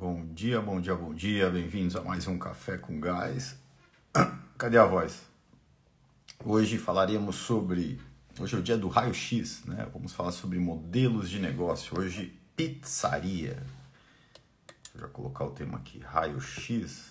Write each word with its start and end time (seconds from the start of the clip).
Bom 0.00 0.32
dia, 0.32 0.62
bom 0.62 0.80
dia, 0.80 0.94
bom 0.94 1.12
dia. 1.12 1.50
Bem-vindos 1.50 1.94
a 1.94 2.00
mais 2.00 2.26
um 2.26 2.38
Café 2.38 2.78
com 2.78 2.98
Gás. 2.98 3.54
Cadê 4.56 4.78
a 4.78 4.86
voz? 4.86 5.20
Hoje 6.42 6.78
falaremos 6.78 7.36
sobre. 7.36 8.00
Hoje 8.38 8.56
é 8.56 8.58
o 8.58 8.62
dia 8.62 8.78
do 8.78 8.88
raio-x, 8.88 9.62
né? 9.66 9.86
Vamos 9.92 10.14
falar 10.14 10.32
sobre 10.32 10.58
modelos 10.58 11.28
de 11.28 11.38
negócio. 11.38 12.00
Hoje, 12.00 12.34
pizzaria. 12.56 13.62
Vou 14.94 15.02
já 15.02 15.08
colocar 15.08 15.44
o 15.44 15.50
tema 15.50 15.76
aqui: 15.76 15.98
raio-x. 15.98 17.04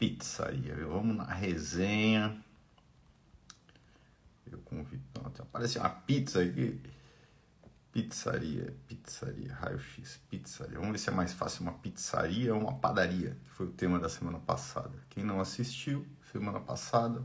Pizzaria. 0.00 0.74
Vamos 0.84 1.16
na 1.16 1.32
resenha. 1.32 2.36
Eu 4.50 4.58
convido. 4.64 5.04
Aparece 5.38 5.78
uma 5.78 5.90
pizza 5.90 6.42
aqui. 6.42 6.76
Pizzaria, 7.96 8.76
pizzaria, 8.86 9.54
raio-x, 9.54 10.20
pizzaria. 10.28 10.78
Vamos 10.78 10.92
ver 10.92 10.98
se 10.98 11.08
é 11.08 11.12
mais 11.14 11.32
fácil 11.32 11.62
uma 11.62 11.72
pizzaria 11.72 12.54
ou 12.54 12.60
uma 12.60 12.74
padaria, 12.74 13.34
que 13.42 13.50
foi 13.52 13.64
o 13.64 13.72
tema 13.72 13.98
da 13.98 14.06
semana 14.06 14.38
passada. 14.38 14.92
Quem 15.08 15.24
não 15.24 15.40
assistiu, 15.40 16.06
semana 16.30 16.60
passada, 16.60 17.24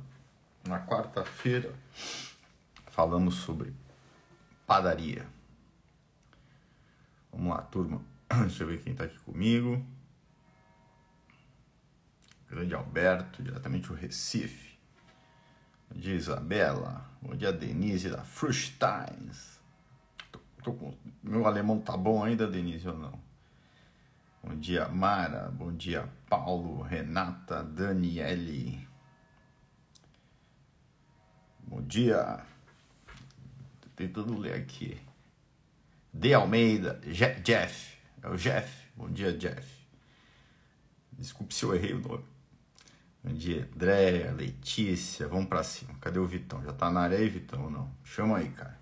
na 0.65 0.79
quarta-feira, 0.79 1.75
falamos 2.89 3.35
sobre 3.35 3.73
padaria. 4.65 5.27
Vamos 7.33 7.53
lá, 7.53 7.61
turma. 7.63 8.01
Deixa 8.31 8.63
eu 8.63 8.67
ver 8.67 8.81
quem 8.81 8.93
está 8.93 9.03
aqui 9.03 9.19
comigo. 9.19 9.85
Grande 12.49 12.73
Alberto, 12.73 13.43
diretamente 13.43 13.89
do 13.89 13.93
Recife. 13.93 14.79
Bom 15.89 15.99
dia, 15.99 16.15
Isabela. 16.15 17.11
Bom 17.21 17.35
dia, 17.35 17.51
Denise 17.51 18.09
da 18.09 18.23
Frusteins. 18.23 19.59
Com... 20.63 20.93
Meu 21.23 21.45
alemão 21.47 21.79
tá 21.79 21.97
bom 21.97 22.23
ainda, 22.23 22.47
Denise, 22.47 22.87
ou 22.87 22.97
não? 22.97 23.19
Bom 24.43 24.55
dia, 24.55 24.87
Mara. 24.87 25.49
Bom 25.49 25.71
dia, 25.71 26.07
Paulo, 26.29 26.81
Renata, 26.81 27.63
Daniele. 27.63 28.87
Bom 31.59 31.81
dia. 31.81 32.43
Tô 33.81 33.89
tentando 33.95 34.37
ler 34.37 34.53
aqui. 34.53 34.99
De 36.13 36.33
Almeida, 36.33 36.99
Je 37.05 37.33
Jeff. 37.41 37.97
É 38.21 38.29
o 38.29 38.35
Jeff. 38.35 38.89
Bom 38.95 39.09
dia, 39.09 39.33
Jeff. 39.33 39.67
Desculpe 41.11 41.53
se 41.53 41.63
eu 41.63 41.75
errei 41.75 41.93
o 41.93 41.99
nome. 41.99 42.25
Bom 43.23 43.33
dia, 43.33 43.69
Andréia, 43.75 44.31
Letícia. 44.31 45.27
Vamos 45.27 45.47
pra 45.47 45.63
cima. 45.63 45.93
Cadê 46.01 46.17
o 46.17 46.25
Vitão? 46.25 46.63
Já 46.63 46.73
tá 46.73 46.89
na 46.89 47.01
área 47.01 47.17
aí, 47.19 47.29
Vitão, 47.29 47.69
não? 47.69 47.91
Chama 48.03 48.39
aí, 48.39 48.49
cara. 48.49 48.79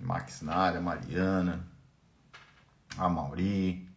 Max 0.00 0.42
na 0.42 0.54
área, 0.54 0.80
Mariana, 0.80 1.66
a 2.96 3.08
Mauri, 3.08 3.88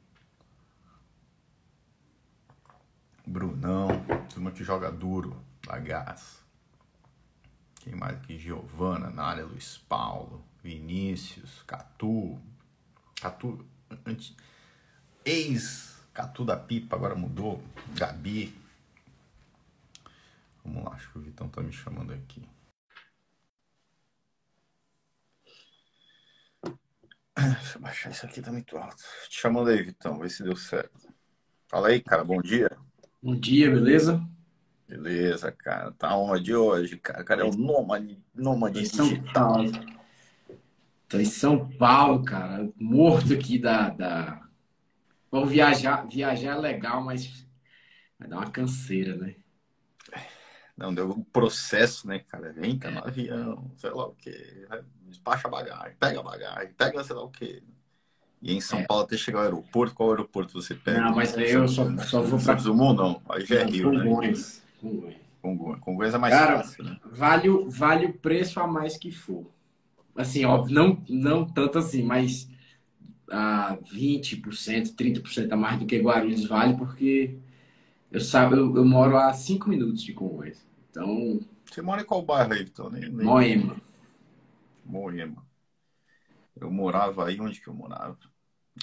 Brunão, 3.26 3.90
turma 4.30 4.52
que 4.52 4.64
joga 4.64 4.92
duro, 4.92 5.36
da 5.66 5.78
gás. 5.78 6.42
Quem 7.82 7.96
mais 7.96 8.18
aqui? 8.18 8.38
Giovana 8.38 9.10
na 9.10 9.24
área, 9.24 9.46
Luiz 9.46 9.78
Paulo, 9.78 10.44
Vinícius, 10.64 11.62
Catu, 11.68 12.40
Catu, 13.22 13.66
antes, 14.06 14.36
ex 15.26 15.98
Catu 16.14 16.44
da 16.44 16.58
Pipa, 16.58 16.96
agora 16.96 17.16
mudou, 17.16 17.64
Gabi. 17.94 18.58
Vamos 20.66 20.84
lá, 20.84 20.94
acho 20.94 21.12
que 21.12 21.18
o 21.18 21.22
Vitão 21.22 21.48
tá 21.48 21.62
me 21.62 21.72
chamando 21.72 22.12
aqui. 22.12 22.42
Deixa 27.38 27.78
eu 27.78 27.82
baixar 27.82 28.10
isso 28.10 28.26
aqui, 28.26 28.42
tá 28.42 28.52
muito 28.52 28.76
alto. 28.78 29.04
Te 29.30 29.40
chamando 29.40 29.70
aí, 29.70 29.84
Vitão, 29.84 30.18
vê 30.18 30.28
se 30.30 30.44
deu 30.44 30.56
certo. 30.56 31.08
Fala 31.68 31.90
aí, 31.90 32.02
cara, 32.02 32.24
bom 32.24 32.42
dia. 32.42 32.76
Bom 33.22 33.36
dia, 33.36 33.70
beleza? 33.70 34.26
Beleza, 34.88 35.52
cara. 35.52 35.92
Tá 35.92 36.16
onde 36.18 36.56
hoje, 36.56 36.98
cara? 36.98 37.24
Cara, 37.24 37.42
é 37.42 37.46
o 37.46 37.52
nômade, 37.52 38.18
nômade 38.34 38.88
São 38.88 39.22
Paulo. 39.34 39.72
Tô 41.08 41.20
em 41.20 41.26
São 41.26 41.70
Paulo, 41.78 42.24
cara. 42.24 42.70
Morto 42.76 43.34
aqui 43.34 43.60
da. 43.60 43.90
da... 43.90 44.42
Vamos 45.30 45.50
viajar. 45.50 46.08
Viajar 46.08 46.56
é 46.56 46.60
legal, 46.60 47.04
mas 47.04 47.46
vai 48.18 48.28
dar 48.28 48.38
uma 48.38 48.50
canseira, 48.50 49.16
né? 49.16 49.36
Não, 50.78 50.94
deu 50.94 51.10
um 51.10 51.24
processo, 51.24 52.08
né, 52.08 52.20
cara? 52.20 52.54
Entra 52.64 52.92
no 52.92 53.00
avião, 53.00 53.72
sei 53.78 53.90
lá 53.90 54.06
o 54.06 54.14
quê. 54.14 54.68
Despacha 55.08 55.48
a 55.48 55.52
bagagem, 55.52 55.96
pega 56.00 56.20
a 56.20 56.24
bagagem, 56.24 56.74
pega 56.74 57.04
sei 57.04 57.16
lá 57.16 57.24
o 57.24 57.30
quê. 57.30 57.64
E 58.42 58.54
em 58.54 58.62
São 58.62 58.80
é. 58.80 58.84
Paulo 58.86 59.04
até 59.04 59.18
chegar 59.18 59.40
ao 59.40 59.46
aeroporto, 59.46 59.96
qual 59.96 60.12
aeroporto 60.12 60.54
você 60.54 60.76
pega? 60.76 61.02
Não, 61.02 61.16
mas 61.16 61.36
eu 61.36 61.68
só, 61.68 61.86
só 61.98 62.22
vou 62.22 62.40
para 62.40 62.60
Zumum, 62.60 62.94
não. 62.94 63.22
Aí 63.30 63.44
já 63.44 63.62
é 63.62 63.64
Rio, 63.64 63.90
Congonhas. 63.90 64.64
né? 64.84 65.16
Congonhas. 65.42 65.80
Congonhas 65.80 66.14
é 66.14 66.18
mais 66.18 66.34
Cara, 66.36 66.58
fácil, 66.58 66.84
né? 66.84 67.00
Vale, 67.06 67.50
vale 67.68 68.06
o 68.06 68.14
preço 68.14 68.60
a 68.60 68.68
mais 68.68 68.98
que 68.98 69.12
for. 69.12 69.46
Assim, 70.16 70.46
ó, 70.46 70.68
não, 70.68 71.02
não 71.10 71.46
tanto 71.46 71.80
assim, 71.80 72.04
mas 72.04 72.50
a 73.30 73.78
20%, 73.92 74.96
30% 74.96 75.52
a 75.52 75.58
mais 75.58 75.80
do 75.80 75.86
que 75.86 75.98
Guarulhos 75.98 76.46
vale, 76.46 76.76
porque 76.76 77.38
eu, 78.12 78.22
sabe, 78.22 78.56
eu, 78.56 78.76
eu 78.76 78.86
moro 78.86 79.18
a 79.18 79.34
5 79.34 79.70
minutos 79.70 80.04
de 80.04 80.14
Congonhas. 80.14 80.67
Então. 80.98 81.40
Você 81.66 81.82
mora 81.82 82.02
em 82.02 82.06
qual 82.06 82.24
bairro 82.24 82.54
aí, 82.54 82.64
Vitor? 82.64 82.92
Nem, 82.92 83.10
nem... 83.10 83.26
Moema. 83.26 83.80
Moema. 84.84 85.46
Eu 86.60 86.72
morava 86.72 87.28
aí, 87.28 87.40
onde 87.40 87.62
que 87.62 87.68
eu 87.68 87.74
morava? 87.74 88.18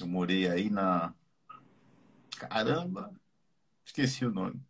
Eu 0.01 0.07
morei 0.07 0.49
aí 0.49 0.71
na. 0.71 1.13
Caramba! 2.39 3.13
Esqueci 3.85 4.25
o 4.25 4.31
nome. 4.31 4.61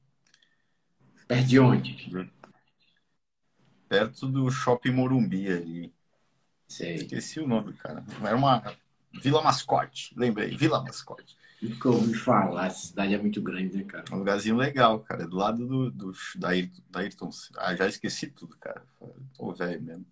Perto 1.28 1.46
de 1.46 1.60
onde? 1.60 2.30
Perto 3.88 4.26
do 4.26 4.50
Shopping 4.50 4.92
Morumbi 4.92 5.48
ali. 5.48 5.94
Sei. 6.66 6.94
Esqueci 6.94 7.40
o 7.40 7.46
nome, 7.46 7.74
cara. 7.74 8.04
Era 8.22 8.36
uma 8.36 8.62
Vila 9.12 9.42
Mascote. 9.42 10.14
Lembrei, 10.16 10.56
Vila 10.56 10.82
Mascote. 10.82 11.36
Nunca 11.64 11.88
ouvi 11.88 12.12
falar, 12.12 12.66
essa 12.66 12.88
cidade 12.88 13.14
é 13.14 13.18
muito 13.18 13.40
grande, 13.40 13.74
né, 13.74 13.84
cara? 13.84 14.04
Um 14.12 14.18
lugarzinho 14.18 14.54
legal, 14.54 15.00
cara. 15.00 15.22
É 15.22 15.26
do 15.26 15.36
lado 15.36 15.66
do, 15.66 15.90
do 15.90 16.12
da, 16.36 16.50
Ayrton, 16.50 16.82
da 16.90 17.00
Ayrton. 17.00 17.30
Ah, 17.56 17.74
já 17.74 17.88
esqueci 17.88 18.26
tudo, 18.26 18.54
cara. 18.58 18.82
Ô, 19.38 19.50
velho 19.50 19.80
mesmo. 19.80 20.04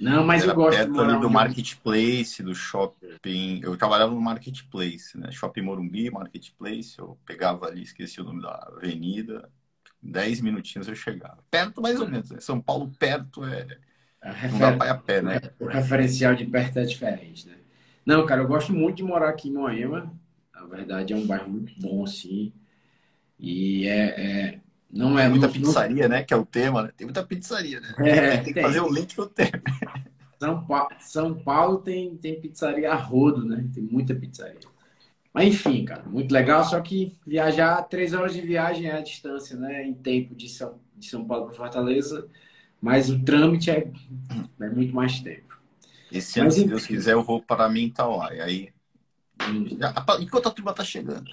Não, 0.00 0.24
mas 0.24 0.42
Era 0.42 0.52
eu 0.52 0.56
gosto 0.56 0.76
perto 0.76 1.00
ali 1.00 1.20
do 1.20 1.28
marketplace, 1.28 2.42
do 2.44 2.54
shopping. 2.54 3.60
Eu 3.62 3.76
trabalhava 3.76 4.14
no 4.14 4.20
marketplace, 4.20 5.18
né? 5.18 5.32
Shopping 5.32 5.62
Morumbi, 5.62 6.10
marketplace. 6.10 6.96
Eu 6.96 7.18
pegava 7.26 7.66
ali, 7.66 7.82
esqueci 7.82 8.20
o 8.20 8.24
nome 8.24 8.40
da 8.40 8.52
avenida. 8.76 9.50
Dez 10.00 10.40
minutinhos 10.40 10.86
eu 10.86 10.94
chegava. 10.94 11.38
Perto, 11.50 11.82
mais 11.82 12.00
ou 12.00 12.08
menos. 12.08 12.30
Né? 12.30 12.38
São 12.38 12.60
Paulo, 12.60 12.92
perto 12.96 13.44
é. 13.44 13.66
Refer... 14.22 14.52
Não 14.52 14.58
dá 14.60 14.76
pra 14.76 14.86
ir 14.86 14.90
a 14.90 14.94
pé, 14.94 15.22
né? 15.22 15.40
O 15.58 15.66
referencial 15.66 16.36
de 16.36 16.44
perto 16.46 16.78
é 16.78 16.84
diferente, 16.84 17.48
né? 17.48 17.56
Não, 18.06 18.24
cara, 18.26 18.42
eu 18.42 18.46
gosto 18.46 18.72
muito 18.72 18.98
de 18.98 19.02
morar 19.02 19.30
aqui 19.30 19.48
em 19.48 19.52
Moema. 19.52 20.12
Na 20.68 20.76
verdade, 20.76 21.12
é 21.12 21.16
um 21.16 21.26
bairro 21.26 21.50
muito 21.50 21.72
bom, 21.80 22.04
assim. 22.04 22.52
E 23.38 23.86
é, 23.86 24.04
é 24.20 24.60
não 24.94 25.18
é 25.18 25.22
tem 25.22 25.30
muita 25.30 25.48
pizzaria, 25.48 26.08
né? 26.08 26.22
Que 26.22 26.32
é 26.32 26.36
o 26.36 26.46
tema, 26.46 26.82
né? 26.84 26.92
Tem 26.96 27.04
muita 27.04 27.24
pizzaria, 27.24 27.80
né? 27.80 27.94
É, 27.98 28.36
tem 28.36 28.44
que 28.44 28.54
tem. 28.54 28.62
fazer 28.62 28.80
o 28.80 28.92
link 28.92 29.14
pro 29.14 29.26
tema. 29.26 29.50
São, 30.38 30.64
pa... 30.64 30.88
São 31.00 31.34
Paulo 31.34 31.78
tem, 31.78 32.16
tem 32.16 32.40
pizzaria 32.40 32.92
a 32.92 32.94
rodo, 32.94 33.44
né? 33.44 33.68
Tem 33.74 33.82
muita 33.82 34.14
pizzaria. 34.14 34.60
Mas 35.32 35.48
enfim, 35.48 35.84
cara, 35.84 36.04
muito 36.04 36.32
legal. 36.32 36.64
Só 36.64 36.80
que 36.80 37.16
viajar, 37.26 37.82
três 37.82 38.12
horas 38.12 38.32
de 38.32 38.40
viagem 38.40 38.86
é 38.86 38.92
a 38.92 39.00
distância, 39.00 39.56
né? 39.56 39.84
Em 39.84 39.94
tempo 39.94 40.34
de 40.34 40.48
São, 40.48 40.78
de 40.96 41.08
São 41.08 41.24
Paulo 41.24 41.46
para 41.46 41.56
Fortaleza. 41.56 42.28
Mas 42.80 43.10
o 43.10 43.18
trâmite 43.24 43.70
é, 43.70 43.90
é 44.60 44.68
muito 44.70 44.94
mais 44.94 45.18
tempo. 45.20 45.60
Esse 46.12 46.38
ano, 46.38 46.52
se 46.52 46.64
Deus 46.64 46.86
quiser, 46.86 47.14
eu 47.14 47.24
vou 47.24 47.42
para 47.42 47.68
Mintauá. 47.68 48.32
E 48.32 48.40
aí 48.40 48.68
enquanto 50.20 50.48
a 50.48 50.50
turma 50.50 50.72
tá 50.72 50.84
chegando. 50.84 51.30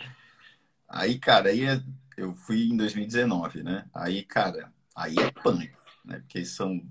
Aí, 0.88 1.18
cara, 1.18 1.50
aí 1.50 1.63
é, 1.63 1.81
eu 2.18 2.33
fui 2.33 2.69
em 2.69 2.75
2019, 2.75 3.63
né? 3.63 3.85
Aí, 3.94 4.24
cara, 4.24 4.71
aí 4.95 5.15
é 5.18 5.31
pânico, 5.31 5.80
né? 6.03 6.19
Porque 6.19 6.44
são, 6.44 6.81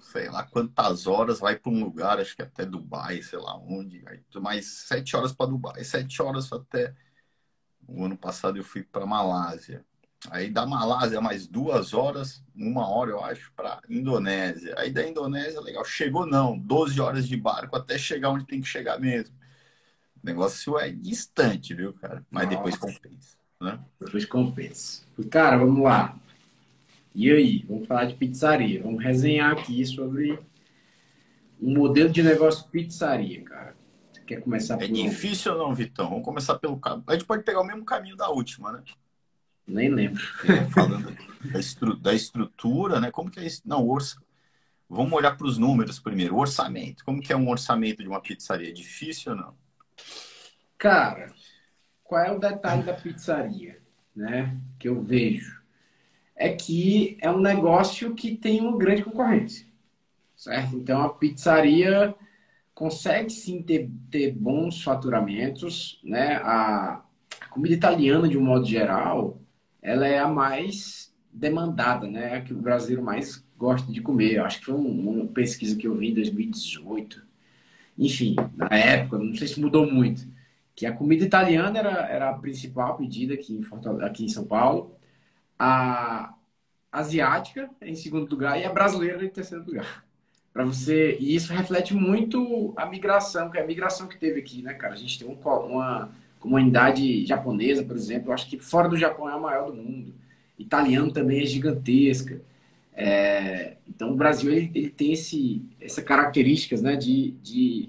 sei 0.00 0.30
lá 0.30 0.44
quantas 0.44 1.06
horas, 1.06 1.40
vai 1.40 1.56
para 1.56 1.72
um 1.72 1.82
lugar, 1.82 2.18
acho 2.20 2.36
que 2.36 2.42
até 2.42 2.64
Dubai, 2.64 3.22
sei 3.22 3.38
lá 3.38 3.56
onde, 3.58 4.02
aí, 4.06 4.20
mais 4.40 4.66
sete 4.66 5.16
horas 5.16 5.32
para 5.32 5.50
Dubai, 5.50 5.82
sete 5.84 6.22
horas 6.22 6.52
até. 6.52 6.94
O 7.86 8.04
ano 8.04 8.16
passado 8.16 8.58
eu 8.58 8.64
fui 8.64 8.82
para 8.82 9.06
Malásia. 9.06 9.84
Aí 10.30 10.50
da 10.50 10.66
Malásia 10.66 11.20
mais 11.20 11.46
duas 11.46 11.94
horas, 11.94 12.42
uma 12.54 12.88
hora 12.88 13.10
eu 13.10 13.24
acho, 13.24 13.52
para 13.54 13.80
Indonésia. 13.88 14.74
Aí 14.76 14.90
da 14.90 15.06
Indonésia, 15.06 15.60
legal, 15.60 15.84
chegou 15.84 16.26
não, 16.26 16.58
12 16.58 17.00
horas 17.00 17.26
de 17.26 17.36
barco 17.36 17.76
até 17.76 17.96
chegar 17.96 18.30
onde 18.30 18.46
tem 18.46 18.60
que 18.60 18.66
chegar 18.66 18.98
mesmo. 18.98 19.36
O 20.22 20.26
negócio 20.26 20.78
é 20.78 20.90
distante, 20.90 21.74
viu, 21.74 21.92
cara? 21.94 22.24
Mas 22.30 22.44
Nossa. 22.44 22.56
depois 22.56 22.76
compensa, 22.76 23.36
né? 23.60 23.78
Depois 24.00 24.24
compensa. 24.24 25.02
Cara, 25.30 25.56
vamos 25.56 25.82
lá. 25.82 26.18
E 27.14 27.30
aí? 27.30 27.64
Vamos 27.68 27.86
falar 27.86 28.04
de 28.04 28.14
pizzaria. 28.14 28.82
Vamos 28.82 29.02
resenhar 29.02 29.52
aqui 29.52 29.84
sobre 29.84 30.38
um 31.60 31.74
modelo 31.74 32.10
de 32.10 32.22
negócio 32.22 32.68
pizzaria, 32.68 33.42
cara. 33.42 33.76
quer 34.26 34.40
começar 34.40 34.74
é 34.74 34.76
por... 34.78 34.84
É 34.84 34.88
difícil 34.88 35.52
ou 35.52 35.58
não, 35.58 35.74
Vitão? 35.74 36.08
Vamos 36.08 36.24
começar 36.24 36.58
pelo... 36.58 36.80
A 37.06 37.12
gente 37.14 37.24
pode 37.24 37.42
pegar 37.42 37.60
o 37.60 37.66
mesmo 37.66 37.84
caminho 37.84 38.16
da 38.16 38.28
última, 38.28 38.72
né? 38.72 38.82
Nem 39.66 39.88
lembro. 39.90 40.22
É, 40.44 40.64
falando 40.70 41.16
da, 41.52 41.58
estru... 41.58 41.96
da, 41.96 42.14
estrutura, 42.14 43.00
né? 43.00 43.10
Como 43.10 43.30
que 43.30 43.40
é 43.40 43.46
isso? 43.46 43.62
Não, 43.64 43.86
orça... 43.86 44.16
Vamos 44.88 45.12
olhar 45.12 45.36
para 45.36 45.46
os 45.46 45.58
números 45.58 45.98
primeiro. 45.98 46.36
O 46.36 46.38
orçamento. 46.38 47.04
Como 47.04 47.20
que 47.20 47.32
é 47.32 47.36
um 47.36 47.50
orçamento 47.50 48.02
de 48.02 48.08
uma 48.08 48.22
pizzaria? 48.22 48.72
Difícil 48.72 49.32
ou 49.32 49.38
não? 49.38 49.54
Cara, 50.78 51.32
qual 52.04 52.22
é 52.24 52.32
o 52.32 52.38
detalhe 52.38 52.84
da 52.84 52.94
pizzaria, 52.94 53.78
né? 54.14 54.56
Que 54.78 54.88
eu 54.88 55.02
vejo 55.02 55.58
é 56.38 56.50
que 56.52 57.18
é 57.20 57.28
um 57.30 57.40
negócio 57.40 58.14
que 58.14 58.36
tem 58.36 58.60
uma 58.60 58.78
grande 58.78 59.02
concorrência, 59.02 59.66
certo? 60.36 60.76
Então 60.76 61.02
a 61.02 61.08
pizzaria 61.12 62.14
consegue 62.72 63.28
sim 63.28 63.60
ter, 63.60 63.90
ter 64.08 64.32
bons 64.32 64.82
faturamentos, 64.82 66.00
né? 66.04 66.36
A, 66.36 67.02
comida 67.50 67.74
italiana 67.74 68.28
de 68.28 68.38
um 68.38 68.44
modo 68.44 68.64
geral, 68.64 69.40
ela 69.82 70.06
é 70.06 70.18
a 70.18 70.28
mais 70.28 71.12
demandada, 71.32 72.06
né? 72.06 72.36
A 72.36 72.40
que 72.40 72.52
o 72.52 72.60
brasileiro 72.60 73.02
mais 73.02 73.44
gosta 73.56 73.90
de 73.90 74.00
comer. 74.00 74.34
Eu 74.34 74.44
acho 74.44 74.60
que 74.60 74.66
foi 74.66 74.74
uma 74.76 75.26
pesquisa 75.26 75.76
que 75.76 75.88
eu 75.88 75.96
vi 75.96 76.10
em 76.10 76.14
2018. 76.14 77.26
Enfim, 77.98 78.36
na 78.54 78.68
época, 78.76 79.18
não 79.18 79.34
sei 79.34 79.48
se 79.48 79.60
mudou 79.60 79.90
muito, 79.90 80.24
que 80.78 80.86
a 80.86 80.92
comida 80.92 81.24
italiana 81.24 81.76
era, 81.76 82.06
era 82.06 82.30
a 82.30 82.34
principal 82.34 82.96
pedida 82.96 83.34
aqui 83.34 83.52
em, 83.52 84.04
aqui 84.04 84.24
em 84.24 84.28
São 84.28 84.44
Paulo 84.44 84.94
a 85.58 86.32
asiática 86.92 87.68
em 87.82 87.96
segundo 87.96 88.30
lugar 88.30 88.60
e 88.60 88.64
a 88.64 88.72
brasileira 88.72 89.24
em 89.24 89.28
terceiro 89.28 89.64
lugar. 89.64 90.04
Para 90.52 90.64
você, 90.64 91.16
e 91.18 91.34
isso 91.34 91.52
reflete 91.52 91.94
muito 91.94 92.72
a 92.76 92.86
migração, 92.86 93.50
que 93.50 93.58
é 93.58 93.62
a 93.64 93.66
migração 93.66 94.06
que 94.06 94.16
teve 94.16 94.38
aqui, 94.38 94.62
né, 94.62 94.72
cara? 94.72 94.94
A 94.94 94.96
gente 94.96 95.18
tem 95.18 95.26
um, 95.26 95.34
uma 95.34 96.12
comunidade 96.38 97.26
japonesa, 97.26 97.82
por 97.82 97.96
exemplo, 97.96 98.28
eu 98.28 98.34
acho 98.34 98.48
que 98.48 98.56
fora 98.56 98.88
do 98.88 98.96
Japão 98.96 99.28
é 99.28 99.32
a 99.32 99.38
maior 99.38 99.72
do 99.72 99.76
mundo. 99.76 100.14
Italiano 100.56 101.10
também 101.10 101.42
é 101.42 101.46
gigantesca. 101.46 102.40
É, 102.92 103.78
então 103.88 104.12
o 104.12 104.16
Brasil 104.16 104.52
ele, 104.52 104.70
ele 104.72 104.90
tem 104.90 105.12
esse, 105.12 105.60
essa 105.80 106.02
características, 106.02 106.82
né, 106.82 106.94
de, 106.94 107.32
de 107.42 107.88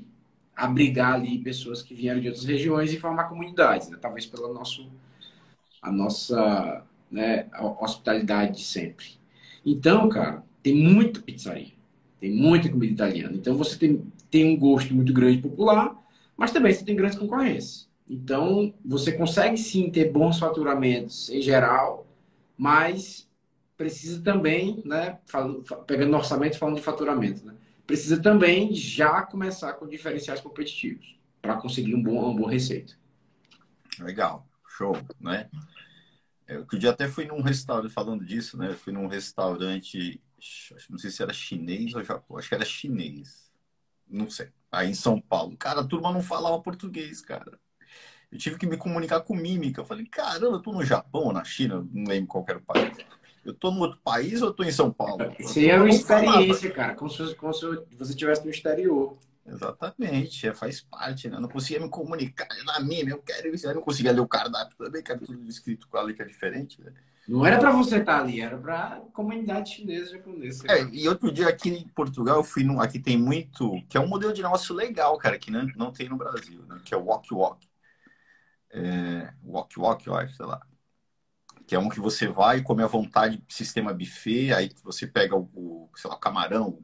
abrigar 0.60 1.14
ali 1.14 1.40
pessoas 1.40 1.82
que 1.82 1.94
vieram 1.94 2.20
de 2.20 2.28
outras 2.28 2.46
regiões 2.46 2.92
e 2.92 3.00
formar 3.00 3.26
comunidades, 3.26 3.90
né? 3.90 3.98
talvez 4.00 4.26
pela 4.26 4.54
nosso, 4.54 4.90
a 5.82 5.92
nossa 5.92 6.84
né, 7.10 7.48
hospitalidade 7.80 8.58
de 8.58 8.64
sempre. 8.64 9.06
Então, 9.66 10.10
cara, 10.10 10.44
tem 10.62 10.76
muita 10.76 11.22
pizzaria, 11.22 11.72
tem 12.20 12.32
muita 12.32 12.70
comida 12.70 12.94
italiana. 12.94 13.36
Então, 13.36 13.56
você 13.56 13.78
tem, 13.78 14.04
tem 14.30 14.54
um 14.54 14.58
gosto 14.58 14.94
muito 14.94 15.14
grande 15.14 15.42
popular, 15.42 15.96
mas 16.36 16.52
também 16.52 16.74
você 16.74 16.84
tem 16.84 16.96
grandes 16.96 17.18
concorrências. 17.18 17.88
Então, 18.10 18.74
você 18.84 19.14
consegue 19.14 19.58
sim 19.58 19.90
ter 19.90 20.12
bons 20.12 20.40
faturamentos 20.40 21.30
em 21.30 21.42
geral, 21.42 22.06
mas 22.58 23.30
precisa 23.78 24.22
também, 24.22 24.82
né, 24.84 25.20
falando, 25.26 25.64
pegando 25.86 26.18
orçamento 26.18 26.58
falando 26.58 26.76
de 26.76 26.82
faturamento, 26.82 27.46
né, 27.46 27.54
precisa 27.90 28.22
também 28.22 28.72
já 28.72 29.24
começar 29.24 29.74
com 29.74 29.88
diferenciais 29.88 30.40
competitivos 30.40 31.18
para 31.42 31.56
conseguir 31.56 31.96
um 31.96 32.04
bom, 32.04 32.24
uma 32.24 32.36
boa 32.36 32.52
receita. 32.52 32.94
Legal, 34.00 34.48
show, 34.68 34.96
né? 35.20 35.50
Eu, 36.48 36.68
que 36.68 36.78
dia 36.78 36.92
até 36.92 37.08
fui 37.08 37.26
num 37.26 37.42
restaurante, 37.42 37.92
falando 37.92 38.24
disso, 38.24 38.56
né? 38.60 38.68
Eu 38.68 38.78
fui 38.78 38.94
num 38.94 39.08
restaurante, 39.08 40.22
não 40.88 41.00
sei 41.00 41.10
se 41.10 41.24
era 41.24 41.34
chinês 41.34 41.96
ou 41.96 42.04
Japão, 42.04 42.38
acho 42.38 42.48
que 42.48 42.54
era 42.54 42.64
chinês. 42.64 43.52
Não 44.08 44.30
sei. 44.30 44.50
Aí 44.72 44.92
em 44.92 44.94
São 44.94 45.20
Paulo. 45.20 45.58
Cara, 45.58 45.82
a 45.82 45.84
turma 45.84 46.14
não 46.14 46.22
falava 46.22 46.62
português, 46.62 47.22
cara. 47.22 47.60
Eu 48.32 48.38
tive 48.38 48.60
que 48.60 48.68
me 48.68 48.78
comunicar 48.78 49.22
com 49.22 49.36
mímica. 49.36 49.82
Eu 49.82 49.86
falei, 49.86 50.06
caramba, 50.06 50.58
eu 50.58 50.62
tô 50.62 50.72
no 50.72 50.86
Japão 50.86 51.24
ou 51.24 51.34
na 51.34 51.44
China, 51.44 51.84
não 51.92 52.04
lembro 52.04 52.28
qual 52.28 52.46
era 52.48 52.60
o 52.60 52.62
país. 52.62 52.96
Eu 53.50 53.56
tô 53.56 53.72
no 53.72 53.82
outro 53.82 54.00
país 54.04 54.42
ou 54.42 54.54
tô 54.54 54.64
em 54.64 54.72
São 54.72 54.92
Paulo? 54.92 55.34
Isso 55.40 55.60
é 55.60 55.76
uma 55.76 55.90
experiência, 55.90 56.72
cara, 56.72 56.94
como 56.94 57.10
se, 57.10 57.36
como 57.36 57.52
se 57.54 57.66
você 57.98 58.12
estivesse 58.12 58.44
no 58.44 58.52
exterior. 58.52 59.18
Exatamente, 59.46 60.48
é, 60.48 60.54
faz 60.54 60.82
parte, 60.82 61.28
né? 61.28 61.38
Eu 61.38 61.42
não 61.42 61.50
conseguia 61.50 61.80
me 61.80 61.90
comunicar 61.90 62.48
na 62.64 62.80
minha, 62.80 63.10
eu 63.10 63.18
quero 63.18 63.54
isso, 63.54 63.68
eu 63.68 63.74
não 63.74 63.82
conseguia 63.82 64.12
ler 64.12 64.20
o 64.20 64.28
cardápio 64.28 64.78
também, 64.78 65.02
que 65.02 65.12
era 65.12 65.20
tudo 65.20 65.50
escrito 65.50 65.88
com 65.88 65.98
a 65.98 66.04
letra 66.04 66.26
diferente, 66.26 66.80
né? 66.80 66.94
Não 67.28 67.46
era 67.46 67.58
para 67.58 67.72
você 67.72 67.98
estar 67.98 68.22
ali, 68.22 68.42
era 68.42 68.58
para 68.58 69.02
comunidade 69.12 69.72
chinesa 69.72 70.12
japonesa. 70.12 70.64
É, 70.68 70.84
e 70.92 71.08
outro 71.08 71.32
dia 71.32 71.48
aqui 71.48 71.70
em 71.70 71.88
Portugal, 71.88 72.38
eu 72.38 72.44
fui 72.44 72.64
num, 72.64 72.80
aqui 72.80 73.00
tem 73.00 73.18
muito, 73.18 73.82
que 73.90 73.98
é 73.98 74.00
um 74.00 74.08
modelo 74.08 74.34
de 74.34 74.44
negócio 74.44 74.76
legal, 74.76 75.18
cara, 75.18 75.40
que 75.40 75.50
não, 75.50 75.66
não 75.76 75.92
tem 75.92 76.08
no 76.08 76.18
Brasil, 76.18 76.64
né? 76.68 76.80
Que 76.86 76.94
é 76.94 76.98
o 76.98 77.06
Walk 77.06 77.34
Walk. 77.34 77.68
É, 78.72 79.34
walk 79.44 79.80
Walk, 79.80 80.06
eu 80.06 80.16
acho, 80.16 80.36
sei 80.36 80.46
lá 80.46 80.62
que 81.70 81.76
é 81.76 81.80
um 81.80 81.88
que 81.88 82.00
você 82.00 82.26
vai 82.26 82.58
e 82.58 82.64
come 82.64 82.82
à 82.82 82.88
vontade, 82.88 83.44
sistema 83.48 83.94
buffet, 83.94 84.52
aí 84.52 84.72
você 84.84 85.06
pega 85.06 85.36
o, 85.36 85.88
sei 85.96 86.10
lá, 86.10 86.16
o 86.16 86.20
camarão, 86.20 86.80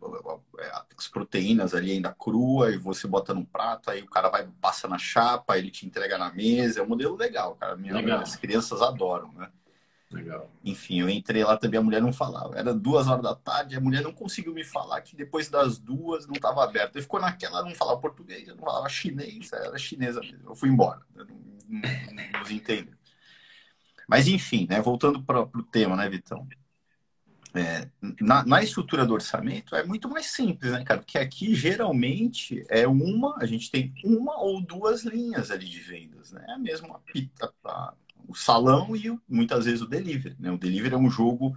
é, 0.60 0.72
as 0.96 1.08
proteínas 1.08 1.74
ali 1.74 1.94
ainda 1.94 2.14
crua, 2.14 2.70
e 2.70 2.78
você 2.78 3.08
bota 3.08 3.34
num 3.34 3.44
prato, 3.44 3.90
aí 3.90 4.04
o 4.04 4.06
cara 4.08 4.30
vai, 4.30 4.48
passa 4.62 4.88
na 4.88 5.00
chapa, 5.00 5.58
ele 5.58 5.72
te 5.72 5.88
entrega 5.88 6.20
na 6.20 6.32
mesa, 6.32 6.82
é 6.82 6.84
um 6.84 6.88
modelo 6.88 7.16
legal, 7.16 7.56
cara. 7.56 7.76
Minha, 7.76 7.96
legal. 7.96 8.20
As 8.20 8.36
crianças 8.36 8.80
adoram, 8.84 9.34
né? 9.34 9.50
Legal. 10.12 10.52
Enfim, 10.64 11.00
eu 11.00 11.10
entrei 11.10 11.44
lá 11.44 11.58
também, 11.58 11.80
a 11.80 11.84
mulher 11.84 12.00
não 12.00 12.14
falava. 12.14 12.56
Era 12.56 12.72
duas 12.72 13.08
horas 13.08 13.24
da 13.24 13.34
tarde, 13.34 13.76
a 13.76 13.82
mulher 13.82 14.04
não 14.04 14.14
conseguiu 14.14 14.54
me 14.54 14.64
falar 14.64 15.02
que 15.02 15.16
depois 15.16 15.50
das 15.50 15.80
duas 15.80 16.28
não 16.28 16.36
estava 16.36 16.64
aberto. 16.64 16.96
Ele 16.96 17.02
ficou 17.02 17.20
naquela, 17.20 17.64
não 17.64 17.74
falava 17.74 18.00
português, 18.00 18.48
não 18.50 18.58
falava 18.58 18.88
chinês, 18.88 19.52
era 19.52 19.80
chinesa 19.80 20.22
mesmo. 20.22 20.48
Eu 20.48 20.56
fui 20.56 20.70
embora, 20.70 21.02
não, 21.16 21.26
não, 21.26 21.82
não 21.82 22.40
nos 22.40 22.52
entendeu. 22.52 22.94
Mas, 24.08 24.28
enfim, 24.28 24.68
né, 24.70 24.82
voltando 24.82 25.22
para 25.24 25.42
o 25.42 25.64
tema, 25.64 25.96
né, 25.96 26.10
Vitão? 26.10 26.48
É, 27.54 27.88
na, 28.20 28.46
na, 28.46 28.62
estrutura 28.62 29.06
do 29.06 29.14
orçamento 29.14 29.78
é 29.78 29.84
muito 29.86 30.10
mais 30.10 30.26
simples, 30.26 30.74
né, 30.74 30.84
cara? 30.84 31.00
Porque 31.00 31.18
aqui 31.18 31.56
geralmente 31.56 32.66
é 32.68 32.86
uma, 32.86 33.38
a 33.40 33.46
gente 33.46 33.72
tem 33.72 33.94
uma 34.04 34.42
ou 34.42 34.62
duas 34.62 35.06
linhas 35.06 35.50
ali 35.52 35.66
de 35.66 35.80
vendas, 35.80 36.34
né? 36.34 36.46
É 36.50 36.58
mesmo 36.58 36.94
a, 36.94 37.00
a, 37.46 37.52
a, 37.72 37.94
o 38.28 38.36
salão 38.36 38.94
e 38.94 39.18
muitas 39.28 39.64
vezes 39.64 39.82
o 39.82 39.88
delivery, 39.88 40.36
né? 40.38 40.52
O 40.52 40.58
delivery 40.58 40.96
é 40.96 40.98
um 40.98 41.10
jogo 41.10 41.56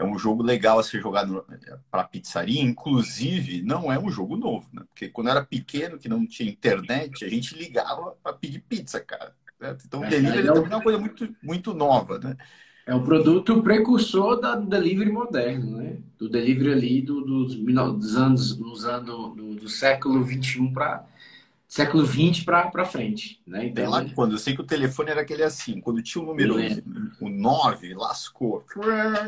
é 0.00 0.04
um 0.04 0.18
jogo 0.18 0.42
legal 0.42 0.78
a 0.78 0.82
ser 0.82 1.00
jogado 1.00 1.44
para 1.90 2.04
pizzaria, 2.04 2.62
inclusive 2.62 3.62
não 3.62 3.92
é 3.92 3.98
um 3.98 4.10
jogo 4.10 4.36
novo, 4.36 4.68
né? 4.72 4.82
Porque 4.88 5.08
quando 5.10 5.28
era 5.28 5.44
pequeno, 5.44 5.98
que 5.98 6.08
não 6.08 6.26
tinha 6.26 6.50
internet, 6.50 7.24
a 7.24 7.28
gente 7.28 7.54
ligava 7.54 8.16
para 8.22 8.32
pedir 8.32 8.60
pizza, 8.60 8.98
cara. 8.98 9.36
Certo? 9.60 9.84
Então, 9.86 10.00
o 10.00 10.04
é, 10.04 10.08
delivery 10.08 10.48
é, 10.48 10.52
também 10.52 10.72
é 10.72 10.74
uma 10.76 10.82
coisa 10.82 10.98
muito, 10.98 11.36
muito 11.42 11.74
nova, 11.74 12.18
né? 12.18 12.34
É 12.86 12.94
o 12.94 13.04
produto 13.04 13.62
precursor 13.62 14.40
da, 14.40 14.56
do 14.56 14.66
delivery 14.66 15.12
moderno, 15.12 15.76
né? 15.76 15.98
Do 16.18 16.30
delivery 16.30 16.72
ali 16.72 17.02
do, 17.02 17.20
dos, 17.20 17.54
dos 17.54 18.16
anos, 18.16 18.56
dos 18.56 18.84
anos 18.86 19.06
do, 19.06 19.54
do 19.54 19.68
século 19.68 20.24
21 20.24 20.72
para 20.72 21.06
século 21.68 22.04
20 22.04 22.44
para 22.44 22.84
frente, 22.84 23.40
né? 23.46 23.66
Então, 23.66 23.88
lá 23.88 24.04
quando 24.12 24.32
eu 24.32 24.38
sei 24.38 24.54
que 24.56 24.62
o 24.62 24.66
telefone 24.66 25.10
era 25.10 25.20
aquele 25.20 25.44
assim, 25.44 25.80
quando 25.80 26.02
tinha 26.02 26.20
o 26.20 26.26
número 26.26 26.56
o 27.20 27.28
9, 27.28 27.94
lascou. 27.94 28.64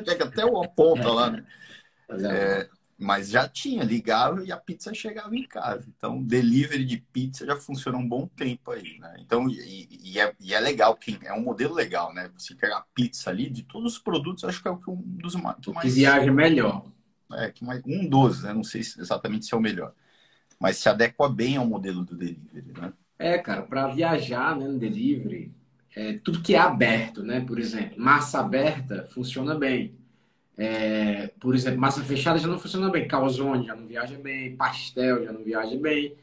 Chega 0.05 0.25
até 0.25 0.45
o 0.45 0.67
ponta 0.67 1.13
lá, 1.13 1.31
né? 1.31 1.45
É, 2.11 2.69
mas 3.03 3.29
já 3.29 3.49
tinha, 3.49 3.83
ligava 3.83 4.45
e 4.45 4.53
a 4.53 4.57
pizza 4.57 4.95
chegava 4.95 5.35
em 5.37 5.43
casa. 5.43 5.87
Então, 5.97 6.23
delivery 6.23 6.85
de 6.85 6.99
pizza 6.99 7.45
já 7.45 7.57
funciona 7.57 7.99
um 7.99 8.09
bom 8.09 8.27
tempo 8.27 8.71
aí, 8.71 8.99
né? 8.99 9.17
Então, 9.19 9.49
e, 9.49 9.89
e, 10.03 10.21
é, 10.21 10.33
e 10.41 10.55
é, 10.55 10.61
legal, 10.61 10.97
que 10.97 11.19
é 11.25 11.33
um 11.33 11.43
modelo 11.43 11.75
legal, 11.75 12.15
né? 12.15 12.31
Você 12.37 12.55
pegar 12.55 12.87
pizza 12.95 13.29
ali, 13.29 13.51
de 13.51 13.63
todos 13.65 13.95
os 13.95 13.99
produtos, 13.99 14.45
acho 14.45 14.63
que 14.63 14.69
é 14.69 14.71
um 14.71 14.79
dos 14.97 15.35
mais... 15.35 15.57
Que 15.83 15.89
viaja 15.89 16.33
melhor. 16.33 16.85
É, 17.33 17.51
que 17.51 17.65
mais, 17.65 17.83
um 17.87 18.09
dos, 18.09 18.43
né? 18.43 18.53
Não 18.53 18.65
sei 18.65 18.81
exatamente 18.81 19.47
se 19.47 19.55
é 19.55 19.57
o 19.57 19.61
melhor. 19.61 19.93
Mas 20.59 20.77
se 20.77 20.89
adequa 20.89 21.29
bem 21.29 21.57
ao 21.57 21.67
modelo 21.67 22.05
do 22.05 22.17
delivery, 22.17 22.73
né? 22.73 22.93
É, 23.19 23.39
cara, 23.39 23.63
para 23.63 23.89
viajar 23.89 24.57
né, 24.57 24.67
no 24.67 24.79
delivery, 24.79 25.53
é, 25.95 26.15
tudo 26.15 26.41
que 26.41 26.55
é 26.55 26.59
aberto, 26.59 27.23
né? 27.23 27.41
Por 27.41 27.59
exemplo, 27.59 28.01
massa 28.01 28.41
aberta 28.41 29.09
funciona 29.13 29.55
bem 29.55 29.97
é, 30.57 31.29
por 31.41 31.55
exemplo, 31.55 31.81
massa 31.81 32.03
fechada 32.03 32.39
já 32.39 32.47
não 32.47 32.59
funciona 32.59 32.91
bem, 32.91 33.09
calzone 33.09 33.67
já 33.67 33.75
não 33.75 33.87
viaja 33.87 34.19
bem, 34.19 34.55
pastel 34.55 35.25
já 35.25 35.33
não 35.33 35.43
viaja 35.43 35.77
bem. 35.77 36.15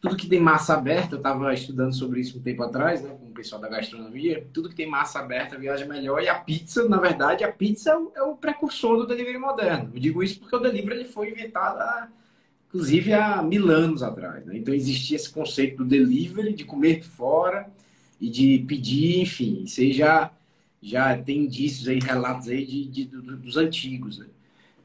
Tudo 0.00 0.16
que 0.16 0.26
tem 0.26 0.40
massa 0.40 0.74
aberta, 0.74 1.14
eu 1.14 1.18
estava 1.18 1.52
estudando 1.54 1.94
sobre 1.94 2.20
isso 2.20 2.38
um 2.38 2.42
tempo 2.42 2.62
atrás, 2.62 3.02
né, 3.02 3.08
com 3.08 3.26
o 3.26 3.30
pessoal 3.30 3.60
da 3.60 3.68
gastronomia. 3.68 4.46
Tudo 4.52 4.68
que 4.68 4.74
tem 4.74 4.86
massa 4.86 5.18
aberta 5.18 5.58
viaja 5.58 5.86
melhor. 5.86 6.22
E 6.22 6.28
a 6.28 6.34
pizza, 6.34 6.86
na 6.88 6.98
verdade, 6.98 7.42
a 7.42 7.50
pizza 7.50 7.98
é 8.14 8.22
o 8.22 8.36
precursor 8.36 8.98
do 8.98 9.06
delivery 9.06 9.38
moderno. 9.38 9.90
Eu 9.94 10.00
digo 10.00 10.22
isso 10.22 10.40
porque 10.40 10.54
o 10.54 10.58
delivery 10.58 11.00
ele 11.00 11.08
foi 11.08 11.30
inventado, 11.30 11.78
há, 11.80 12.08
inclusive, 12.68 13.14
há 13.14 13.42
mil 13.42 13.70
anos 13.70 14.02
atrás. 14.02 14.44
Né? 14.44 14.58
Então 14.58 14.74
existia 14.74 15.16
esse 15.16 15.30
conceito 15.30 15.78
do 15.78 15.84
delivery, 15.86 16.52
de 16.52 16.64
comer 16.64 17.02
fora 17.02 17.66
e 18.20 18.28
de 18.28 18.58
pedir, 18.68 19.22
enfim. 19.22 19.64
Aí 19.78 19.92
já 20.84 21.16
tem 21.16 21.44
indícios 21.44 21.88
aí, 21.88 21.98
relatos 21.98 22.48
aí 22.48 22.64
de, 22.64 22.84
de, 22.84 23.04
de 23.06 23.36
dos 23.36 23.56
antigos, 23.56 24.18
né? 24.18 24.26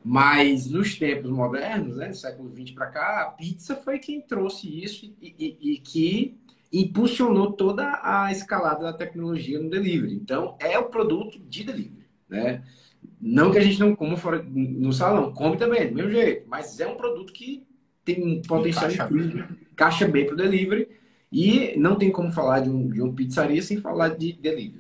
Mas 0.04 0.70
nos 0.70 0.98
tempos 0.98 1.30
modernos, 1.30 1.98
né, 1.98 2.08
do 2.08 2.16
século 2.16 2.50
XX 2.56 2.72
para 2.72 2.88
cá, 2.88 3.22
a 3.22 3.26
pizza 3.32 3.76
foi 3.76 4.00
quem 4.00 4.22
trouxe 4.22 4.82
isso 4.82 5.14
e, 5.22 5.36
e, 5.38 5.74
e, 5.74 5.78
que 5.78 6.38
impulsionou 6.72 7.52
toda 7.52 8.00
a 8.02 8.32
escalada 8.32 8.84
da 8.84 8.94
tecnologia 8.94 9.60
no 9.60 9.70
delivery. 9.70 10.14
Então, 10.14 10.56
é 10.58 10.80
o 10.80 10.86
produto 10.86 11.38
de 11.38 11.66
delivery, 11.66 12.06
né? 12.30 12.64
Não 13.20 13.52
que 13.52 13.58
a 13.58 13.62
gente 13.62 13.78
não 13.78 13.94
coma 13.94 14.16
fora 14.16 14.42
no 14.42 14.94
salão, 14.94 15.34
come 15.34 15.58
também, 15.58 15.90
do 15.90 15.96
mesmo 15.96 16.12
jeito, 16.12 16.48
mas 16.48 16.80
é 16.80 16.88
um 16.88 16.96
produto 16.96 17.34
que 17.34 17.68
tem 18.06 18.26
um 18.26 18.42
potencial 18.42 18.90
encaixa 18.90 20.06
incrível, 20.06 20.14
bem. 20.14 20.26
para 20.26 20.34
o 20.34 20.38
delivery 20.38 20.88
e 21.30 21.78
não 21.78 21.96
tem 21.96 22.10
como 22.10 22.32
falar 22.32 22.62
de, 22.62 22.70
um, 22.70 22.88
de 22.88 23.02
uma 23.02 23.14
pizzaria 23.14 23.62
sem 23.62 23.82
falar 23.82 24.10
de 24.10 24.32
delivery. 24.32 24.79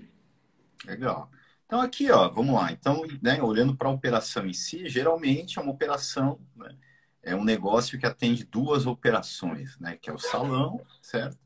Legal. 0.86 1.30
Então, 1.66 1.82
aqui, 1.82 2.10
ó, 2.12 2.30
vamos 2.30 2.56
lá. 2.56 2.72
Então, 2.72 3.04
né, 3.22 3.42
olhando 3.42 3.76
para 3.76 3.88
a 3.88 3.92
operação 3.92 4.46
em 4.46 4.54
si, 4.54 4.90
geralmente 4.90 5.60
é 5.60 5.62
uma 5.62 5.72
operação, 5.72 6.40
né, 6.56 6.76
é 7.22 7.36
um 7.36 7.44
negócio 7.44 8.00
que 8.00 8.06
atende 8.06 8.44
duas 8.44 8.86
operações, 8.86 9.78
né, 9.80 9.98
que 9.98 10.10
é 10.10 10.14
o 10.14 10.18
salão, 10.18 10.84
certo? 11.02 11.38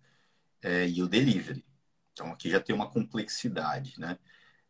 É, 0.62 0.88
e 0.88 1.02
o 1.04 1.08
delivery. 1.10 1.66
Então, 2.14 2.32
aqui 2.32 2.50
já 2.50 2.60
tem 2.60 2.76
uma 2.76 2.90
complexidade, 2.90 4.00
né? 4.00 4.18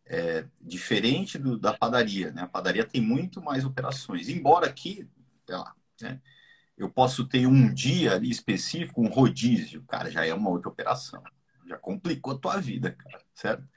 É, 0.05 0.45
diferente 0.59 1.37
do, 1.37 1.57
da 1.57 1.73
padaria, 1.73 2.31
né? 2.31 2.43
A 2.43 2.47
padaria 2.47 2.85
tem 2.85 3.01
muito 3.01 3.41
mais 3.41 3.65
operações. 3.65 4.29
Embora 4.29 4.67
aqui, 4.67 5.07
sei 5.45 5.55
lá, 5.55 5.75
né? 6.01 6.21
Eu 6.77 6.89
posso 6.89 7.27
ter 7.27 7.47
um 7.47 7.73
dia 7.73 8.13
ali 8.15 8.29
específico, 8.29 9.01
um 9.01 9.09
rodízio, 9.09 9.83
cara, 9.85 10.09
já 10.09 10.25
é 10.25 10.33
uma 10.33 10.49
outra 10.49 10.69
operação. 10.69 11.23
Já 11.67 11.77
complicou 11.77 12.33
a 12.33 12.37
tua 12.39 12.57
vida, 12.59 12.91
cara, 12.91 13.21
certo? 13.33 13.67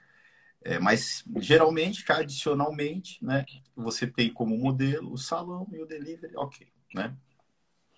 É, 0.63 0.79
mas 0.79 1.23
geralmente, 1.37 2.03
tradicionalmente, 2.03 3.23
né, 3.23 3.45
você 3.75 4.05
tem 4.05 4.31
como 4.31 4.57
modelo 4.57 5.11
o 5.11 5.17
salão 5.17 5.67
e 5.71 5.79
o 5.79 5.85
delivery, 5.85 6.35
ok, 6.35 6.67
né? 6.93 7.15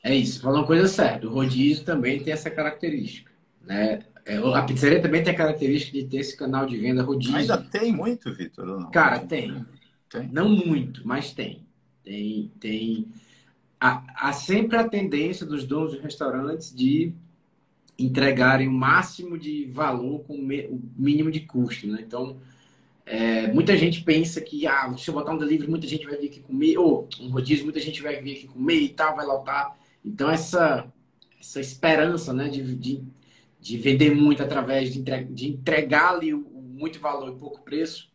É 0.03 0.15
isso, 0.15 0.41
falou 0.41 0.59
uma 0.59 0.67
coisa 0.67 0.87
certa. 0.87 1.27
O 1.27 1.33
rodízio 1.33 1.83
também 1.83 2.21
tem 2.23 2.31
essa 2.31 2.49
característica, 2.49 3.31
né? 3.61 3.99
É, 4.25 4.37
a 4.37 4.61
pizzaria 4.61 5.01
também 5.01 5.23
tem 5.23 5.33
a 5.33 5.37
característica 5.37 5.97
de 5.97 6.05
ter 6.05 6.17
esse 6.17 6.37
canal 6.37 6.65
de 6.65 6.77
venda 6.77 7.01
rodízio. 7.01 7.35
Ainda 7.35 7.57
tem 7.57 7.91
muito, 7.91 8.33
Vitor? 8.33 8.89
Cara, 8.91 9.19
tem. 9.19 9.65
tem. 10.09 10.27
Não 10.31 10.47
muito, 10.47 11.05
mas 11.05 11.33
tem. 11.33 11.65
Tem, 12.03 12.51
tem. 12.59 13.07
Há, 13.79 14.03
há 14.15 14.33
sempre 14.33 14.77
a 14.77 14.87
tendência 14.87 15.45
dos 15.45 15.65
donos 15.65 15.93
de 15.93 15.99
restaurantes 15.99 16.73
de 16.73 17.13
entregarem 17.97 18.67
o 18.67 18.71
máximo 18.71 19.37
de 19.37 19.65
valor 19.65 20.19
com 20.19 20.35
o 20.35 20.81
mínimo 20.95 21.31
de 21.31 21.41
custo, 21.41 21.87
né? 21.87 22.01
Então, 22.05 22.37
é, 23.11 23.51
muita 23.51 23.75
gente 23.75 24.03
pensa 24.03 24.39
que 24.39 24.67
ah, 24.67 24.95
se 24.95 25.09
eu 25.09 25.15
botar 25.15 25.33
um 25.33 25.37
delivery, 25.39 25.67
muita 25.67 25.87
gente 25.87 26.05
vai 26.05 26.15
vir 26.15 26.27
aqui 26.27 26.41
comer, 26.41 26.77
ou 26.77 27.09
um 27.19 27.31
rodízio, 27.31 27.63
muita 27.63 27.79
gente 27.79 28.03
vai 28.03 28.21
vir 28.21 28.37
aqui 28.37 28.47
comer 28.47 28.81
e 28.81 28.89
tal, 28.89 29.15
vai 29.15 29.25
lotar. 29.25 29.75
Então, 30.05 30.29
essa, 30.29 30.85
essa 31.41 31.59
esperança 31.59 32.31
né, 32.31 32.49
de, 32.49 32.61
de, 32.75 33.03
de 33.59 33.77
vender 33.79 34.13
muito 34.13 34.43
através 34.43 34.93
de, 34.93 34.99
entre, 34.99 35.23
de 35.25 35.47
entregar 35.47 36.13
ali 36.13 36.31
muito 36.35 36.99
valor 36.99 37.33
e 37.33 37.39
pouco 37.39 37.63
preço 37.63 38.11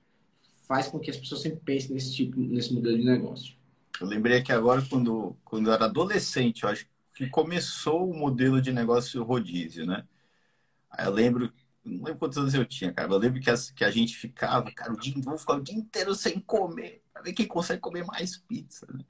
faz 0.63 0.87
com 0.87 1.01
que 1.01 1.11
as 1.11 1.17
pessoas 1.17 1.43
sempre 1.43 1.59
pensem 1.65 1.93
nesse 1.93 2.15
tipo, 2.15 2.39
nesse 2.39 2.73
modelo 2.73 2.97
de 2.97 3.05
negócio. 3.05 3.53
Eu 4.01 4.07
lembrei 4.07 4.39
aqui 4.39 4.53
agora, 4.53 4.81
quando, 4.89 5.37
quando 5.45 5.71
eu 5.71 5.73
era 5.73 5.87
adolescente, 5.87 6.63
eu 6.63 6.69
acho 6.69 6.87
que 7.17 7.29
começou 7.29 8.09
o 8.09 8.17
modelo 8.17 8.63
de 8.63 8.71
negócio 8.73 9.25
rodízio, 9.25 9.85
né? 9.87 10.05
Eu 10.97 11.11
lembro 11.11 11.53
não 11.85 12.05
lembro 12.05 12.19
quantos 12.19 12.39
anos 12.39 12.55
eu 12.55 12.65
tinha, 12.65 12.93
cara. 12.93 13.13
Eu 13.13 13.19
lembro 13.19 13.41
que, 13.41 13.51
as, 13.51 13.71
que 13.71 13.85
a 13.85 13.91
gente 13.91 14.17
ficava, 14.17 14.71
cara, 14.73 14.93
o 14.93 14.97
dia, 14.97 15.15
vamos 15.19 15.43
ficar 15.43 15.55
o 15.55 15.63
dia 15.63 15.77
inteiro 15.77 16.15
sem 16.15 16.41
comer, 16.41 17.03
pra 17.13 17.23
ver 17.23 17.33
quem 17.33 17.47
consegue 17.47 17.81
comer 17.81 18.05
mais 18.05 18.39
pizza. 18.39 18.87
Né? 18.93 19.05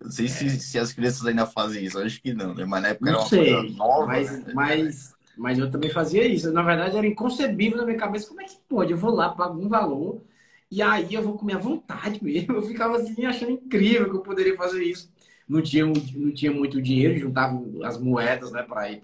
Eu 0.00 0.06
não 0.06 0.12
sei 0.12 0.26
é. 0.26 0.28
se, 0.28 0.60
se 0.60 0.78
as 0.78 0.92
crianças 0.92 1.26
ainda 1.26 1.46
fazem 1.46 1.84
isso, 1.84 1.98
acho 1.98 2.22
que 2.22 2.32
não, 2.32 2.54
né? 2.54 2.64
Mas 2.64 2.82
na 2.82 2.88
época 2.88 3.10
não 3.10 3.12
era 3.12 3.22
uma 3.22 3.28
sei, 3.28 3.52
coisa 3.52 3.76
nova. 3.76 4.06
Mas, 4.06 4.44
né? 4.44 4.52
mas, 4.54 5.14
mas 5.36 5.58
eu 5.58 5.70
também 5.70 5.90
fazia 5.90 6.26
isso. 6.26 6.52
Na 6.52 6.62
verdade, 6.62 6.96
era 6.96 7.06
inconcebível 7.06 7.76
na 7.76 7.84
minha 7.84 7.98
cabeça. 7.98 8.28
Como 8.28 8.40
é 8.40 8.44
que 8.44 8.56
pode? 8.68 8.92
Eu 8.92 8.98
vou 8.98 9.14
lá, 9.14 9.28
pago 9.30 9.60
um 9.60 9.68
valor 9.68 10.22
e 10.70 10.82
aí 10.82 11.14
eu 11.14 11.22
vou 11.22 11.36
comer 11.36 11.54
à 11.54 11.58
vontade 11.58 12.22
mesmo. 12.22 12.54
Eu 12.54 12.62
ficava 12.62 12.96
assim, 12.96 13.24
achando 13.24 13.52
incrível 13.52 14.10
que 14.10 14.16
eu 14.16 14.20
poderia 14.20 14.56
fazer 14.56 14.82
isso. 14.82 15.10
Não 15.48 15.62
tinha, 15.62 15.86
não 15.86 16.32
tinha 16.32 16.52
muito 16.52 16.80
dinheiro, 16.80 17.18
juntava 17.18 17.58
as 17.84 17.98
moedas 17.98 18.52
né, 18.52 18.62
para 18.62 18.90
ir 18.90 19.00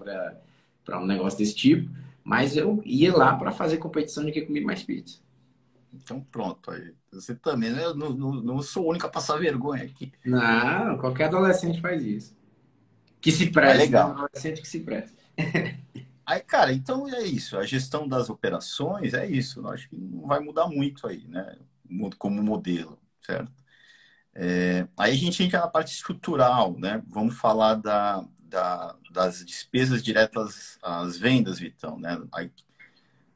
para 0.85 1.01
um 1.01 1.07
negócio 1.07 1.39
desse 1.39 1.55
tipo. 1.55 1.91
Mas 2.25 2.57
eu 2.57 2.83
ia 2.85 3.15
lá 3.15 3.37
para 3.37 3.53
fazer 3.53 3.77
competição 3.77 4.25
de 4.25 4.33
quem 4.33 4.47
comia 4.47 4.65
mais 4.65 4.83
pizza. 4.83 5.21
Então 5.93 6.21
pronto, 6.21 6.71
aí. 6.71 6.95
Você 7.13 7.35
também, 7.35 7.71
né? 7.71 7.85
Eu 7.85 7.95
não, 7.95 8.11
não, 8.11 8.33
não 8.33 8.63
sou 8.63 8.87
o 8.87 8.91
único 8.91 9.07
a 9.07 9.11
passar 9.11 9.37
vergonha 9.37 9.85
aqui. 9.85 10.11
Não, 10.25 10.99
qualquer 10.99 11.27
adolescente 11.27 11.81
faz 11.81 12.03
isso. 12.03 12.37
Que 13.21 13.31
se 13.31 13.51
preste. 13.51 13.75
É 13.75 13.79
legal. 13.79 14.09
Né? 14.09 14.15
adolescente 14.15 14.61
que 14.61 14.69
se 14.69 14.81
preste. 14.81 15.17
Aí, 16.27 16.41
cara, 16.41 16.73
então 16.73 17.07
é 17.09 17.23
isso. 17.23 17.59
A 17.59 17.67
gestão 17.67 18.09
das 18.09 18.31
operações 18.31 19.13
é 19.13 19.27
isso. 19.27 19.61
Eu 19.61 19.69
acho 19.69 19.89
que 19.89 19.97
não 19.97 20.27
vai 20.27 20.41
mudar 20.41 20.67
muito 20.69 21.07
aí, 21.07 21.27
né? 21.29 21.59
Como 22.19 22.43
modelo, 22.43 22.99
certo? 23.21 23.53
É, 24.35 24.89
aí 24.99 25.13
a 25.13 25.17
gente 25.17 25.43
entra 25.43 25.61
na 25.61 25.69
parte 25.69 25.93
estrutural, 25.93 26.79
né? 26.79 27.03
Vamos 27.09 27.37
falar 27.37 27.75
da, 27.75 28.27
da, 28.55 28.95
das 29.11 29.45
despesas 29.45 30.03
diretas 30.03 30.79
às 30.81 31.19
vendas, 31.19 31.59
Vitão, 31.59 31.99
né? 31.99 32.23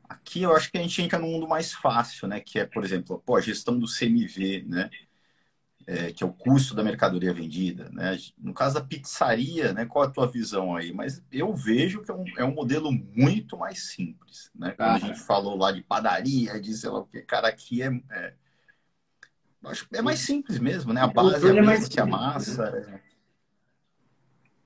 Aqui 0.08 0.42
eu 0.42 0.54
acho 0.56 0.70
que 0.70 0.78
a 0.78 0.82
gente 0.82 1.02
entra 1.02 1.18
num 1.18 1.32
mundo 1.32 1.48
mais 1.48 1.72
fácil, 1.72 2.28
né? 2.28 2.40
Que 2.40 2.60
é, 2.60 2.64
por 2.64 2.84
exemplo, 2.84 3.20
pô, 3.26 3.36
a 3.36 3.40
gestão 3.40 3.76
do 3.76 3.88
CMV, 3.88 4.64
né? 4.66 4.88
É, 5.86 6.12
que 6.12 6.22
é 6.22 6.26
o 6.26 6.32
custo 6.32 6.74
da 6.74 6.84
mercadoria 6.84 7.32
vendida, 7.32 7.88
né? 7.90 8.16
No 8.38 8.54
caso 8.54 8.76
da 8.76 8.80
pizzaria, 8.80 9.72
né? 9.72 9.86
Qual 9.86 10.04
a 10.04 10.10
tua 10.10 10.30
visão 10.30 10.76
aí? 10.76 10.92
Mas 10.92 11.22
eu 11.32 11.52
vejo 11.52 12.02
que 12.02 12.10
é 12.10 12.14
um, 12.14 12.24
é 12.36 12.44
um 12.44 12.54
modelo 12.54 12.92
muito 12.92 13.56
mais 13.56 13.88
simples, 13.88 14.50
né? 14.54 14.70
Quando 14.72 14.88
ah, 14.88 14.94
a 14.94 14.98
gente 14.98 15.18
falou 15.18 15.56
lá 15.56 15.72
de 15.72 15.82
padaria, 15.82 16.60
de 16.60 16.74
sei 16.74 16.90
lá 16.90 17.00
o 17.00 17.06
que, 17.06 17.22
cara, 17.22 17.48
aqui 17.48 17.82
é, 17.82 17.90
é 18.10 18.34
acho 19.64 19.86
é 19.92 20.00
mais 20.00 20.20
simples 20.20 20.58
mesmo, 20.58 20.92
né? 20.92 21.00
A 21.00 21.08
base 21.08 21.46
é, 21.46 21.56
é 21.56 21.62
mais 21.62 21.88
que 21.88 21.98
a 21.98 22.06
massa. 22.06 23.02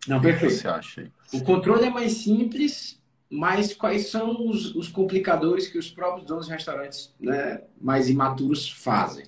Não, 0.09 0.21
perfeito. 0.21 0.53
O 0.53 0.57
que 0.57 0.63
você 0.63 0.69
acha? 0.69 1.13
O 1.33 1.43
controle 1.43 1.87
é 1.87 1.91
mais 1.91 2.13
simples, 2.13 3.01
mas 3.31 3.73
quais 3.73 4.09
são 4.09 4.49
os, 4.49 4.75
os 4.75 4.89
complicadores 4.89 5.69
que 5.69 5.79
os 5.79 5.91
próprios 5.91 6.27
donos 6.27 6.47
de 6.47 6.53
restaurantes 6.53 7.15
né, 7.21 7.63
mais 7.81 8.11
imaturos 8.11 8.71
fazem? 8.71 9.25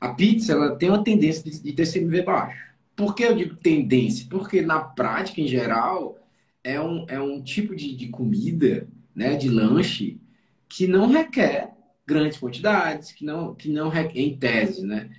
A 0.00 0.12
pizza 0.12 0.52
ela 0.52 0.76
tem 0.76 0.88
uma 0.88 1.04
tendência 1.04 1.42
de, 1.42 1.62
de 1.62 1.72
ter 1.72 1.90
CMV 1.90 2.22
baixo. 2.22 2.74
Por 2.96 3.14
que 3.14 3.24
eu 3.24 3.34
digo 3.34 3.56
tendência? 3.56 4.26
Porque 4.28 4.60
na 4.60 4.80
prática, 4.80 5.40
em 5.40 5.48
geral, 5.48 6.18
é 6.62 6.80
um, 6.80 7.04
é 7.08 7.20
um 7.20 7.42
tipo 7.42 7.74
de, 7.74 7.94
de 7.94 8.08
comida, 8.08 8.88
né, 9.14 9.36
de 9.36 9.48
lanche, 9.48 10.20
que 10.68 10.86
não 10.86 11.08
requer 11.08 11.70
grandes 12.06 12.38
quantidades, 12.38 13.12
que 13.12 13.24
não, 13.24 13.54
que 13.54 13.68
não 13.68 13.88
requer, 13.88 14.20
em 14.20 14.36
tese, 14.36 14.84
né? 14.84 15.10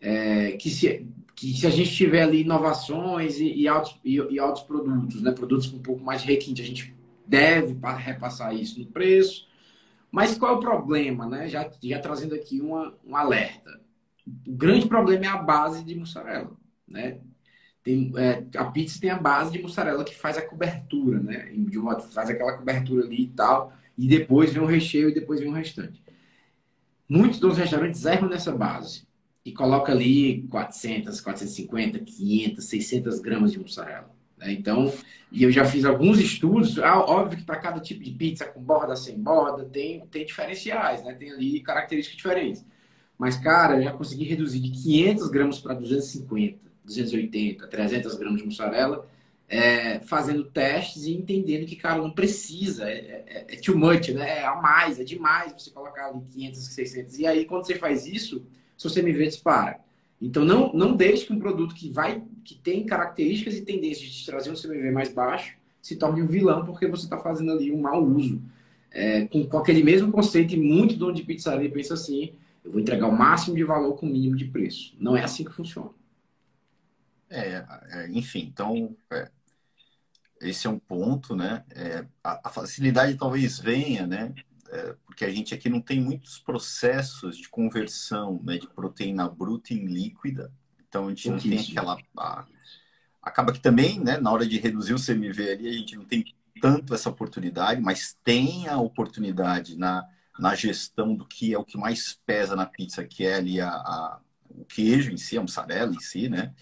É, 0.00 0.52
que 0.52 0.68
se, 0.68 1.06
que 1.36 1.52
se 1.52 1.66
a 1.66 1.70
gente 1.70 1.94
tiver 1.94 2.22
ali 2.22 2.40
inovações 2.40 3.38
e, 3.38 3.52
e, 3.52 3.68
altos, 3.68 4.00
e, 4.02 4.16
e 4.16 4.38
altos 4.38 4.62
produtos, 4.62 5.20
né, 5.20 5.30
produtos 5.32 5.66
com 5.66 5.76
um 5.76 5.82
pouco 5.82 6.02
mais 6.02 6.22
de 6.22 6.28
requinte, 6.28 6.62
a 6.62 6.64
gente 6.64 6.96
deve 7.26 7.76
repassar 7.98 8.54
isso 8.54 8.80
no 8.80 8.86
preço. 8.86 9.46
Mas 10.10 10.38
qual 10.38 10.54
é 10.54 10.56
o 10.56 10.60
problema, 10.60 11.26
né? 11.26 11.46
Já, 11.46 11.70
já 11.82 11.98
trazendo 11.98 12.34
aqui 12.34 12.58
uma, 12.58 12.94
um 13.04 13.14
alerta. 13.14 13.78
O 14.46 14.52
grande 14.52 14.86
problema 14.88 15.26
é 15.26 15.28
a 15.28 15.36
base 15.36 15.84
de 15.84 15.94
mussarela, 15.94 16.56
né? 16.88 17.18
Tem, 17.84 18.12
é, 18.16 18.42
a 18.56 18.64
pizza 18.64 18.98
tem 18.98 19.10
a 19.10 19.18
base 19.18 19.52
de 19.52 19.60
mussarela 19.60 20.04
que 20.04 20.14
faz 20.14 20.38
a 20.38 20.42
cobertura, 20.42 21.20
né? 21.20 21.52
De 21.54 21.78
uma, 21.78 22.00
faz 22.00 22.30
aquela 22.30 22.56
cobertura 22.56 23.04
ali 23.04 23.24
e 23.24 23.28
tal, 23.28 23.74
e 23.98 24.08
depois 24.08 24.54
vem 24.54 24.62
o 24.62 24.66
recheio 24.66 25.10
e 25.10 25.14
depois 25.14 25.38
vem 25.38 25.50
o 25.50 25.54
restante. 25.54 26.02
Muitos 27.06 27.38
dos 27.38 27.58
restaurantes 27.58 28.04
erram 28.06 28.28
nessa 28.28 28.52
base 28.52 29.05
e 29.46 29.52
coloca 29.52 29.92
ali 29.92 30.42
400, 30.50 31.20
450, 31.20 32.00
500, 32.00 32.64
600 32.64 33.20
gramas 33.20 33.52
de 33.52 33.60
mussarela. 33.60 34.10
Né? 34.36 34.50
Então, 34.50 34.92
e 35.30 35.44
eu 35.44 35.52
já 35.52 35.64
fiz 35.64 35.84
alguns 35.84 36.18
estudos, 36.18 36.80
ah, 36.80 36.98
óbvio 36.98 37.38
que 37.38 37.44
para 37.44 37.60
cada 37.60 37.78
tipo 37.78 38.02
de 38.02 38.10
pizza, 38.10 38.44
com 38.44 38.60
borda, 38.60 38.96
sem 38.96 39.16
borda, 39.16 39.64
tem, 39.64 40.00
tem 40.08 40.26
diferenciais, 40.26 41.04
né? 41.04 41.14
tem 41.14 41.30
ali 41.30 41.60
características 41.60 42.16
diferentes. 42.16 42.66
Mas, 43.16 43.36
cara, 43.36 43.76
eu 43.76 43.84
já 43.84 43.92
consegui 43.92 44.24
reduzir 44.24 44.58
de 44.58 44.70
500 44.70 45.28
gramas 45.28 45.60
para 45.60 45.74
250, 45.74 46.58
280, 46.84 47.68
300 47.68 48.16
gramas 48.16 48.40
de 48.40 48.46
mussarela, 48.46 49.08
é, 49.48 50.00
fazendo 50.00 50.42
testes 50.42 51.04
e 51.04 51.14
entendendo 51.14 51.66
que, 51.66 51.76
cara, 51.76 52.02
não 52.02 52.10
precisa, 52.10 52.90
é, 52.90 53.22
é, 53.28 53.46
é 53.48 53.56
too 53.58 53.78
much, 53.78 54.08
né? 54.08 54.40
É 54.40 54.44
a 54.44 54.56
mais, 54.56 54.98
é 54.98 55.04
demais 55.04 55.52
você 55.52 55.70
colocar 55.70 56.06
ali 56.06 56.20
500, 56.32 56.60
600. 56.60 57.18
E 57.20 57.26
aí, 57.28 57.44
quando 57.44 57.64
você 57.64 57.76
faz 57.76 58.08
isso, 58.08 58.44
seu 58.76 58.90
CMV 58.90 59.26
dispara. 59.26 59.80
Então 60.20 60.44
não, 60.44 60.72
não 60.72 60.96
deixe 60.96 61.26
que 61.26 61.32
um 61.32 61.38
produto 61.38 61.74
que 61.74 61.90
vai 61.90 62.22
que 62.44 62.54
tem 62.54 62.86
características 62.86 63.54
e 63.54 63.62
tendências 63.62 64.08
de 64.10 64.24
trazer 64.24 64.50
um 64.50 64.54
CMV 64.54 64.90
mais 64.90 65.12
baixo 65.12 65.56
se 65.82 65.96
torne 65.96 66.22
um 66.22 66.26
vilão 66.26 66.64
porque 66.64 66.86
você 66.86 67.04
está 67.04 67.18
fazendo 67.18 67.52
ali 67.52 67.70
um 67.70 67.80
mau 67.80 68.04
uso. 68.04 68.40
É, 68.90 69.26
com, 69.26 69.46
com, 69.46 69.58
aquele 69.58 69.82
mesmo 69.82 70.10
conceito 70.10 70.54
e 70.54 70.56
muito 70.56 70.96
dono 70.96 71.12
de 71.12 71.22
pizzaria 71.22 71.70
pensa 71.70 71.94
assim, 71.94 72.32
eu 72.64 72.72
vou 72.72 72.80
entregar 72.80 73.06
o 73.06 73.16
máximo 73.16 73.54
de 73.54 73.62
valor 73.62 73.94
com 73.94 74.06
o 74.06 74.08
mínimo 74.08 74.36
de 74.36 74.46
preço. 74.46 74.96
Não 74.98 75.16
é 75.16 75.22
assim 75.22 75.44
que 75.44 75.52
funciona. 75.52 75.90
É, 77.28 77.64
é 77.90 78.08
enfim, 78.10 78.50
então 78.52 78.96
é, 79.12 79.28
esse 80.40 80.66
é 80.66 80.70
um 80.70 80.78
ponto, 80.78 81.34
né? 81.34 81.64
É, 81.70 82.04
a, 82.22 82.48
a, 82.48 82.50
facilidade 82.50 83.16
talvez 83.16 83.58
venha, 83.58 84.06
né? 84.06 84.34
É, 84.70 84.94
porque 85.04 85.24
a 85.24 85.30
gente 85.30 85.54
aqui 85.54 85.68
não 85.68 85.80
tem 85.80 86.00
muitos 86.00 86.38
processos 86.38 87.36
de 87.36 87.48
conversão 87.48 88.40
né, 88.44 88.58
de 88.58 88.66
proteína 88.66 89.28
bruta 89.28 89.72
em 89.72 89.86
líquida. 89.86 90.52
Então 90.88 91.06
a 91.06 91.10
gente 91.10 91.30
não 91.30 91.38
tem 91.38 91.58
aquela. 91.58 91.98
A, 92.16 92.46
acaba 93.22 93.52
que 93.52 93.60
também, 93.60 93.98
né, 94.00 94.18
na 94.18 94.30
hora 94.30 94.46
de 94.46 94.58
reduzir 94.58 94.94
o 94.94 95.04
CMV 95.04 95.50
ali, 95.50 95.68
a 95.68 95.72
gente 95.72 95.96
não 95.96 96.04
tem 96.04 96.24
tanto 96.60 96.94
essa 96.94 97.10
oportunidade, 97.10 97.80
mas 97.80 98.16
tem 98.24 98.68
a 98.68 98.78
oportunidade 98.78 99.76
na, 99.76 100.08
na 100.38 100.54
gestão 100.54 101.14
do 101.14 101.26
que 101.26 101.52
é 101.52 101.58
o 101.58 101.64
que 101.64 101.76
mais 101.76 102.18
pesa 102.24 102.56
na 102.56 102.66
pizza, 102.66 103.04
que 103.04 103.26
é 103.26 103.34
ali 103.34 103.60
a, 103.60 103.68
a 103.68 104.20
o 104.48 104.64
queijo 104.64 105.12
em 105.12 105.16
si, 105.16 105.36
a 105.36 105.42
mussarela 105.42 105.92
em 105.92 106.00
si, 106.00 106.28
né? 106.28 106.54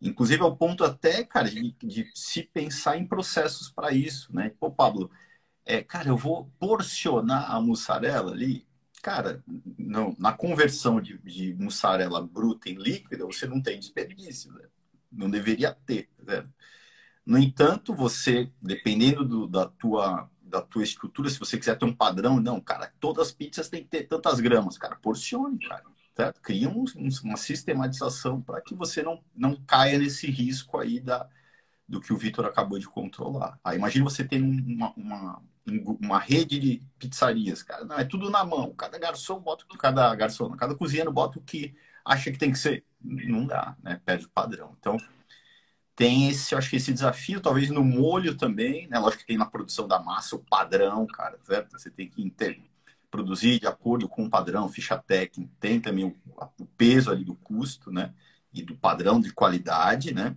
Inclusive, 0.00 0.42
ao 0.42 0.56
ponto 0.56 0.84
até, 0.84 1.24
cara, 1.24 1.50
de, 1.50 1.74
de 1.82 2.10
se 2.14 2.42
pensar 2.42 2.96
em 2.96 3.06
processos 3.06 3.70
para 3.70 3.92
isso, 3.92 4.34
né? 4.34 4.52
Pô, 4.60 4.70
Pablo, 4.70 5.10
é, 5.66 5.82
cara, 5.82 6.08
eu 6.08 6.16
vou 6.16 6.50
porcionar 6.58 7.50
a 7.50 7.60
mussarela 7.60 8.32
ali. 8.32 8.66
Cara, 9.02 9.42
não, 9.78 10.16
na 10.18 10.32
conversão 10.32 11.00
de, 11.00 11.18
de 11.18 11.54
mussarela 11.54 12.22
bruta 12.26 12.70
em 12.70 12.74
líquida, 12.74 13.26
você 13.26 13.46
não 13.46 13.60
tem 13.60 13.78
desperdício, 13.78 14.52
né? 14.52 14.64
Não 15.12 15.28
deveria 15.30 15.72
ter, 15.72 16.08
né? 16.24 16.44
No 17.24 17.38
entanto, 17.38 17.94
você, 17.94 18.50
dependendo 18.62 19.24
do, 19.24 19.46
da, 19.48 19.66
tua, 19.66 20.30
da 20.40 20.62
tua 20.62 20.84
estrutura, 20.84 21.28
se 21.28 21.38
você 21.38 21.58
quiser 21.58 21.76
ter 21.76 21.84
um 21.84 21.94
padrão, 21.94 22.40
não, 22.40 22.60
cara, 22.60 22.92
todas 23.00 23.28
as 23.28 23.32
pizzas 23.32 23.68
têm 23.68 23.82
que 23.82 23.88
ter 23.88 24.04
tantas 24.04 24.40
gramas, 24.40 24.78
cara, 24.78 24.96
porcione, 24.96 25.58
cara 25.58 25.84
certo? 26.16 26.40
Cria 26.40 26.68
um, 26.68 26.84
uma 27.22 27.36
sistematização 27.36 28.40
para 28.40 28.60
que 28.62 28.74
você 28.74 29.02
não, 29.02 29.22
não 29.34 29.54
caia 29.66 29.98
nesse 29.98 30.28
risco 30.30 30.78
aí 30.78 30.98
da, 30.98 31.28
do 31.86 32.00
que 32.00 32.12
o 32.12 32.16
Vitor 32.16 32.46
acabou 32.46 32.78
de 32.78 32.88
controlar. 32.88 33.60
Aí 33.62 33.76
imagina 33.76 34.04
você 34.04 34.24
ter 34.24 34.40
uma, 34.40 34.92
uma, 34.96 35.42
uma 36.00 36.18
rede 36.18 36.58
de 36.58 36.82
pizzarias, 36.98 37.62
cara. 37.62 37.84
Não, 37.84 37.98
é 37.98 38.04
tudo 38.04 38.30
na 38.30 38.44
mão. 38.44 38.72
Cada 38.74 38.98
garçom 38.98 39.40
bota, 39.40 39.64
cada 39.78 40.14
garçom, 40.14 40.50
cada 40.56 40.74
cozinheiro 40.74 41.12
bota 41.12 41.38
o 41.38 41.42
que 41.42 41.74
acha 42.04 42.30
que 42.30 42.38
tem 42.38 42.52
que 42.52 42.58
ser. 42.58 42.84
Não 43.00 43.46
dá, 43.46 43.76
né? 43.82 44.00
Perde 44.04 44.26
o 44.26 44.30
padrão. 44.30 44.76
Então, 44.78 44.96
tem 45.94 46.28
esse, 46.28 46.54
acho 46.54 46.70
que 46.70 46.76
esse 46.76 46.92
desafio, 46.92 47.40
talvez 47.40 47.70
no 47.70 47.84
molho 47.84 48.36
também, 48.36 48.86
né? 48.88 48.98
Lógico 48.98 49.22
que 49.22 49.26
tem 49.26 49.38
na 49.38 49.46
produção 49.46 49.88
da 49.88 49.98
massa 49.98 50.36
o 50.36 50.44
padrão, 50.44 51.06
cara, 51.06 51.38
certo? 51.44 51.72
Você 51.72 51.90
tem 51.90 52.08
que 52.08 52.22
entender 52.22 52.70
produzir 53.16 53.58
de 53.58 53.66
acordo 53.66 54.08
com 54.08 54.24
o 54.24 54.30
padrão, 54.30 54.68
ficha 54.68 54.98
técnica, 54.98 55.50
tem 55.58 55.80
também 55.80 56.04
o, 56.04 56.16
o, 56.58 56.66
peso 56.66 57.10
ali 57.10 57.24
do 57.24 57.34
custo, 57.34 57.90
né? 57.90 58.12
E 58.52 58.62
do 58.62 58.76
padrão 58.76 59.20
de 59.20 59.32
qualidade, 59.32 60.12
né? 60.14 60.36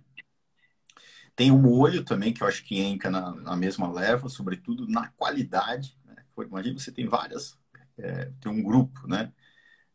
Tem 1.34 1.50
o 1.50 1.58
molho 1.58 2.04
também, 2.04 2.32
que 2.32 2.42
eu 2.42 2.46
acho 2.46 2.64
que 2.64 2.78
entra 2.78 3.10
na, 3.10 3.34
na 3.34 3.56
mesma 3.56 3.90
leva, 3.90 4.28
sobretudo 4.28 4.86
na 4.86 5.08
qualidade. 5.08 5.96
Né? 6.04 6.16
Imagina, 6.38 6.78
você 6.78 6.92
tem 6.92 7.06
várias, 7.06 7.58
é, 7.98 8.30
tem 8.40 8.52
um 8.52 8.62
grupo, 8.62 9.06
né? 9.06 9.32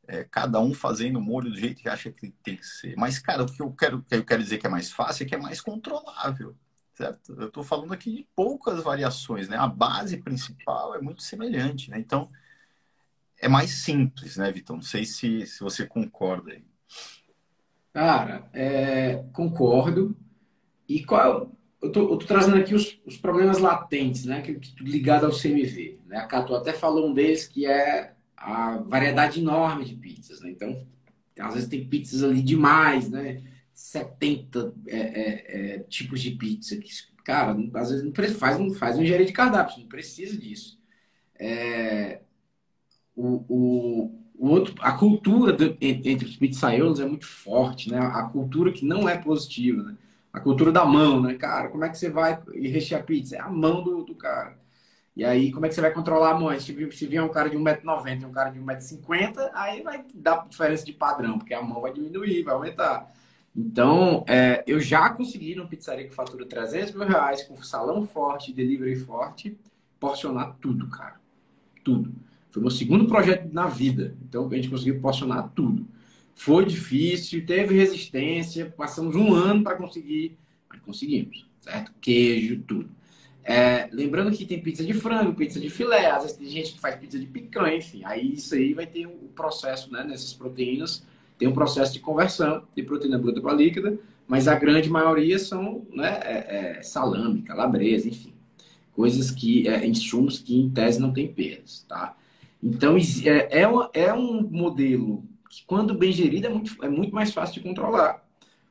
É, 0.07 0.23
cada 0.23 0.59
um 0.59 0.73
fazendo 0.73 1.17
o 1.17 1.21
molho 1.21 1.49
do 1.49 1.57
jeito 1.57 1.81
que 1.81 1.89
acha 1.89 2.11
que 2.11 2.29
tem 2.43 2.55
que 2.55 2.65
ser. 2.65 2.95
Mas, 2.95 3.17
cara, 3.17 3.43
o 3.43 3.51
que 3.51 3.61
eu 3.61 3.71
quero, 3.71 4.03
que 4.03 4.13
eu 4.13 4.23
quero 4.23 4.43
dizer 4.43 4.59
que 4.59 4.67
é 4.67 4.69
mais 4.69 4.91
fácil 4.91 5.25
é 5.25 5.27
que 5.27 5.33
é 5.33 5.37
mais 5.37 5.59
controlável, 5.59 6.55
certo? 6.93 7.33
Eu 7.33 7.47
estou 7.47 7.63
falando 7.63 7.91
aqui 7.91 8.17
de 8.17 8.27
poucas 8.35 8.83
variações, 8.83 9.49
né? 9.49 9.57
A 9.57 9.67
base 9.67 10.17
principal 10.17 10.93
é 10.93 11.01
muito 11.01 11.23
semelhante, 11.23 11.89
né? 11.89 11.97
Então, 11.97 12.29
é 13.37 13.47
mais 13.47 13.71
simples, 13.71 14.37
né, 14.37 14.51
Vitor? 14.51 14.75
Não 14.75 14.83
sei 14.83 15.05
se, 15.05 15.45
se 15.47 15.59
você 15.59 15.85
concorda 15.85 16.51
aí. 16.51 16.63
Cara, 17.93 18.49
é, 18.53 19.23
concordo. 19.33 20.17
E 20.87 21.03
qual 21.03 21.51
eu 21.81 21.91
tô, 21.91 22.13
eu 22.13 22.17
tô 22.17 22.25
trazendo 22.25 22.57
aqui 22.57 22.73
os, 22.73 22.99
os, 23.05 23.17
problemas 23.17 23.59
latentes, 23.59 24.25
né, 24.25 24.41
que, 24.41 24.59
ligado 24.81 25.25
ao 25.25 25.31
CMV. 25.31 25.99
Né? 26.07 26.17
A 26.17 26.25
Cato 26.25 26.55
até 26.55 26.73
falou 26.73 27.09
um 27.09 27.13
deles 27.13 27.47
que 27.47 27.65
é 27.65 28.13
a 28.35 28.77
variedade 28.77 29.39
enorme 29.39 29.85
de 29.85 29.95
pizzas, 29.95 30.41
né? 30.41 30.51
Então, 30.51 30.85
às 31.39 31.53
vezes 31.53 31.69
tem 31.69 31.87
pizzas 31.87 32.23
ali 32.23 32.41
demais, 32.41 33.09
né? 33.09 33.41
70 33.73 34.73
é, 34.87 34.97
é, 34.97 35.75
é, 35.75 35.79
tipos 35.79 36.21
de 36.21 36.31
pizza 36.31 36.77
que, 36.77 36.89
cara, 37.23 37.55
às 37.73 37.89
vezes 37.89 38.05
não 38.05 38.13
faz, 38.35 38.59
não 38.59 38.71
faz 38.71 38.97
um 38.97 39.01
engenharia 39.01 39.25
de 39.25 39.33
cardápio, 39.33 39.79
não 39.79 39.87
precisa 39.87 40.37
disso. 40.37 40.79
É, 41.39 42.21
o, 43.15 43.43
o, 43.49 44.21
o 44.37 44.47
outro, 44.49 44.75
a 44.79 44.91
cultura 44.93 45.53
do, 45.53 45.77
entre 45.81 46.25
os 46.25 46.37
pizzaiolos 46.37 46.99
é 46.99 47.05
muito 47.05 47.25
forte, 47.25 47.89
né? 47.89 47.97
A 47.97 48.23
cultura 48.23 48.71
que 48.71 48.85
não 48.85 49.09
é 49.09 49.17
positiva, 49.17 49.81
né? 49.81 49.97
A 50.35 50.41
cultura 50.41 50.69
da 50.69 50.85
mão, 50.85 51.21
né? 51.21 51.35
Cara, 51.35 51.69
como 51.69 51.85
é 51.85 51.89
que 51.89 51.97
você 51.97 52.09
vai 52.09 52.37
rechear 52.53 53.05
pizza? 53.05 53.37
É 53.37 53.39
a 53.39 53.49
mão 53.49 53.81
do, 53.81 54.03
do 54.03 54.13
cara. 54.13 54.57
E 55.15 55.23
aí, 55.23 55.49
como 55.49 55.65
é 55.65 55.69
que 55.69 55.75
você 55.75 55.79
vai 55.79 55.93
controlar 55.93 56.31
a 56.31 56.37
mão? 56.37 56.59
Se, 56.59 56.91
se 56.91 57.07
vier 57.07 57.23
um 57.23 57.29
cara 57.29 57.49
de 57.49 57.55
1,90m 57.55 58.21
e 58.21 58.25
um 58.25 58.31
cara 58.33 58.49
de 58.49 58.59
1,50m, 58.59 59.49
aí 59.53 59.81
vai 59.81 60.03
dar 60.13 60.45
diferença 60.49 60.85
de 60.85 60.91
padrão, 60.91 61.37
porque 61.37 61.53
a 61.53 61.61
mão 61.61 61.79
vai 61.79 61.93
diminuir, 61.93 62.43
vai 62.43 62.53
aumentar. 62.53 63.09
Então, 63.55 64.25
é, 64.27 64.61
eu 64.67 64.77
já 64.77 65.09
consegui 65.09 65.55
numa 65.55 65.69
pizzaria 65.69 66.05
que 66.05 66.13
fatura 66.13 66.45
300 66.45 66.93
mil 66.93 67.07
reais, 67.07 67.43
com 67.43 67.55
salão 67.63 68.05
forte, 68.05 68.51
delivery 68.51 68.97
forte, 68.97 69.57
porcionar 70.01 70.57
tudo, 70.59 70.89
cara. 70.89 71.15
Tudo. 71.81 72.13
Foi 72.51 72.61
meu 72.61 72.71
segundo 72.71 73.07
projeto 73.07 73.53
na 73.53 73.67
vida. 73.67 74.17
Então 74.27 74.49
a 74.51 74.55
gente 74.55 74.69
conseguiu 74.69 74.95
proporcionar 74.95 75.49
tudo. 75.55 75.87
Foi 76.35 76.65
difícil, 76.65 77.45
teve 77.45 77.73
resistência, 77.73 78.71
passamos 78.77 79.15
um 79.15 79.33
ano 79.33 79.63
para 79.63 79.75
conseguir, 79.75 80.37
mas 80.69 80.81
conseguimos, 80.81 81.47
certo? 81.61 81.93
Queijo, 82.01 82.59
tudo. 82.67 82.89
É, 83.43 83.87
lembrando 83.91 84.35
que 84.35 84.45
tem 84.45 84.59
pizza 84.59 84.83
de 84.83 84.93
frango, 84.93 85.33
pizza 85.33 85.59
de 85.59 85.69
filé, 85.69 86.11
às 86.11 86.23
vezes 86.23 86.37
tem 86.37 86.47
gente 86.49 86.73
que 86.73 86.79
faz 86.79 86.95
pizza 86.95 87.17
de 87.17 87.25
picanha, 87.25 87.77
enfim. 87.77 88.01
Aí 88.03 88.33
isso 88.33 88.53
aí 88.53 88.73
vai 88.73 88.85
ter 88.85 89.07
um 89.07 89.29
processo, 89.35 89.91
né? 89.91 90.03
Nessas 90.03 90.33
proteínas, 90.33 91.03
tem 91.37 91.47
um 91.47 91.53
processo 91.53 91.93
de 91.93 91.99
conversão 91.99 92.63
de 92.75 92.83
proteína 92.83 93.17
bruta 93.17 93.39
para 93.39 93.53
líquida, 93.53 93.97
mas 94.27 94.47
a 94.47 94.55
grande 94.55 94.89
maioria 94.89 95.37
são 95.37 95.85
né, 95.93 96.19
é, 96.23 96.77
é, 96.77 96.83
salame, 96.83 97.41
calabresa, 97.43 98.07
enfim. 98.07 98.33
Coisas 98.93 99.31
que, 99.31 99.67
é, 99.67 99.85
insumos 99.85 100.39
que 100.39 100.57
em 100.57 100.69
tese 100.69 100.99
não 100.99 101.13
tem 101.13 101.27
perdas, 101.27 101.85
tá? 101.87 102.15
Então, 102.63 102.97
é, 102.97 103.61
é, 103.61 103.67
uma, 103.67 103.89
é 103.93 104.13
um 104.13 104.41
modelo 104.41 105.23
que, 105.55 105.65
quando 105.65 105.93
bem 105.93 106.11
gerido, 106.11 106.47
é 106.47 106.49
muito, 106.49 106.83
é 106.83 106.89
muito 106.89 107.13
mais 107.13 107.31
fácil 107.33 107.55
de 107.55 107.67
controlar. 107.67 108.23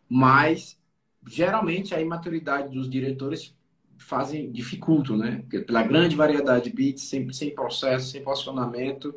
Mas, 0.09 0.79
geralmente, 1.27 1.95
a 1.95 2.01
imaturidade 2.01 2.75
dos 2.75 2.89
diretores 2.89 3.55
fazem, 3.99 4.51
dificultam, 4.51 5.17
né? 5.17 5.39
Porque 5.43 5.61
pela 5.61 5.83
grande 5.83 6.15
variedade 6.15 6.65
de 6.71 6.77
bits, 6.77 7.05
sem, 7.05 7.31
sem 7.33 7.55
processo, 7.55 8.11
sem 8.11 8.23
posicionamento 8.23 9.15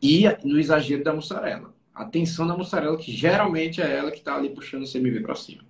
e 0.00 0.24
no 0.42 0.58
exagero 0.58 1.04
da 1.04 1.12
mussarela. 1.12 1.74
A 1.94 2.04
tensão 2.04 2.46
da 2.46 2.56
mussarela, 2.56 2.96
que 2.96 3.12
geralmente 3.12 3.82
é 3.82 3.96
ela 3.96 4.10
que 4.10 4.18
está 4.18 4.34
ali 4.34 4.48
puxando 4.48 4.84
o 4.84 4.90
CMV 4.90 5.20
para 5.20 5.34
cima. 5.34 5.62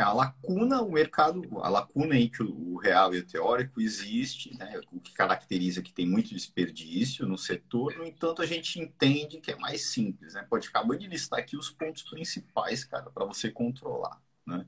É, 0.00 0.02
a 0.02 0.14
lacuna, 0.14 0.80
o 0.80 0.90
mercado, 0.90 1.42
a 1.60 1.68
lacuna 1.68 2.18
entre 2.18 2.42
o 2.42 2.78
real 2.78 3.14
e 3.14 3.18
o 3.18 3.26
teórico 3.26 3.82
existe, 3.82 4.56
né? 4.56 4.80
o 4.90 4.98
que 4.98 5.12
caracteriza 5.12 5.82
que 5.82 5.92
tem 5.92 6.08
muito 6.08 6.30
desperdício 6.30 7.26
no 7.26 7.36
setor, 7.36 7.94
no 7.98 8.06
entanto, 8.06 8.40
a 8.40 8.46
gente 8.46 8.80
entende 8.80 9.40
que 9.40 9.50
é 9.50 9.56
mais 9.56 9.90
simples, 9.90 10.32
né? 10.32 10.46
Pode 10.48 10.68
acabar 10.68 10.96
de 10.96 11.06
listar 11.06 11.40
aqui 11.40 11.54
os 11.54 11.68
pontos 11.68 12.02
principais, 12.02 12.82
cara, 12.82 13.10
para 13.10 13.26
você 13.26 13.50
controlar, 13.50 14.18
né? 14.46 14.66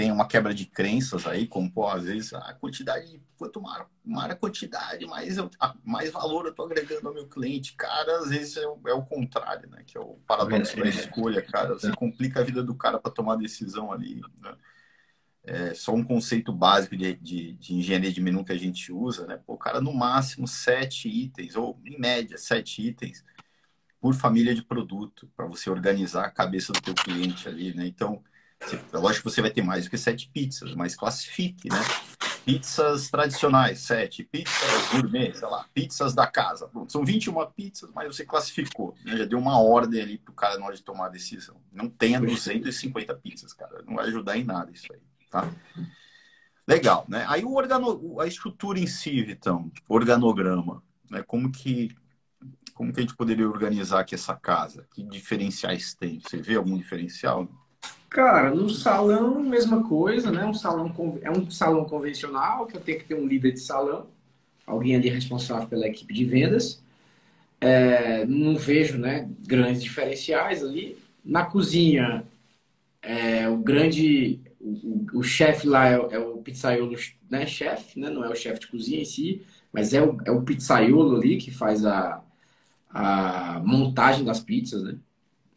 Tem 0.00 0.10
uma 0.10 0.26
quebra 0.26 0.54
de 0.54 0.64
crenças 0.64 1.26
aí, 1.26 1.46
como, 1.46 1.70
pô, 1.70 1.86
às 1.86 2.04
vezes 2.04 2.32
a 2.32 2.54
quantidade, 2.54 3.22
quanto 3.36 3.60
maior, 3.60 3.86
maior 4.02 4.30
a 4.30 4.34
quantidade, 4.34 5.04
mais, 5.04 5.36
eu, 5.36 5.50
mais 5.84 6.10
valor 6.10 6.46
eu 6.46 6.54
tô 6.54 6.62
agregando 6.62 7.06
ao 7.06 7.12
meu 7.12 7.28
cliente. 7.28 7.74
Cara, 7.74 8.20
às 8.20 8.30
vezes 8.30 8.56
é 8.56 8.66
o, 8.66 8.80
é 8.86 8.94
o 8.94 9.04
contrário, 9.04 9.68
né? 9.68 9.82
Que 9.86 9.98
é 9.98 10.00
o 10.00 10.14
paradoxo 10.26 10.72
é, 10.78 10.84
da 10.84 10.88
escolha, 10.88 11.42
cara. 11.42 11.74
Você 11.74 11.92
complica 11.92 12.40
a 12.40 12.42
vida 12.42 12.62
do 12.62 12.74
cara 12.74 12.98
para 12.98 13.12
tomar 13.12 13.36
decisão 13.36 13.92
ali, 13.92 14.22
né? 14.40 14.56
É 15.44 15.74
só 15.74 15.92
um 15.92 16.02
conceito 16.02 16.50
básico 16.50 16.96
de, 16.96 17.14
de, 17.16 17.52
de, 17.52 17.74
engenharia 17.74 18.10
de 18.10 18.22
menu 18.22 18.42
que 18.42 18.52
a 18.52 18.58
gente 18.58 18.90
usa, 18.90 19.26
né? 19.26 19.38
Pô, 19.46 19.58
cara, 19.58 19.82
no 19.82 19.92
máximo 19.92 20.48
sete 20.48 21.10
itens, 21.10 21.56
ou 21.56 21.78
em 21.84 22.00
média, 22.00 22.38
sete 22.38 22.80
itens 22.80 23.22
por 24.00 24.14
família 24.14 24.54
de 24.54 24.62
produto, 24.62 25.30
para 25.36 25.44
você 25.44 25.68
organizar 25.68 26.24
a 26.24 26.30
cabeça 26.30 26.72
do 26.72 26.80
teu 26.80 26.94
cliente 26.94 27.46
ali, 27.46 27.74
né? 27.74 27.86
Então, 27.86 28.24
lógico 28.92 29.28
que 29.28 29.34
você 29.34 29.40
vai 29.40 29.50
ter 29.50 29.62
mais 29.62 29.84
do 29.84 29.90
que 29.90 29.98
sete 29.98 30.30
pizzas, 30.32 30.74
mas 30.74 30.94
classifique, 30.94 31.68
né? 31.68 31.78
Pizzas 32.44 33.10
tradicionais, 33.10 33.80
sete. 33.80 34.24
Pizzas 34.24 34.88
gourmet, 34.92 35.32
sei 35.34 35.48
lá. 35.48 35.66
Pizzas 35.72 36.14
da 36.14 36.26
casa. 36.26 36.68
Pronto, 36.68 36.90
são 36.90 37.04
21 37.04 37.34
pizzas, 37.52 37.90
mas 37.94 38.14
você 38.14 38.24
classificou. 38.24 38.94
Né? 39.04 39.16
Já 39.18 39.24
deu 39.24 39.38
uma 39.38 39.60
ordem 39.60 40.00
ali 40.00 40.18
pro 40.18 40.32
cara 40.32 40.58
na 40.58 40.66
hora 40.66 40.76
de 40.76 40.82
tomar 40.82 41.06
a 41.06 41.10
decisão. 41.10 41.56
Não 41.72 41.88
tenha 41.88 42.20
250 42.20 43.14
pizzas, 43.16 43.52
cara. 43.52 43.82
Não 43.86 43.96
vai 43.96 44.06
ajudar 44.06 44.36
em 44.36 44.44
nada 44.44 44.70
isso 44.70 44.92
aí, 44.92 45.00
tá? 45.30 45.48
Legal, 46.66 47.04
né? 47.08 47.24
Aí 47.28 47.44
o 47.44 47.54
organo... 47.54 48.20
a 48.20 48.26
estrutura 48.26 48.78
em 48.78 48.86
si, 48.86 49.20
então, 49.28 49.70
organograma, 49.88 50.82
né? 51.10 51.22
Como 51.22 51.50
que 51.50 51.94
como 52.80 52.94
que 52.94 53.00
a 53.00 53.02
gente 53.02 53.14
poderia 53.14 53.46
organizar 53.46 54.00
aqui 54.00 54.14
essa 54.14 54.34
casa? 54.34 54.86
Que 54.94 55.02
diferenciais 55.02 55.92
tem? 55.92 56.18
Você 56.18 56.38
vê 56.38 56.54
algum 56.54 56.78
diferencial? 56.78 57.46
Cara, 58.10 58.52
no 58.52 58.68
salão, 58.68 59.40
mesma 59.42 59.84
coisa, 59.88 60.30
né? 60.32 60.44
Um 60.44 60.52
salão, 60.54 60.92
é 61.22 61.30
um 61.30 61.48
salão 61.50 61.84
convencional 61.84 62.66
que 62.66 62.76
eu 62.76 62.80
tenho 62.80 62.98
que 62.98 63.04
ter 63.06 63.14
um 63.14 63.26
líder 63.26 63.52
de 63.52 63.60
salão, 63.60 64.08
alguém 64.66 64.96
ali 64.96 65.08
responsável 65.08 65.68
pela 65.68 65.86
equipe 65.88 66.14
de 66.14 66.24
vendas. 66.24 66.82
É, 67.60 68.24
não 68.26 68.56
vejo 68.56 68.98
né, 68.98 69.28
grandes 69.46 69.82
diferenciais 69.82 70.62
ali. 70.64 70.98
Na 71.24 71.44
cozinha, 71.44 72.24
é, 73.12 73.48
o 73.48 73.58
grande, 73.58 74.40
o, 74.60 75.18
o 75.18 75.22
chefe 75.22 75.66
lá 75.66 75.88
é, 75.88 75.94
é, 75.94 76.18
o 76.18 76.38
pizzaiolo, 76.38 76.94
né, 77.30 77.46
chefe, 77.46 77.98
né, 77.98 78.08
não 78.10 78.24
é 78.24 78.28
o 78.30 78.34
chefe 78.34 78.60
de 78.60 78.68
cozinha 78.68 79.00
em 79.00 79.04
si, 79.04 79.42
mas 79.72 79.92
é 79.92 80.02
o, 80.02 80.16
é 80.24 80.30
o 80.30 80.42
pizzaiolo 80.42 81.16
ali 81.16 81.36
que 81.38 81.50
faz 81.50 81.84
a, 81.84 82.22
a 82.90 83.60
montagem 83.64 84.24
das 84.24 84.40
pizzas, 84.40 84.82
né? 84.84 84.98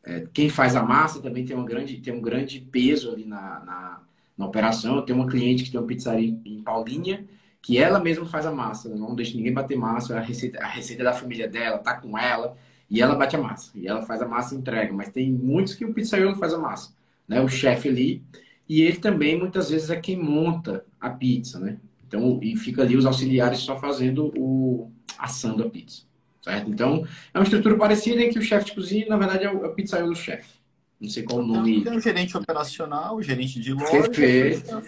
É, 0.05 0.25
quem 0.33 0.49
faz 0.49 0.75
a 0.75 0.83
massa 0.83 1.21
também 1.21 1.45
tem, 1.45 1.55
uma 1.55 1.65
grande, 1.65 1.97
tem 1.97 2.13
um 2.13 2.21
grande 2.21 2.59
peso 2.59 3.11
ali 3.11 3.25
na, 3.25 3.59
na, 3.61 4.01
na, 4.37 4.45
operação. 4.45 4.97
Eu 4.97 5.01
tenho 5.03 5.19
uma 5.19 5.27
cliente 5.27 5.63
que 5.63 5.71
tem 5.71 5.79
uma 5.79 5.87
pizzaria 5.87 6.37
em 6.45 6.61
Paulinha, 6.61 7.25
que 7.61 7.77
ela 7.77 7.99
mesma 7.99 8.25
faz 8.25 8.45
a 8.45 8.51
massa. 8.51 8.89
Não 8.89 9.15
deixa 9.15 9.35
ninguém 9.37 9.53
bater 9.53 9.77
massa. 9.77 10.17
A 10.17 10.21
receita, 10.21 10.59
a 10.61 10.67
receita 10.67 11.03
da 11.03 11.13
família 11.13 11.47
dela 11.47 11.77
tá 11.77 11.95
com 11.95 12.17
ela 12.17 12.57
e 12.89 13.01
ela 13.01 13.15
bate 13.15 13.35
a 13.35 13.39
massa. 13.41 13.71
E 13.75 13.87
ela 13.87 14.01
faz 14.01 14.21
a 14.21 14.27
massa 14.27 14.53
e 14.53 14.57
entrega. 14.57 14.91
Mas 14.93 15.09
tem 15.09 15.31
muitos 15.31 15.73
que 15.73 15.85
o 15.85 15.93
pizzaiolo 15.93 16.35
faz 16.35 16.53
a 16.53 16.57
massa. 16.57 16.93
Né? 17.27 17.39
O 17.39 17.47
chefe 17.47 17.87
ali. 17.87 18.21
E 18.67 18.81
ele 18.81 18.97
também, 18.97 19.39
muitas 19.39 19.69
vezes, 19.69 19.89
é 19.89 19.95
quem 19.95 20.17
monta 20.17 20.85
a 20.99 21.09
pizza, 21.09 21.59
né? 21.59 21.77
Então, 22.07 22.39
e 22.41 22.55
fica 22.55 22.81
ali 22.81 22.95
os 22.95 23.05
auxiliares 23.05 23.59
só 23.59 23.79
fazendo 23.79 24.31
o 24.37 24.91
assando 25.17 25.63
a 25.63 25.69
pizza. 25.69 26.03
Certo? 26.43 26.69
Então, 26.69 27.07
é 27.33 27.37
uma 27.39 27.43
estrutura 27.43 27.77
parecida 27.77 28.21
em 28.21 28.29
que 28.29 28.37
o 28.37 28.41
chefe 28.41 28.65
de 28.65 28.73
cozinha, 28.73 29.05
na 29.07 29.15
verdade, 29.15 29.45
é 29.45 29.51
o, 29.51 29.63
é 29.63 29.67
o 29.69 29.73
pizzaiolo 29.73 30.11
do 30.11 30.17
chefe. 30.17 30.59
Não 30.99 31.09
sei 31.09 31.23
qual 31.23 31.39
o 31.39 31.45
nome. 31.45 31.77
Então, 31.77 31.91
tem 31.91 31.99
o 31.99 32.01
gerente 32.01 32.37
operacional, 32.37 33.15
o 33.15 33.21
gerente 33.21 33.59
de 33.59 33.73
loja. 33.73 34.09
Perfeito. 34.09 34.83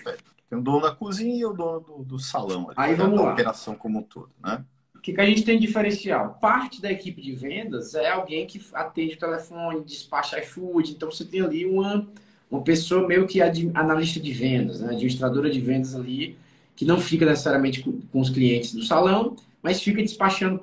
Tem 0.49 0.59
o 0.59 0.61
dono 0.61 0.81
da 0.81 0.91
cozinha 0.91 1.35
e 1.35 1.45
o 1.45 1.53
dono 1.53 1.79
do, 1.79 2.03
do 2.03 2.19
salão. 2.19 2.69
Ali, 2.69 2.91
Aí 2.91 2.95
vamos 2.95 3.17
da 3.17 3.25
lá. 3.25 3.33
operação 3.33 3.73
como 3.73 3.99
um 3.99 4.03
todo, 4.03 4.29
né? 4.43 4.63
O 4.93 4.99
que, 4.99 5.13
que 5.13 5.21
a 5.21 5.25
gente 5.25 5.43
tem 5.43 5.57
de 5.57 5.65
diferencial? 5.65 6.37
Parte 6.41 6.81
da 6.81 6.91
equipe 6.91 7.21
de 7.21 7.31
vendas 7.33 7.95
é 7.95 8.09
alguém 8.09 8.45
que 8.45 8.61
atende 8.73 9.13
o 9.13 9.19
telefone, 9.19 9.83
despacha 9.83 10.39
iFood. 10.39 10.91
Então, 10.91 11.09
você 11.09 11.23
tem 11.23 11.41
ali 11.41 11.65
uma, 11.65 12.05
uma 12.51 12.61
pessoa 12.63 13.07
meio 13.07 13.25
que 13.25 13.39
analista 13.41 14.19
de 14.19 14.33
vendas, 14.33 14.81
né? 14.81 14.89
administradora 14.89 15.49
de 15.49 15.61
vendas 15.61 15.95
ali, 15.95 16.37
que 16.75 16.83
não 16.83 16.99
fica 16.99 17.25
necessariamente 17.25 17.81
com, 17.81 18.01
com 18.01 18.19
os 18.19 18.29
clientes 18.29 18.73
do 18.73 18.83
salão, 18.83 19.35
mas 19.61 19.81
fica 19.81 20.01
despachando 20.01 20.59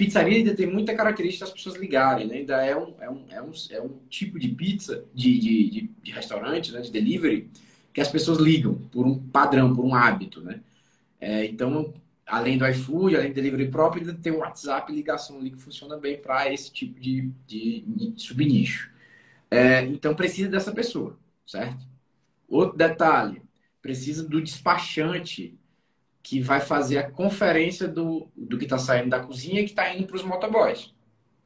Pizzaria 0.00 0.38
ainda 0.38 0.54
tem 0.54 0.66
muita 0.66 0.94
característica 0.94 1.44
das 1.44 1.52
pessoas 1.52 1.76
ligarem, 1.76 2.26
né? 2.26 2.36
Ainda 2.36 2.64
é 2.64 2.74
um, 2.74 2.94
é 2.98 3.10
um, 3.10 3.24
é 3.28 3.42
um, 3.42 3.52
é 3.68 3.82
um 3.82 3.98
tipo 4.08 4.38
de 4.38 4.48
pizza, 4.48 5.04
de, 5.14 5.38
de, 5.38 5.68
de, 5.68 5.90
de 6.02 6.10
restaurante, 6.10 6.72
né? 6.72 6.80
de 6.80 6.90
delivery, 6.90 7.50
que 7.92 8.00
as 8.00 8.08
pessoas 8.08 8.38
ligam 8.38 8.76
por 8.90 9.06
um 9.06 9.18
padrão, 9.18 9.76
por 9.76 9.84
um 9.84 9.94
hábito, 9.94 10.40
né? 10.40 10.62
É, 11.20 11.44
então, 11.44 11.92
além 12.26 12.56
do 12.56 12.66
iFood, 12.66 13.14
além 13.14 13.28
do 13.28 13.34
delivery 13.34 13.70
próprio, 13.70 14.00
ainda 14.00 14.14
tem 14.14 14.32
o 14.32 14.38
WhatsApp 14.38 14.90
ligação 14.90 15.38
ali 15.38 15.50
que 15.50 15.58
funciona 15.58 15.98
bem 15.98 16.16
para 16.16 16.50
esse 16.50 16.72
tipo 16.72 16.98
de, 16.98 17.30
de, 17.46 17.82
de 17.82 18.14
subnicho. 18.16 18.90
É, 19.50 19.82
então, 19.82 20.14
precisa 20.14 20.48
dessa 20.48 20.72
pessoa, 20.72 21.18
certo? 21.46 21.84
Outro 22.48 22.78
detalhe, 22.78 23.42
precisa 23.82 24.26
do 24.26 24.40
despachante 24.40 25.59
que 26.22 26.40
vai 26.40 26.60
fazer 26.60 26.98
a 26.98 27.10
conferência 27.10 27.88
do, 27.88 28.28
do 28.36 28.58
que 28.58 28.64
está 28.64 28.78
saindo 28.78 29.10
da 29.10 29.20
cozinha 29.20 29.60
e 29.60 29.64
que 29.64 29.70
está 29.70 29.94
indo 29.94 30.06
para 30.06 30.16
os 30.16 30.22
motoboys. 30.22 30.92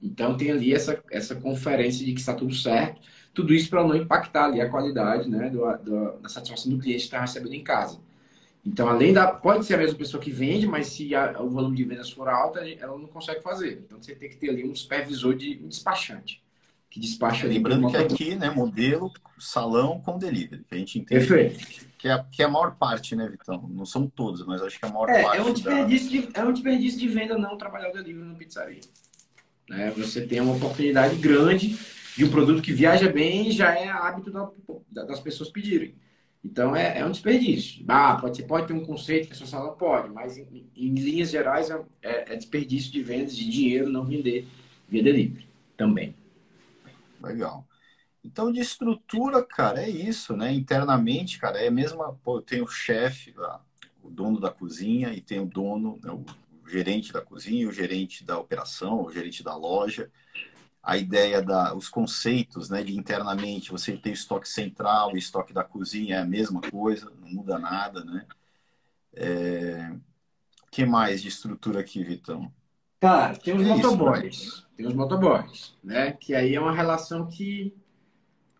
Então 0.03 0.37
tem 0.37 0.51
ali 0.51 0.75
essa, 0.75 1.03
essa 1.11 1.35
conferência 1.35 2.05
de 2.05 2.13
que 2.13 2.21
está 2.21 2.35
tudo 2.35 2.55
certo, 2.55 3.01
tudo 3.33 3.55
isso 3.55 3.71
para 3.71 3.83
não 3.83 3.97
impactar 3.97 4.47
ali 4.47 4.61
a 4.61 4.69
qualidade 4.69 5.29
né, 5.29 5.49
do, 5.49 5.61
do, 5.79 6.21
da 6.21 6.29
satisfação 6.29 6.71
do 6.71 6.79
cliente 6.79 7.01
que 7.01 7.05
está 7.05 7.21
recebendo 7.21 7.55
em 7.55 7.65
casa. 7.65 7.99
Então, 8.67 8.89
além 8.89 9.13
da. 9.13 9.27
Pode 9.27 9.67
ser 9.67 9.75
a 9.75 9.79
mesma 9.79 9.99
pessoa 9.99 10.23
que 10.23 10.31
vende, 10.31 10.67
mas 10.67 10.87
se 10.87 11.15
a, 11.15 11.39
o 11.39 11.51
volume 11.51 11.77
de 11.77 11.85
vendas 11.85 12.11
for 12.11 12.29
alto, 12.29 12.59
ela 12.59 12.99
não 12.99 13.07
consegue 13.07 13.43
fazer. 13.43 13.83
Então, 13.85 14.01
você 14.01 14.15
tem 14.15 14.31
que 14.31 14.37
ter 14.37 14.49
ali 14.49 14.67
um 14.67 14.75
supervisor 14.75 15.35
de 15.35 15.61
um 15.63 15.69
despachante. 15.69 16.43
Que 16.89 16.99
despacha 16.99 17.47
Lembrando 17.47 17.91
que 17.91 17.97
aqui, 17.97 18.35
né, 18.37 18.49
modelo 18.49 19.13
salão 19.39 20.01
com 20.01 20.17
delivery, 20.17 20.65
que 20.67 20.75
a 20.75 20.79
gente 20.79 20.99
entende. 20.99 21.27
Perfeito 21.27 21.94
que 22.05 22.09
é, 22.09 22.25
que 22.31 22.43
é 22.43 22.45
a 22.45 22.51
maior 22.51 22.77
parte, 22.77 23.17
né, 23.17 23.27
Vitão? 23.27 23.67
Não 23.73 23.87
são 23.87 24.07
todos, 24.07 24.45
mas 24.45 24.61
acho 24.61 24.79
que 24.79 24.85
é 24.85 24.89
a 24.89 24.93
maior 24.93 25.09
é, 25.09 25.23
parte. 25.23 25.39
É 25.39 25.43
um, 25.43 25.53
desperdício 25.55 26.21
da... 26.21 26.29
de, 26.29 26.39
é 26.39 26.45
um 26.45 26.53
desperdício 26.53 27.01
de 27.01 27.09
venda 27.09 27.39
não 27.39 27.57
trabalhar 27.57 27.89
o 27.89 27.93
delivery 27.95 28.29
no 28.29 28.37
pizzaria. 28.37 28.83
Né? 29.71 29.91
Você 29.97 30.21
tem 30.27 30.39
uma 30.39 30.55
oportunidade 30.55 31.17
grande 31.17 31.79
de 32.15 32.25
um 32.27 32.31
produto 32.31 32.61
que 32.61 32.75
viaja 32.75 33.11
bem 33.11 33.51
já 33.51 33.75
é 33.75 33.89
hábito 33.89 34.31
da, 34.31 35.05
das 35.05 35.19
pessoas 35.19 35.49
pedirem. 35.49 35.95
Então 36.45 36.77
é, 36.77 36.99
é, 36.99 37.07
um 37.07 37.11
desperdício. 37.11 37.83
Ah, 37.89 38.19
pode, 38.21 38.37
você 38.37 38.43
pode 38.43 38.67
ter 38.67 38.75
um 38.75 38.85
conceito 38.85 39.29
que 39.29 39.33
a 39.33 39.37
sua 39.37 39.47
sala 39.47 39.73
pode, 39.73 40.11
mas 40.11 40.37
em, 40.37 40.71
em 40.77 40.95
linhas 40.95 41.31
gerais 41.31 41.71
é, 41.71 41.83
é, 42.03 42.35
é, 42.35 42.37
desperdício 42.37 42.93
de 42.93 43.03
vendas, 43.03 43.35
de 43.35 43.49
dinheiro 43.49 43.89
não 43.89 44.05
vender 44.05 44.47
via 44.87 45.03
delivery 45.03 45.49
também. 45.75 46.15
Legal. 47.23 47.67
Então, 48.25 48.51
de 48.51 48.61
estrutura, 48.61 49.45
cara, 49.45 49.83
é 49.83 49.89
isso, 49.89 50.35
né? 50.35 50.51
Internamente, 50.51 51.39
cara, 51.39 51.61
é 51.61 51.69
a 51.69 51.71
mesma. 51.71 52.15
Pô, 52.25 52.39
eu 52.39 52.43
tenho 52.43 52.65
o 52.65 52.69
chefe, 52.69 53.35
o 54.03 54.09
dono 54.09 54.41
da 54.41 54.51
cozinha, 54.51 55.13
e 55.13 55.21
tem 55.21 55.41
o 55.41 55.47
dono, 55.47 56.01
né, 56.03 56.11
o 56.11 56.25
gerente 56.67 57.13
da 57.13 57.21
cozinha, 57.21 57.69
o 57.69 57.73
gerente 57.73 58.25
da 58.25 58.39
operação, 58.39 59.03
o 59.05 59.13
gerente 59.13 59.43
da 59.43 59.55
loja. 59.55 60.11
A 60.83 60.97
ideia 60.97 61.43
da, 61.43 61.75
os 61.75 61.89
conceitos, 61.89 62.71
né, 62.71 62.83
de 62.83 62.97
internamente 62.97 63.71
você 63.71 63.97
tem 63.97 64.13
o 64.13 64.15
estoque 64.15 64.49
central, 64.49 65.13
o 65.13 65.17
estoque 65.17 65.53
da 65.53 65.65
cozinha 65.65 66.17
é 66.17 66.21
a 66.21 66.27
mesma 66.27 66.61
coisa, 66.63 67.13
não 67.21 67.29
muda 67.29 67.59
nada, 67.59 68.05
né? 68.05 68.27
É... 69.17 69.95
que 70.71 70.85
mais 70.85 71.23
de 71.23 71.29
estrutura 71.29 71.81
aqui, 71.81 72.03
Vitão? 72.03 72.53
Cara, 73.01 73.37
tem 73.37 73.55
os 73.55 73.63
é 73.63 73.67
motoboys. 73.67 74.37
Isso, 74.37 74.63
né? 74.63 74.69
Tem 74.77 74.87
os 74.87 74.95
motoboys, 74.95 75.75
né? 75.83 76.13
Que 76.13 76.35
aí 76.35 76.55
é 76.55 76.61
uma 76.61 76.75
relação 76.75 77.27
que 77.29 77.75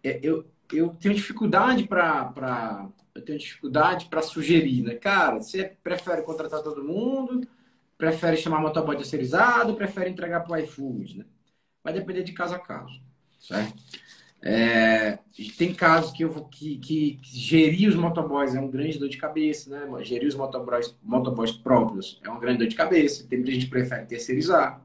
eu, 0.05 0.45
eu 0.73 0.91
tenho 0.91 1.15
dificuldade 1.15 1.87
para 1.87 2.89
eu 3.15 3.23
tenho 3.23 3.39
dificuldade 3.39 4.07
para 4.07 4.23
sugerir, 4.23 4.83
né? 4.83 4.95
Cara, 4.97 5.41
você 5.41 5.77
prefere 5.83 6.23
contratar 6.23 6.63
todo 6.63 6.83
mundo, 6.83 7.47
prefere 7.97 8.37
chamar 8.37 8.61
motoboy 8.61 8.97
terceirizado, 8.97 9.77
prefere 9.77 10.11
entregar 10.11 10.41
para 10.41 10.53
o 10.53 10.57
iFood, 10.59 11.19
né? 11.19 11.25
Vai 11.83 11.93
depender 11.93 12.25
de 12.25 12.33
caso 12.33 12.55
a 12.55 12.59
caso, 12.59 13.01
certo? 13.39 13.81
É, 14.47 15.19
tem 15.57 15.73
casos 15.73 16.13
que 16.13 16.23
eu 16.23 16.31
vou 16.31 16.45
que, 16.45 16.77
que, 16.77 17.19
que, 17.23 17.39
gerir 17.39 17.89
os 17.89 17.95
motoboys 17.95 18.55
é 18.55 18.61
um 18.61 18.71
grande 18.71 18.99
dor 18.99 19.09
de 19.09 19.17
cabeça, 19.17 19.71
né? 19.71 20.05
Gerir 20.05 20.29
os 20.29 20.35
motoboys, 20.35 20.95
motoboys 21.03 21.53
próprios 21.53 22.21
é 22.23 22.29
uma 22.29 22.41
grande 22.41 22.59
dor 22.59 22.69
de 22.69 22.77
cabeça. 22.77 23.27
Tem 23.27 23.45
gente 23.47 23.67
que 23.67 23.71
prefere 23.71 24.05
terceirizar. 24.05 24.83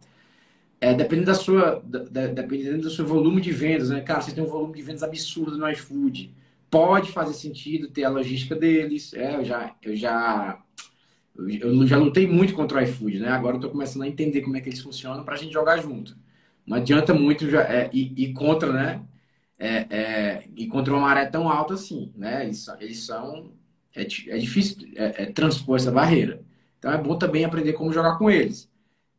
É, 0.81 0.93
dependendo 0.93 1.27
da 1.27 1.35
sua, 1.35 1.81
da, 1.85 2.27
dependendo 2.27 2.83
do 2.83 2.89
seu 2.89 3.05
volume 3.05 3.41
de 3.41 3.51
vendas, 3.51 3.89
né? 3.89 4.01
Cara, 4.01 4.21
você 4.21 4.31
tem 4.33 4.43
um 4.43 4.47
volume 4.47 4.75
de 4.75 4.81
vendas 4.81 5.03
absurdo 5.03 5.57
no 5.57 5.69
iFood. 5.69 6.33
Pode 6.69 7.11
fazer 7.11 7.33
sentido 7.33 7.89
ter 7.89 8.05
a 8.05 8.09
logística 8.09 8.55
deles. 8.55 9.13
É, 9.13 9.35
eu 9.35 9.43
já, 9.43 9.75
eu 9.81 9.95
já, 9.95 10.63
eu 11.37 11.87
já 11.87 11.97
lutei 11.97 12.27
muito 12.27 12.53
contra 12.53 12.79
o 12.79 12.81
iFood, 12.81 13.19
né? 13.19 13.29
Agora 13.29 13.57
eu 13.57 13.59
tô 13.59 13.69
começando 13.69 14.03
a 14.03 14.07
entender 14.07 14.41
como 14.41 14.55
é 14.57 14.61
que 14.61 14.69
eles 14.69 14.81
funcionam 14.81 15.23
para 15.23 15.35
a 15.35 15.37
gente 15.37 15.53
jogar 15.53 15.77
junto. 15.77 16.17
Não 16.65 16.77
adianta 16.77 17.13
muito 17.13 17.49
já, 17.49 17.61
é, 17.63 17.89
e, 17.93 18.33
contra, 18.33 18.71
né? 18.71 19.03
É, 19.57 19.87
é, 19.89 20.49
e 20.55 20.67
contra 20.67 20.93
uma 20.93 21.01
maré 21.01 21.25
tão 21.25 21.49
alta 21.49 21.73
assim, 21.73 22.13
né? 22.15 22.45
Eles 22.45 22.67
eles 22.79 22.99
são 23.05 23.51
é, 23.95 24.01
é 24.03 24.37
difícil 24.37 24.77
é, 24.95 25.23
é 25.23 25.25
transpor 25.27 25.77
essa 25.77 25.91
barreira. 25.91 26.41
Então 26.77 26.91
é 26.91 26.97
bom 26.97 27.17
também 27.17 27.43
aprender 27.45 27.73
como 27.73 27.91
jogar 27.91 28.17
com 28.17 28.29
eles. 28.29 28.68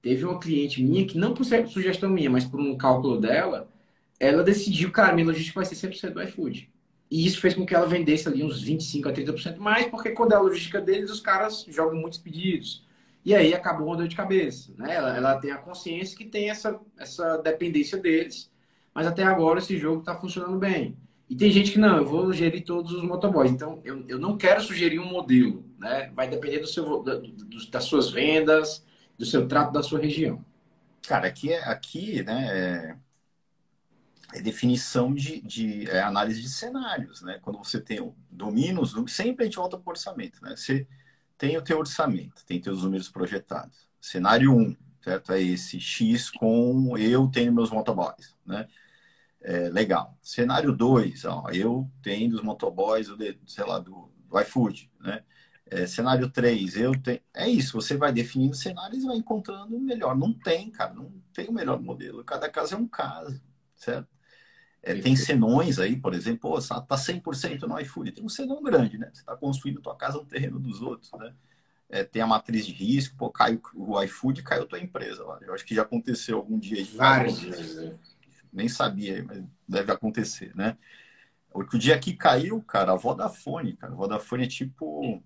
Teve 0.03 0.25
uma 0.25 0.39
cliente 0.39 0.83
minha 0.83 1.07
que, 1.07 1.19
não 1.19 1.35
por 1.35 1.45
sugestão 1.45 2.09
minha, 2.11 2.31
mas 2.31 2.45
por 2.45 2.59
um 2.61 2.77
cálculo 2.77 3.21
dela, 3.21 3.69
ela 4.19 4.43
decidiu, 4.43 4.91
cara, 4.91 5.15
minha 5.15 5.27
logística 5.27 5.61
vai 5.61 5.65
ser 5.65 5.89
100% 5.89 6.13
do 6.13 6.23
iFood. 6.23 6.71
E 7.11 7.27
isso 7.27 7.41
fez 7.41 7.55
com 7.55 7.67
que 7.67 7.75
ela 7.75 7.87
vendesse 7.87 8.29
ali 8.29 8.43
uns 8.43 8.65
25% 8.65 9.07
a 9.07 9.13
30% 9.13 9.59
mais, 9.59 9.87
porque 9.87 10.11
quando 10.11 10.33
é 10.33 10.37
a 10.37 10.41
logística 10.41 10.81
deles, 10.81 11.11
os 11.11 11.21
caras 11.21 11.67
jogam 11.69 11.99
muitos 11.99 12.19
pedidos. 12.19 12.87
E 13.25 13.35
aí 13.35 13.53
acabou 13.53 13.89
uma 13.89 13.97
dor 13.97 14.09
de 14.09 14.17
cabeça. 14.17 14.73
Né? 14.79 14.95
Ela, 14.95 15.17
ela 15.17 15.39
tem 15.39 15.51
a 15.51 15.59
consciência 15.59 16.17
que 16.17 16.25
tem 16.25 16.49
essa, 16.49 16.79
essa 16.97 17.37
dependência 17.39 17.99
deles, 17.99 18.51
mas 18.95 19.07
até 19.07 19.25
agora 19.25 19.59
esse 19.59 19.77
jogo 19.77 20.01
está 20.01 20.15
funcionando 20.15 20.57
bem. 20.59 20.97
E 21.29 21.37
tem 21.37 21.51
gente 21.51 21.73
que 21.73 21.79
não, 21.79 21.99
eu 21.99 22.05
vou 22.05 22.33
gerir 22.33 22.65
todos 22.65 22.93
os 22.93 23.03
motoboys. 23.03 23.51
Então, 23.51 23.81
eu, 23.85 24.05
eu 24.09 24.19
não 24.19 24.37
quero 24.37 24.61
sugerir 24.61 24.99
um 24.99 25.05
modelo. 25.05 25.65
Né? 25.79 26.11
Vai 26.15 26.29
depender 26.29 26.59
do 26.59 26.67
seu, 26.67 27.03
da, 27.03 27.17
do, 27.17 27.71
das 27.71 27.85
suas 27.85 28.11
vendas, 28.11 28.85
do 29.21 29.27
seu 29.27 29.47
trato 29.47 29.71
da 29.71 29.83
sua 29.83 30.01
região? 30.01 30.43
Cara, 31.07 31.27
aqui, 31.27 31.53
é, 31.53 31.63
aqui 31.69 32.23
né, 32.23 32.97
é, 34.33 34.39
é 34.39 34.41
definição 34.41 35.13
de, 35.13 35.43
de 35.43 35.87
é 35.91 36.01
análise 36.01 36.41
de 36.41 36.49
cenários, 36.49 37.21
né? 37.21 37.39
Quando 37.43 37.59
você 37.59 37.79
tem 37.79 38.01
o 38.01 38.17
domínio, 38.31 38.83
sempre 39.07 39.45
a 39.45 39.45
gente 39.45 39.57
volta 39.59 39.77
para 39.77 39.91
o 39.91 39.91
orçamento, 39.91 40.43
né? 40.43 40.57
Você 40.57 40.89
tem 41.37 41.55
o 41.59 41.63
teu 41.63 41.79
orçamento, 41.79 42.47
tem 42.47 42.59
teus 42.59 42.83
números 42.83 43.11
projetados. 43.11 43.91
Cenário 44.01 44.57
1, 44.57 44.75
certo? 45.03 45.33
É 45.35 45.43
esse 45.43 45.79
X 45.79 46.31
com 46.31 46.97
eu 46.97 47.29
tenho 47.29 47.53
meus 47.53 47.71
motoboys, 47.71 48.35
né? 48.47 48.67
É, 49.43 49.69
legal. 49.69 50.19
Cenário 50.23 50.73
2, 50.73 51.25
eu 51.53 51.91
tenho 52.03 52.31
dos 52.31 52.43
motoboys, 52.43 53.09
sei 53.47 53.67
lá, 53.67 53.79
do, 53.79 54.11
do 54.27 54.41
iFood, 54.41 54.91
né? 54.99 55.23
É, 55.71 55.87
cenário 55.87 56.29
3, 56.29 56.77
eu 56.77 57.01
tenho. 57.01 57.21
É 57.33 57.49
isso, 57.49 57.81
você 57.81 57.97
vai 57.97 58.13
definindo 58.13 58.57
cenários 58.57 59.05
e 59.05 59.07
vai 59.07 59.17
encontrando 59.17 59.77
o 59.77 59.81
melhor. 59.81 60.17
Não 60.17 60.33
tem, 60.33 60.69
cara, 60.69 60.93
não 60.93 61.13
tem 61.33 61.49
o 61.49 61.53
melhor 61.53 61.81
modelo. 61.81 62.25
Cada 62.25 62.49
caso 62.49 62.75
é 62.75 62.77
um 62.79 62.89
caso, 62.89 63.41
certo? 63.77 64.09
É, 64.83 64.95
tem 64.95 65.15
senões 65.15 65.79
aí, 65.79 65.95
por 65.95 66.13
exemplo, 66.13 66.51
pô, 66.51 66.61
tá 66.61 66.97
100% 66.97 67.63
no 67.63 67.79
iFood. 67.81 68.13
Tem 68.13 68.25
um 68.25 68.29
senão 68.29 68.61
grande, 68.63 68.99
né? 68.99 69.11
Você 69.13 69.21
está 69.21 69.37
construindo 69.37 69.81
tua 69.81 69.95
casa 69.95 70.19
no 70.19 70.25
terreno 70.25 70.59
dos 70.59 70.83
outros, 70.83 71.13
né? 71.13 71.33
É, 71.89 72.03
tem 72.03 72.23
a 72.23 72.27
matriz 72.27 72.67
de 72.67 72.73
risco, 72.73 73.17
pô, 73.17 73.31
cai 73.31 73.61
o 73.75 74.03
iFood 74.03 74.43
caiu 74.43 74.67
tua 74.67 74.81
empresa 74.81 75.25
lá. 75.25 75.39
Eu 75.43 75.55
acho 75.55 75.65
que 75.65 75.75
já 75.75 75.83
aconteceu 75.83 76.37
algum 76.37 76.59
dia. 76.59 76.85
Vários 76.97 77.43
né? 77.43 77.97
Nem 78.53 78.69
sabia, 78.69 79.25
mas 79.25 79.45
deve 79.69 79.93
acontecer, 79.93 80.55
né? 80.57 80.77
O 81.53 81.63
dia 81.77 81.99
que 81.99 82.15
caiu, 82.15 82.63
cara, 82.63 82.93
a 82.93 82.97
Vodafone, 82.97 83.77
cara. 83.77 83.93
A 83.93 83.97
Vodafone 83.97 84.45
é 84.45 84.49
tipo. 84.49 85.23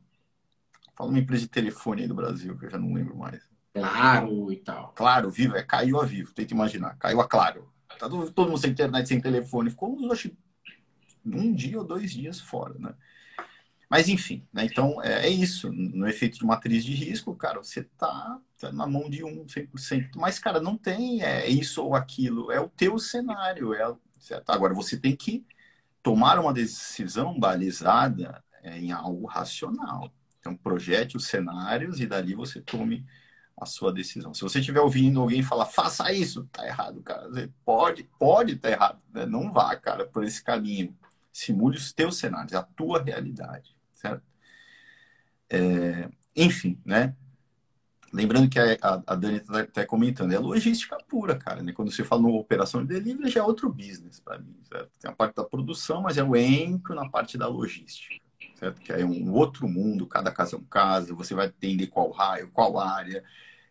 Fala 0.97 1.11
uma 1.11 1.19
empresa 1.19 1.43
de 1.43 1.49
telefone 1.49 2.03
aí 2.03 2.09
do 2.09 2.15
Brasil, 2.15 2.57
que 2.57 2.67
eu 2.67 2.71
já 2.71 2.79
não 2.79 2.93
lembro 2.93 3.17
mais. 3.17 3.43
Claro 3.73 4.53
e 4.53 4.57
tal. 4.57 4.93
Claro, 4.95 5.31
vivo, 5.31 5.57
é 5.57 5.63
caiu 5.63 6.01
a 6.01 6.05
vivo, 6.05 6.33
tenta 6.33 6.55
imaginar. 6.55 6.97
Caiu 6.99 7.21
a 7.21 7.29
claro. 7.29 7.69
Tá 7.99 8.09
todo, 8.09 8.31
todo 8.31 8.49
mundo 8.49 8.59
sem 8.59 8.71
internet, 8.71 9.09
sem 9.09 9.21
telefone. 9.21 9.71
Ficou, 9.71 10.13
acho, 10.13 10.31
um 11.25 11.53
dia 11.53 11.79
ou 11.79 11.85
dois 11.85 12.13
dias 12.13 12.41
fora, 12.41 12.75
né? 12.79 12.95
Mas, 13.89 14.09
enfim, 14.09 14.47
né? 14.53 14.65
então 14.65 15.01
é, 15.03 15.27
é, 15.27 15.29
isso. 15.29 15.71
No 15.73 16.09
efeito 16.09 16.39
de 16.39 16.45
matriz 16.45 16.85
de 16.85 16.93
risco, 16.93 17.35
cara, 17.35 17.63
você 17.63 17.85
tá, 17.97 18.41
tá 18.59 18.73
na 18.73 18.87
mão 18.87 19.09
de 19.09 19.25
um 19.25 19.45
100%. 19.45 20.11
Mas, 20.17 20.39
cara, 20.39 20.61
não 20.61 20.77
tem 20.77 21.23
é, 21.23 21.49
isso 21.49 21.85
ou 21.85 21.95
aquilo. 21.95 22.51
É 22.51 22.61
o 22.61 22.69
teu 22.69 22.99
cenário. 22.99 23.75
É, 23.75 23.95
certo? 24.19 24.51
Agora, 24.51 24.75
você 24.75 24.97
tem 24.97 25.15
que 25.15 25.47
tomar 26.03 26.39
uma 26.39 26.53
decisão 26.53 27.39
balizada 27.39 28.43
é, 28.63 28.79
em 28.79 28.91
algo 28.91 29.27
racional. 29.27 30.13
Então, 30.45 30.55
projete 30.55 31.17
os 31.17 31.27
cenários 31.27 32.01
e 32.01 32.07
dali 32.07 32.35
você 32.35 32.61
tome 32.61 33.07
a 33.59 33.65
sua 33.65 33.91
decisão. 33.91 34.35
Se 34.35 34.43
você 34.43 34.59
estiver 34.59 34.81
ouvindo 34.81 35.19
alguém 35.19 35.43
falar, 35.43 35.65
faça 35.65 36.13
isso, 36.13 36.47
tá 36.53 36.67
errado, 36.67 37.01
cara. 37.03 37.31
Você 37.31 37.51
pode, 37.65 38.05
pode 38.19 38.57
tá 38.57 38.71
errado. 38.71 39.01
Né? 39.11 39.25
Não 39.25 39.51
vá, 39.51 39.75
cara, 39.75 40.05
por 40.05 40.23
esse 40.23 40.45
caminho. 40.45 40.95
Simule 41.33 41.79
os 41.79 41.95
teus 41.95 42.19
cenários, 42.19 42.53
a 42.53 42.63
tua 42.63 43.03
realidade, 43.03 43.75
certo? 43.91 44.23
É, 45.49 46.11
enfim, 46.37 46.79
né? 46.85 47.17
Lembrando 48.13 48.49
que 48.49 48.59
a, 48.59 49.03
a 49.07 49.15
Dani 49.17 49.39
está 49.39 49.67
tá 49.67 49.87
comentando, 49.87 50.33
é 50.33 50.39
logística 50.39 50.97
pura, 51.09 51.37
cara. 51.37 51.63
Né? 51.63 51.73
Quando 51.73 51.91
você 51.91 52.05
fala 52.05 52.23
numa 52.23 52.39
operação 52.39 52.85
de 52.85 52.89
delivery, 52.95 53.31
já 53.31 53.41
é 53.41 53.43
outro 53.43 53.73
business 53.73 54.21
para 54.21 54.39
mim, 54.39 54.57
certo? 54.69 54.91
Tem 55.01 55.11
a 55.11 55.15
parte 55.15 55.35
da 55.35 55.43
produção, 55.43 56.03
mas 56.03 56.17
eu 56.19 56.37
entro 56.37 56.95
na 56.95 57.09
parte 57.09 57.39
da 57.39 57.49
logística, 57.49 58.24
certo? 58.65 58.81
Que 58.81 58.93
é 58.93 59.05
um 59.05 59.33
outro 59.33 59.69
mundo, 59.69 60.07
cada 60.07 60.31
casa 60.31 60.57
é 60.57 60.59
um 60.59 60.65
caso, 60.65 61.17
você 61.17 61.35
vai 61.35 61.47
entender 61.47 61.89
qual 61.89 62.11
raio, 62.11 62.51
qual 62.53 62.79
área. 62.79 63.23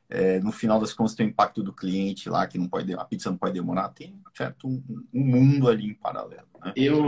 É, 0.09 0.39
no 0.39 0.51
final 0.51 0.79
das 0.79 0.93
contas, 0.93 1.15
tem 1.15 1.25
o 1.25 1.29
impacto 1.29 1.63
do 1.63 1.73
cliente 1.73 2.29
lá, 2.29 2.45
que 2.45 2.57
não 2.57 2.67
pode, 2.67 2.93
a 2.93 3.03
pizza 3.03 3.31
não 3.31 3.37
pode 3.37 3.53
demorar, 3.53 3.89
tem 3.89 4.15
certo 4.35 4.67
um, 4.67 4.83
um 5.13 5.25
mundo 5.25 5.67
ali 5.67 5.87
em 5.87 5.93
paralelo. 5.93 6.47
Né? 6.63 6.73
Eu, 6.75 7.07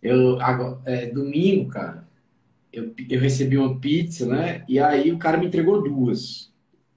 eu 0.00 0.40
agora, 0.40 0.80
é, 0.84 1.06
domingo, 1.06 1.70
cara, 1.70 2.06
eu, 2.72 2.94
eu 3.08 3.20
recebi 3.20 3.58
uma 3.58 3.80
pizza, 3.80 4.26
né? 4.26 4.64
E 4.68 4.78
aí 4.78 5.10
o 5.10 5.18
cara 5.18 5.38
me 5.38 5.46
entregou 5.46 5.82
duas. 5.82 6.52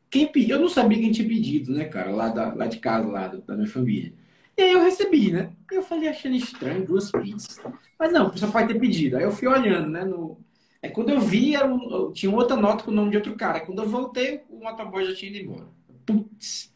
Quem 0.09 0.31
pediu? 0.31 0.57
Eu 0.57 0.61
não 0.61 0.69
sabia 0.69 0.99
quem 0.99 1.11
tinha 1.11 1.27
pedido, 1.27 1.71
né, 1.71 1.85
cara, 1.85 2.11
lá, 2.11 2.29
da, 2.29 2.53
lá 2.53 2.67
de 2.67 2.77
casa, 2.77 3.07
lá 3.07 3.27
da 3.27 3.55
minha 3.55 3.67
família. 3.67 4.13
E 4.59 4.61
aí 4.61 4.73
eu 4.73 4.83
recebi, 4.83 5.31
né? 5.31 5.51
Eu 5.71 5.81
falei 5.81 6.09
achando 6.09 6.35
estranho, 6.35 6.85
duas 6.85 7.09
pizzas. 7.09 7.61
Mas 7.97 8.11
não, 8.11 8.35
só 8.35 8.51
pode 8.51 8.67
ter 8.67 8.77
pedido. 8.77 9.15
Aí 9.15 9.23
eu 9.23 9.31
fui 9.31 9.47
olhando, 9.47 9.87
né? 9.87 10.03
No... 10.03 10.37
É 10.81 10.89
quando 10.89 11.11
eu 11.11 11.21
vi, 11.21 11.55
era 11.55 11.65
um... 11.65 12.11
tinha 12.11 12.29
outra 12.29 12.57
nota 12.57 12.83
com 12.83 12.91
o 12.91 12.93
nome 12.93 13.09
de 13.11 13.15
outro 13.15 13.37
cara. 13.37 13.61
Quando 13.61 13.81
eu 13.81 13.87
voltei, 13.87 14.41
o 14.49 14.61
motoboy 14.61 15.05
já 15.05 15.15
tinha 15.15 15.31
ido 15.31 15.49
embora. 15.49 15.65
Putz. 16.05 16.73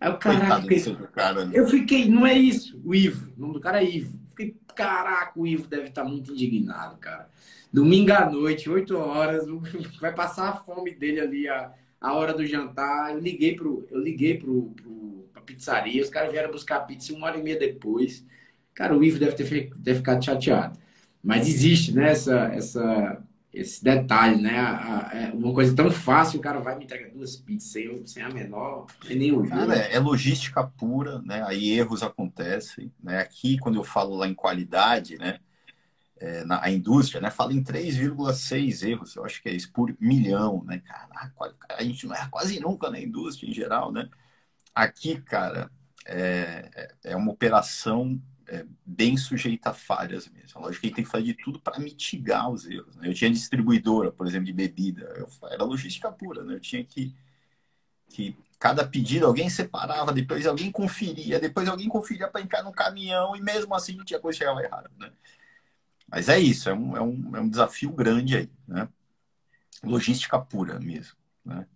Aí 0.00 0.10
o 0.10 0.18
caraca, 0.18 0.62
fiquei... 0.62 0.96
cara, 1.12 1.44
né? 1.44 1.52
eu 1.54 1.68
fiquei, 1.68 2.08
não 2.08 2.26
é 2.26 2.36
isso, 2.36 2.82
o 2.84 2.92
Ivo. 2.92 3.32
O 3.36 3.40
nome 3.40 3.52
do 3.54 3.60
cara 3.60 3.80
é 3.80 3.88
Ivo. 3.88 4.18
Fiquei, 4.30 4.56
caraca, 4.74 5.38
o 5.38 5.46
Ivo 5.46 5.68
deve 5.68 5.90
estar 5.90 6.02
muito 6.02 6.32
indignado, 6.32 6.96
cara. 6.98 7.28
Domingo 7.72 8.12
à 8.12 8.28
noite, 8.28 8.68
8 8.68 8.96
horas, 8.96 9.46
vai 10.00 10.12
passar 10.12 10.48
a 10.48 10.56
fome 10.56 10.90
dele 10.92 11.20
ali, 11.20 11.48
a, 11.48 11.72
a 12.00 12.14
hora 12.14 12.34
do 12.34 12.44
jantar. 12.44 13.12
Eu 13.12 13.20
liguei 13.20 13.54
pro, 13.54 13.86
eu 13.92 14.00
liguei 14.00 14.36
pro, 14.36 14.72
pro 14.74 15.01
pra 15.32 15.42
pizzaria, 15.42 16.02
os 16.02 16.10
caras 16.10 16.30
vieram 16.30 16.50
buscar 16.50 16.76
a 16.76 16.80
pizza 16.80 17.12
uma 17.12 17.26
hora 17.26 17.38
e 17.38 17.42
meia 17.42 17.58
depois. 17.58 18.24
Cara, 18.74 18.96
o 18.96 19.02
Ivo 19.02 19.18
deve 19.18 19.32
ter, 19.32 19.70
ter 19.70 19.94
ficado 19.94 20.24
chateado. 20.24 20.78
Mas 21.22 21.48
existe, 21.48 21.92
né, 21.92 22.10
essa, 22.10 22.50
essa, 22.52 23.22
esse 23.52 23.82
detalhe, 23.82 24.40
né? 24.40 24.58
A, 24.58 25.08
a, 25.08 25.16
é 25.16 25.32
uma 25.32 25.52
coisa 25.52 25.74
tão 25.74 25.90
fácil, 25.90 26.38
o 26.38 26.42
cara 26.42 26.58
vai 26.58 26.76
me 26.76 26.84
entregar 26.84 27.10
duas 27.10 27.36
pizzas 27.36 27.70
sem, 27.70 28.06
sem 28.06 28.22
a 28.22 28.28
menor, 28.28 28.86
sem 29.06 29.16
nenhum. 29.16 29.46
Cara, 29.46 29.76
é, 29.76 29.94
é 29.94 29.98
logística 30.00 30.64
pura, 30.64 31.20
né? 31.22 31.44
Aí 31.46 31.70
erros 31.70 32.02
acontecem, 32.02 32.90
né? 33.02 33.20
Aqui, 33.20 33.58
quando 33.58 33.76
eu 33.76 33.84
falo 33.84 34.16
lá 34.16 34.26
em 34.26 34.34
qualidade, 34.34 35.16
né? 35.16 35.38
é, 36.22 36.44
na 36.44 36.62
a 36.62 36.70
indústria, 36.70 37.20
né, 37.20 37.30
fala 37.30 37.52
em 37.52 37.62
3,6 37.62 38.88
erros, 38.88 39.16
eu 39.16 39.24
acho 39.24 39.42
que 39.42 39.48
é 39.48 39.52
isso, 39.52 39.72
por 39.72 39.92
milhão, 39.98 40.62
né? 40.64 40.78
Caraca, 40.78 41.56
a 41.70 41.82
gente 41.82 42.06
não 42.06 42.14
erra 42.14 42.28
quase 42.30 42.60
nunca 42.60 42.88
na 42.88 43.00
indústria 43.00 43.50
em 43.50 43.52
geral, 43.52 43.90
né? 43.90 44.08
Aqui, 44.74 45.20
cara, 45.20 45.70
é, 46.06 46.70
é, 46.74 47.12
é 47.12 47.16
uma 47.16 47.30
operação 47.30 48.20
é, 48.46 48.66
bem 48.84 49.16
sujeita 49.16 49.70
a 49.70 49.74
falhas 49.74 50.28
mesmo. 50.28 50.60
Lógico 50.60 50.80
que 50.80 50.86
a 50.86 50.88
gente 50.88 50.96
tem 50.96 51.04
que 51.04 51.10
fazer 51.10 51.24
de 51.24 51.34
tudo 51.34 51.60
para 51.60 51.78
mitigar 51.78 52.50
os 52.50 52.66
erros. 52.66 52.96
Né? 52.96 53.08
Eu 53.08 53.14
tinha 53.14 53.30
distribuidora, 53.30 54.12
por 54.12 54.26
exemplo, 54.26 54.46
de 54.46 54.52
bebida, 54.52 55.02
eu, 55.16 55.28
era 55.50 55.64
logística 55.64 56.10
pura, 56.10 56.42
né? 56.44 56.54
Eu 56.54 56.60
tinha 56.60 56.84
que, 56.84 57.14
que 58.08 58.36
cada 58.58 58.86
pedido 58.86 59.26
alguém 59.26 59.48
separava, 59.48 60.12
depois 60.12 60.46
alguém 60.46 60.70
conferia, 60.70 61.40
depois 61.40 61.68
alguém 61.68 61.88
conferia 61.88 62.28
para 62.28 62.40
entrar 62.40 62.62
no 62.62 62.72
caminhão 62.72 63.34
e 63.34 63.40
mesmo 63.40 63.74
assim 63.74 63.96
tinha 64.04 64.20
coisa 64.20 64.38
que 64.38 64.44
chegava 64.44 64.62
errada, 64.62 64.90
né? 64.98 65.10
Mas 66.08 66.28
é 66.28 66.38
isso, 66.38 66.68
é 66.68 66.74
um, 66.74 66.96
é 66.96 67.00
um, 67.00 67.36
é 67.36 67.40
um 67.40 67.48
desafio 67.48 67.90
grande 67.90 68.36
aí, 68.36 68.50
né? 68.68 68.88
Logística 69.82 70.38
pura 70.38 70.78
mesmo, 70.78 71.16
né? 71.44 71.66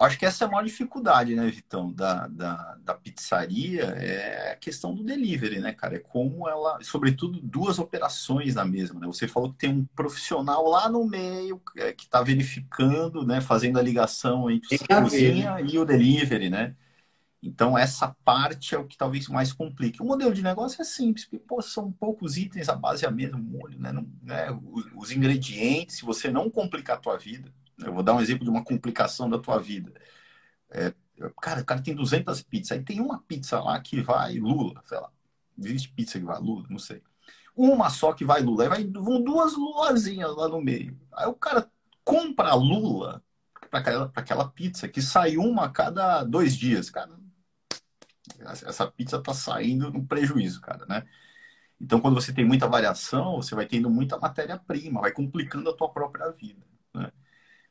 Acho 0.00 0.18
que 0.18 0.24
essa 0.24 0.44
é 0.44 0.46
a 0.46 0.50
maior 0.50 0.64
dificuldade, 0.64 1.34
né, 1.34 1.50
Vitão, 1.50 1.92
da, 1.92 2.28
da, 2.28 2.76
da 2.84 2.94
pizzaria, 2.94 3.82
é 3.82 4.52
a 4.52 4.56
questão 4.56 4.94
do 4.94 5.02
delivery, 5.02 5.58
né, 5.58 5.72
cara? 5.72 5.96
É 5.96 5.98
como 5.98 6.48
ela, 6.48 6.78
sobretudo, 6.82 7.40
duas 7.42 7.80
operações 7.80 8.54
na 8.54 8.64
mesma, 8.64 9.00
né? 9.00 9.06
Você 9.08 9.26
falou 9.26 9.52
que 9.52 9.58
tem 9.58 9.70
um 9.70 9.84
profissional 9.96 10.68
lá 10.68 10.88
no 10.88 11.04
meio 11.04 11.60
é, 11.76 11.92
que 11.92 12.04
está 12.04 12.22
verificando, 12.22 13.26
né, 13.26 13.40
fazendo 13.40 13.78
a 13.78 13.82
ligação 13.82 14.48
entre 14.48 14.76
a 14.88 15.02
cozinha 15.02 15.54
né? 15.54 15.66
e 15.68 15.78
o 15.78 15.84
delivery, 15.84 16.48
né? 16.48 16.76
Então, 17.42 17.78
essa 17.78 18.16
parte 18.24 18.74
é 18.74 18.78
o 18.78 18.86
que 18.86 18.96
talvez 18.96 19.28
mais 19.28 19.52
complique. 19.52 20.02
O 20.02 20.04
modelo 20.04 20.34
de 20.34 20.42
negócio 20.42 20.82
é 20.82 20.84
simples, 20.84 21.24
porque 21.24 21.38
pô, 21.38 21.62
são 21.62 21.90
poucos 21.92 22.36
itens, 22.36 22.68
a 22.68 22.74
base 22.74 23.04
é 23.04 23.08
a 23.08 23.12
mesma, 23.12 23.38
molho, 23.38 23.78
né? 23.78 23.92
Não, 23.92 24.08
né? 24.22 24.50
Os, 24.50 24.86
os, 24.94 25.12
ingredientes, 25.12 25.96
se 25.96 26.04
você 26.04 26.30
não 26.30 26.50
complicar 26.50 26.96
a 26.96 27.00
tua 27.00 27.16
vida? 27.16 27.52
Eu 27.84 27.92
vou 27.92 28.02
dar 28.02 28.14
um 28.14 28.20
exemplo 28.20 28.44
de 28.44 28.50
uma 28.50 28.64
complicação 28.64 29.28
da 29.28 29.38
tua 29.38 29.58
vida. 29.58 29.92
É, 30.70 30.94
cara, 31.40 31.60
o 31.62 31.64
cara 31.64 31.82
tem 31.82 31.94
200 31.94 32.42
pizzas, 32.42 32.72
aí 32.72 32.84
tem 32.84 33.00
uma 33.00 33.20
pizza 33.22 33.60
lá 33.60 33.80
que 33.80 34.00
vai 34.00 34.38
Lula, 34.38 34.82
sei 34.84 34.98
lá. 34.98 35.10
Existe 35.58 35.92
pizza 35.92 36.18
que 36.18 36.24
vai 36.24 36.38
Lula? 36.40 36.66
Não 36.70 36.78
sei. 36.78 37.02
Uma 37.56 37.90
só 37.90 38.12
que 38.12 38.24
vai 38.24 38.42
Lula, 38.42 38.64
aí 38.64 38.68
vai, 38.68 38.84
vão 38.86 39.22
duas 39.22 39.54
lulazinhas 39.54 40.34
lá 40.36 40.48
no 40.48 40.60
meio. 40.60 40.98
Aí 41.12 41.26
o 41.26 41.34
cara 41.34 41.70
compra 42.04 42.54
Lula 42.54 43.22
para 43.70 43.80
aquela, 43.80 44.12
aquela 44.14 44.48
pizza 44.48 44.88
que 44.88 45.02
sai 45.02 45.36
uma 45.36 45.66
a 45.66 45.70
cada 45.70 46.24
dois 46.24 46.56
dias. 46.56 46.90
Cara, 46.90 47.18
essa 48.40 48.90
pizza 48.90 49.20
tá 49.22 49.34
saindo 49.34 49.90
no 49.92 50.06
prejuízo, 50.06 50.60
cara, 50.60 50.86
né? 50.86 51.04
Então, 51.80 52.00
quando 52.00 52.14
você 52.14 52.32
tem 52.32 52.44
muita 52.44 52.66
variação, 52.66 53.36
você 53.36 53.54
vai 53.54 53.66
tendo 53.66 53.88
muita 53.90 54.18
matéria-prima, 54.18 55.00
vai 55.00 55.12
complicando 55.12 55.70
a 55.70 55.76
tua 55.76 55.88
própria 55.92 56.30
vida? 56.30 56.67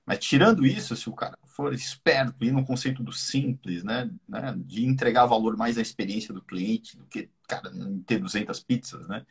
Mas 0.07 0.19
tirando 0.19 0.65
isso, 0.65 0.95
se 0.95 1.09
o 1.09 1.13
cara 1.13 1.37
for 1.45 1.73
esperto 1.73 2.45
e 2.45 2.49
no 2.49 2.65
conceito 2.65 3.03
do 3.03 3.11
simples, 3.11 3.83
né, 3.83 4.09
né, 4.25 4.55
de 4.57 4.85
entregar 4.85 5.25
valor 5.25 5.57
mais 5.57 5.77
à 5.77 5.81
experiência 5.81 6.33
do 6.33 6.41
cliente 6.41 6.95
do 6.95 7.03
que, 7.05 7.29
cara, 7.45 7.69
ter 8.05 8.17
200 8.17 8.57
pizzas, 8.61 9.05
né, 9.05 9.25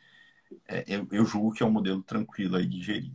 é, 0.67 0.83
eu, 0.87 1.07
eu 1.11 1.25
julgo 1.25 1.51
que 1.51 1.63
é 1.63 1.65
um 1.65 1.71
modelo 1.71 2.03
tranquilo 2.03 2.57
aí 2.57 2.67
de 2.67 2.83
gerir. 2.83 3.11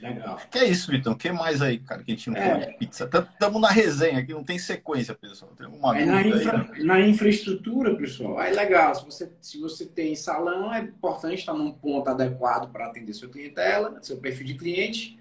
Legal. 0.00 0.40
Que 0.50 0.58
é 0.58 0.64
isso, 0.64 0.90
Vitão? 0.90 1.12
O 1.12 1.16
que 1.16 1.30
mais 1.30 1.62
aí, 1.62 1.78
cara, 1.78 2.02
que 2.02 2.10
a 2.10 2.14
gente 2.16 2.30
não 2.30 2.36
é. 2.36 2.66
de 2.66 2.78
pizza? 2.78 3.04
Estamos 3.04 3.60
na 3.60 3.70
resenha 3.70 4.18
aqui, 4.18 4.32
não 4.32 4.42
tem 4.42 4.58
sequência, 4.58 5.14
pessoal. 5.14 5.52
Tem 5.56 5.66
uma 5.66 5.96
é 5.96 6.04
na, 6.06 6.26
infra, 6.26 6.68
aí, 6.72 6.82
na 6.82 7.00
infraestrutura, 7.00 7.94
pessoal, 7.94 8.38
aí 8.38 8.52
legal. 8.52 8.94
Se 8.94 9.04
você, 9.04 9.30
se 9.40 9.60
você 9.60 9.84
tem 9.86 10.16
salão, 10.16 10.72
é 10.72 10.80
importante 10.80 11.40
estar 11.40 11.52
num 11.52 11.70
ponto 11.70 12.08
adequado 12.08 12.72
para 12.72 12.86
atender 12.86 13.12
sua 13.12 13.28
clientela, 13.28 14.02
seu 14.02 14.16
perfil 14.16 14.46
de 14.46 14.54
cliente. 14.54 15.19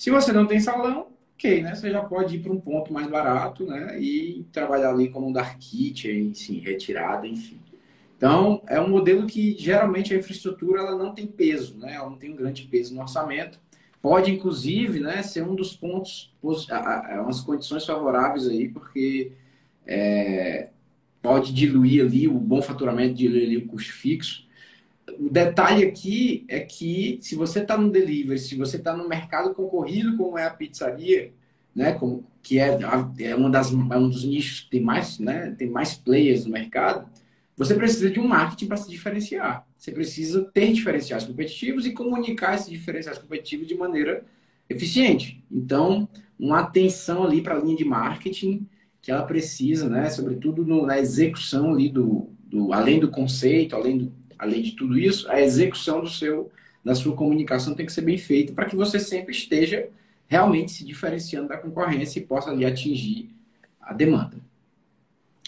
Se 0.00 0.08
você 0.08 0.32
não 0.32 0.46
tem 0.46 0.58
salão, 0.58 1.08
ok, 1.34 1.60
né? 1.60 1.74
Você 1.74 1.90
já 1.90 2.02
pode 2.02 2.36
ir 2.36 2.38
para 2.38 2.50
um 2.50 2.58
ponto 2.58 2.90
mais 2.90 3.06
barato, 3.06 3.66
né? 3.66 4.00
E 4.00 4.46
trabalhar 4.50 4.88
ali 4.88 5.10
como 5.10 5.28
um 5.28 5.32
dark 5.32 5.58
kit, 5.58 6.32
sim, 6.34 6.58
retirada, 6.58 7.26
enfim. 7.26 7.60
Então, 8.16 8.62
é 8.66 8.80
um 8.80 8.88
modelo 8.88 9.26
que 9.26 9.54
geralmente 9.58 10.14
a 10.14 10.16
infraestrutura 10.16 10.80
ela 10.80 10.96
não 10.96 11.12
tem 11.12 11.26
peso, 11.26 11.76
né? 11.76 11.96
Ela 11.96 12.08
não 12.08 12.16
tem 12.16 12.32
um 12.32 12.34
grande 12.34 12.62
peso 12.62 12.94
no 12.94 13.02
orçamento. 13.02 13.60
Pode, 14.00 14.30
inclusive, 14.30 15.00
né, 15.00 15.22
ser 15.22 15.42
um 15.42 15.54
dos 15.54 15.76
pontos, 15.76 16.34
umas 16.42 17.42
condições 17.42 17.84
favoráveis 17.84 18.48
aí, 18.48 18.70
porque 18.70 19.32
é, 19.86 20.70
pode 21.20 21.52
diluir 21.52 22.06
ali 22.06 22.26
o 22.26 22.38
bom 22.38 22.62
faturamento, 22.62 23.12
diluir 23.16 23.44
ali 23.44 23.56
o 23.58 23.66
custo 23.66 23.92
fixo. 23.92 24.48
O 25.18 25.28
detalhe 25.30 25.84
aqui 25.84 26.44
é 26.48 26.60
que 26.60 27.18
se 27.20 27.34
você 27.34 27.60
está 27.60 27.76
no 27.76 27.90
delivery, 27.90 28.38
se 28.38 28.54
você 28.56 28.76
está 28.76 28.96
no 28.96 29.08
mercado 29.08 29.54
concorrido 29.54 30.16
como 30.16 30.38
é 30.38 30.46
a 30.46 30.50
pizzaria, 30.50 31.32
né, 31.74 31.92
como, 31.92 32.24
que 32.42 32.58
é, 32.58 32.78
é, 33.20 33.34
uma 33.34 33.50
das, 33.50 33.72
é 33.72 33.96
um 33.96 34.08
dos 34.08 34.24
nichos 34.24 34.60
que 34.60 34.70
tem 34.70 34.80
mais, 34.80 35.18
né, 35.18 35.54
tem 35.56 35.68
mais 35.68 35.94
players 35.94 36.44
no 36.44 36.52
mercado, 36.52 37.08
você 37.56 37.74
precisa 37.74 38.10
de 38.10 38.18
um 38.18 38.26
marketing 38.26 38.66
para 38.66 38.76
se 38.78 38.88
diferenciar. 38.88 39.66
Você 39.76 39.92
precisa 39.92 40.42
ter 40.52 40.72
diferenciais 40.72 41.24
competitivos 41.24 41.86
e 41.86 41.92
comunicar 41.92 42.54
esses 42.54 42.70
diferenciais 42.70 43.18
competitivos 43.18 43.66
de 43.66 43.74
maneira 43.74 44.24
eficiente. 44.68 45.44
Então, 45.50 46.08
uma 46.38 46.60
atenção 46.60 47.24
ali 47.24 47.42
para 47.42 47.56
a 47.56 47.60
linha 47.60 47.76
de 47.76 47.84
marketing 47.84 48.66
que 49.02 49.10
ela 49.10 49.22
precisa, 49.22 49.88
né, 49.88 50.08
sobretudo 50.10 50.64
no, 50.64 50.86
na 50.86 50.98
execução 50.98 51.72
ali 51.72 51.88
do, 51.88 52.30
do, 52.46 52.72
além 52.72 53.00
do 53.00 53.10
conceito, 53.10 53.74
além, 53.74 53.98
do, 53.98 54.12
além 54.40 54.62
de 54.62 54.72
tudo 54.72 54.98
isso, 54.98 55.30
a 55.30 55.40
execução 55.40 56.00
do 56.00 56.08
seu 56.08 56.50
da 56.82 56.94
sua 56.94 57.14
comunicação 57.14 57.74
tem 57.74 57.84
que 57.84 57.92
ser 57.92 58.00
bem 58.00 58.16
feita 58.16 58.54
para 58.54 58.64
que 58.64 58.74
você 58.74 58.98
sempre 58.98 59.32
esteja 59.32 59.90
realmente 60.26 60.72
se 60.72 60.82
diferenciando 60.82 61.48
da 61.48 61.58
concorrência 61.58 62.18
e 62.18 62.24
possa 62.24 62.50
ali 62.50 62.64
atingir 62.64 63.28
a 63.78 63.92
demanda. 63.92 64.38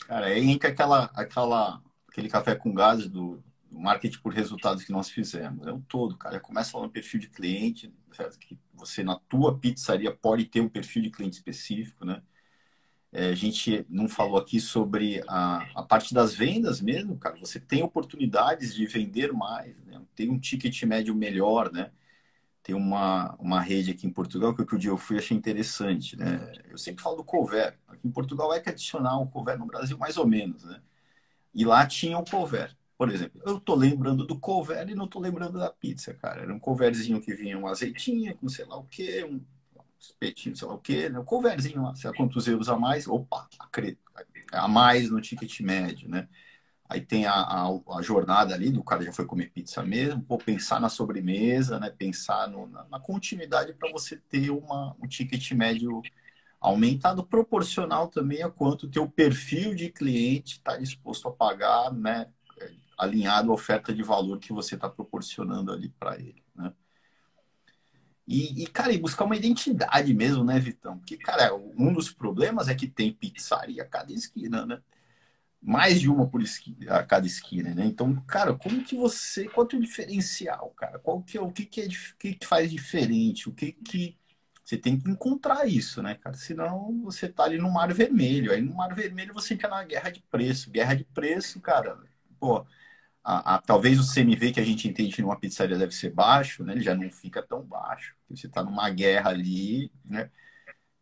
Cara, 0.07 0.27
aí 0.27 0.47
entra 0.47 0.69
aquela, 0.69 1.05
aquela 1.15 1.81
aquele 2.07 2.29
café 2.29 2.55
com 2.55 2.75
gás 2.75 3.09
do, 3.09 3.43
do 3.71 3.81
marketing 3.81 4.19
por 4.19 4.35
resultados 4.35 4.85
que 4.85 4.93
nós 4.93 5.09
fizemos. 5.09 5.67
É 5.67 5.73
um 5.73 5.81
todo, 5.81 6.19
cara. 6.19 6.39
Começa 6.39 6.77
lá 6.77 6.85
no 6.85 6.91
perfil 6.91 7.19
de 7.19 7.29
cliente, 7.29 7.91
certo? 8.13 8.39
que 8.39 8.59
você 8.75 9.03
na 9.03 9.17
tua 9.17 9.57
pizzaria 9.57 10.13
pode 10.15 10.45
ter 10.45 10.61
um 10.61 10.69
perfil 10.69 11.03
de 11.03 11.11
cliente 11.11 11.37
específico, 11.37 12.05
né? 12.05 12.23
É, 13.13 13.27
a 13.29 13.35
gente 13.35 13.85
não 13.91 14.09
falou 14.09 14.39
aqui 14.39 14.59
sobre 14.59 15.23
a, 15.29 15.67
a 15.75 15.83
parte 15.83 16.15
das 16.15 16.35
vendas 16.35 16.81
mesmo, 16.81 17.19
cara. 17.19 17.37
Você 17.37 17.61
tem 17.61 17.83
oportunidades 17.83 18.75
de 18.75 18.87
vender 18.87 19.33
mais, 19.33 19.77
né? 19.85 20.01
tem 20.15 20.31
um 20.31 20.39
ticket 20.39 20.83
médio 20.85 21.15
melhor, 21.15 21.71
né? 21.71 21.91
Tem 22.63 22.75
uma, 22.75 23.35
uma 23.39 23.61
rede 23.61 23.91
aqui 23.91 24.07
em 24.07 24.11
Portugal 24.13 24.55
que 24.55 24.63
outro 24.63 24.79
dia 24.79 24.91
eu 24.91 24.97
fui 24.97 25.19
achei 25.19 25.37
interessante, 25.37 26.17
né? 26.17 26.53
Eu 26.71 26.79
sempre 26.79 27.03
falo 27.03 27.17
do 27.17 27.25
cover. 27.25 27.79
Aqui 27.89 28.07
em 28.09 28.11
Portugal 28.11 28.53
é 28.55 28.61
que 28.61 28.71
adicionar 28.71 29.19
o 29.19 29.27
cover 29.27 29.59
no 29.59 29.67
Brasil 29.67 29.99
mais 29.99 30.17
ou 30.17 30.27
menos, 30.27 30.65
né? 30.65 30.81
E 31.55 31.65
lá 31.65 31.87
tinha 31.87 32.19
o 32.19 32.25
cover. 32.25 32.77
Por 32.97 33.11
exemplo, 33.11 33.43
eu 33.45 33.59
tô 33.61 33.75
lembrando 33.75 34.27
do 34.27 34.39
cover 34.39 34.89
e 34.89 34.95
não 34.95 35.09
tô 35.09 35.19
lembrando 35.19 35.59
da 35.59 35.71
pizza, 35.71 36.15
cara. 36.15 36.43
Era 36.43 36.55
um 36.55 36.59
coverzinho 36.61 37.21
que 37.21 37.35
vinha 37.35 37.59
um 37.59 37.67
azeitinho 37.67 38.35
com 38.37 38.49
sei 38.49 38.65
lá 38.65 38.77
o 38.79 38.85
quê, 38.85 39.25
um 39.25 39.41
espetinho, 40.03 40.57
sei 40.57 40.67
lá 40.69 40.75
o 40.75 40.79
quê, 40.79 41.09
né? 41.09 41.19
Um 41.19 41.25
coverzinho 41.25 41.83
lá, 41.83 41.95
sei 41.95 42.11
lá 42.11 42.17
quantos 42.17 42.47
euros 42.49 42.69
a 42.69 42.77
mais. 42.77 43.07
Opa, 43.07 43.49
a 44.53 44.69
mais 44.69 45.11
no 45.11 45.21
ticket 45.21 45.61
médio, 45.61 46.09
né? 46.09 46.29
Aí 46.89 47.01
tem 47.01 47.25
a, 47.25 47.33
a, 47.33 47.69
a, 47.97 48.03
jornada 48.03 48.55
ali 48.55 48.71
do 48.71 48.85
cara 48.85 49.03
já 49.03 49.13
foi 49.13 49.25
comer 49.25 49.51
pizza 49.51 49.83
mesmo, 49.83 50.21
pô, 50.23 50.37
pensar 50.37 50.79
na 50.79 50.91
sobremesa, 50.91 51.81
né? 51.81 51.89
Pensar 51.91 52.49
no, 52.49 52.67
na, 52.67 52.85
na, 52.85 53.01
continuidade 53.01 53.73
para 53.73 53.91
você 53.91 54.17
ter 54.29 54.51
uma, 54.51 54.95
um 55.03 55.07
ticket 55.07 55.53
médio 55.53 56.03
aumentado 56.61 57.25
proporcional 57.25 58.09
também 58.09 58.43
a 58.43 58.51
quanto 58.51 58.85
o 58.85 58.91
teu 58.91 59.09
perfil 59.09 59.75
de 59.75 59.91
cliente 59.91 60.59
está 60.59 60.77
disposto 60.77 61.29
a 61.29 61.33
pagar, 61.33 61.93
né, 61.93 62.29
alinhado 62.97 63.51
à 63.51 63.55
oferta 63.55 63.93
de 63.93 64.03
valor 64.03 64.39
que 64.39 64.53
você 64.53 64.77
está 64.77 64.89
proporcionando 64.89 65.73
ali 65.73 65.89
para 65.89 66.17
ele, 66.17 66.45
né? 66.55 66.73
E, 68.33 68.63
e, 68.63 68.67
cara, 68.67 68.93
e 68.93 68.99
buscar 68.99 69.25
uma 69.25 69.37
identidade 69.37 70.15
mesmo, 70.15 70.43
né, 70.43 70.59
Vitão? 70.59 70.97
Porque, 70.99 71.19
cara, 71.19 71.55
um 71.55 71.93
dos 71.93 72.11
problemas 72.11 72.67
é 72.69 72.75
que 72.75 72.89
tem 72.89 73.13
pizzaria 73.13 73.83
a 73.83 73.87
cada 73.87 74.11
esquina, 74.11 74.65
né? 74.65 74.81
Mais 75.61 76.01
de 76.01 76.11
uma 76.11 76.27
por 76.27 76.43
esquina, 76.43 76.97
a 76.97 77.05
cada 77.05 77.27
esquina, 77.27 77.75
né? 77.75 77.85
Então, 77.87 78.15
cara, 78.27 78.55
como 78.55 78.83
que 78.85 78.97
você... 78.97 79.47
Qual 79.49 79.69
é 79.71 79.77
o 79.77 79.81
diferencial, 79.81 80.71
cara? 80.71 80.99
Qual 80.99 81.23
que 81.23 81.39
é, 81.39 81.43
o 81.43 81.53
que 81.53 81.67
que, 81.67 81.83
é, 81.83 81.87
o 81.87 82.17
que, 82.19 82.35
que 82.35 82.47
faz 82.47 82.71
diferente? 82.71 83.49
O 83.51 83.53
que 83.53 83.73
que 83.73 84.17
você 84.65 84.79
tem 84.79 84.99
que 84.99 85.11
encontrar 85.11 85.67
isso, 85.69 86.03
né, 86.03 86.15
cara? 86.15 86.37
Senão 86.37 87.03
você 87.05 87.29
tá 87.29 87.45
ali 87.45 87.59
no 87.59 87.71
mar 87.71 87.93
vermelho. 87.93 88.53
Aí 88.53 88.63
no 88.63 88.75
mar 88.75 88.95
vermelho 88.95 89.35
você 89.35 89.49
fica 89.57 89.69
na 89.69 89.85
guerra 89.85 90.11
de 90.11 90.23
preço. 90.23 90.71
Guerra 90.71 90.95
de 90.95 91.05
preço, 91.05 91.61
cara, 91.61 91.99
pô, 92.41 92.65
a, 93.25 93.55
a, 93.55 93.59
talvez 93.61 93.99
o 94.01 94.15
CMV 94.15 94.53
que 94.53 94.61
a 94.61 94.65
gente 94.65 94.89
entende 94.89 95.23
numa 95.23 95.39
pizzaria 95.39 95.79
deve 95.79 95.93
ser 95.93 96.11
baixo, 96.11 96.65
né? 96.65 96.73
Ele 96.73 96.83
já 96.83 96.95
não 96.95 97.09
fica 97.11 97.43
tão 97.43 97.63
baixo. 97.63 98.15
Você 98.29 98.49
tá 98.49 98.63
numa 98.63 98.91
guerra 98.91 99.31
ali, 99.31 99.91
né? 100.05 100.29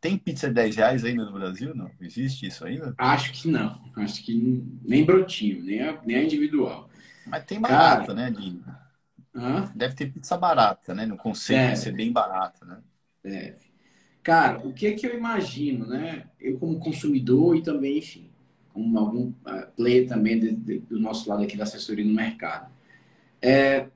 Tem 0.01 0.17
pizza 0.17 0.49
de 0.49 0.55
10 0.55 0.77
reais 0.77 1.05
ainda 1.05 1.25
no 1.25 1.33
Brasil? 1.33 1.75
Não? 1.75 1.91
Existe 2.01 2.47
isso 2.47 2.65
ainda? 2.65 2.95
Acho 2.97 3.33
que 3.33 3.49
não. 3.49 3.81
Acho 3.97 4.23
que 4.25 4.35
nem 4.83 5.05
brotinho, 5.05 5.63
nem 5.63 5.83
a, 5.83 6.01
nem 6.03 6.17
a 6.17 6.23
individual. 6.25 6.91
Mas 7.27 7.45
tem 7.45 7.61
barata, 7.61 8.15
cara... 8.15 8.15
né? 8.15 8.31
De... 8.31 8.61
Hã? 9.35 9.71
Deve 9.75 9.95
ter 9.95 10.13
pizza 10.13 10.37
barata, 10.37 10.95
né? 10.95 11.07
No 11.07 11.17
conceito 11.17 11.61
é. 11.61 11.73
de 11.73 11.79
ser 11.79 11.93
bem 11.93 12.13
barata, 12.13 12.65
né? 12.65 12.79
Deve. 13.23 13.71
Cara, 14.23 14.59
o 14.67 14.73
que 14.73 14.87
é 14.87 14.93
que 14.93 15.07
eu 15.07 15.17
imagino, 15.17 15.87
né? 15.87 16.25
Eu 16.39 16.59
como 16.59 16.79
consumidor 16.79 17.57
e 17.57 17.63
também, 17.63 17.99
enfim, 17.99 18.30
como 18.73 18.99
algum 18.99 19.29
uh, 19.29 19.67
player 19.77 20.09
também 20.09 20.39
de, 20.39 20.53
de, 20.53 20.79
do 20.81 20.99
nosso 20.99 21.29
lado 21.29 21.43
aqui 21.43 21.57
da 21.57 21.65
assessoria 21.65 22.05
no 22.05 22.15
mercado. 22.15 22.71
É, 23.43 23.87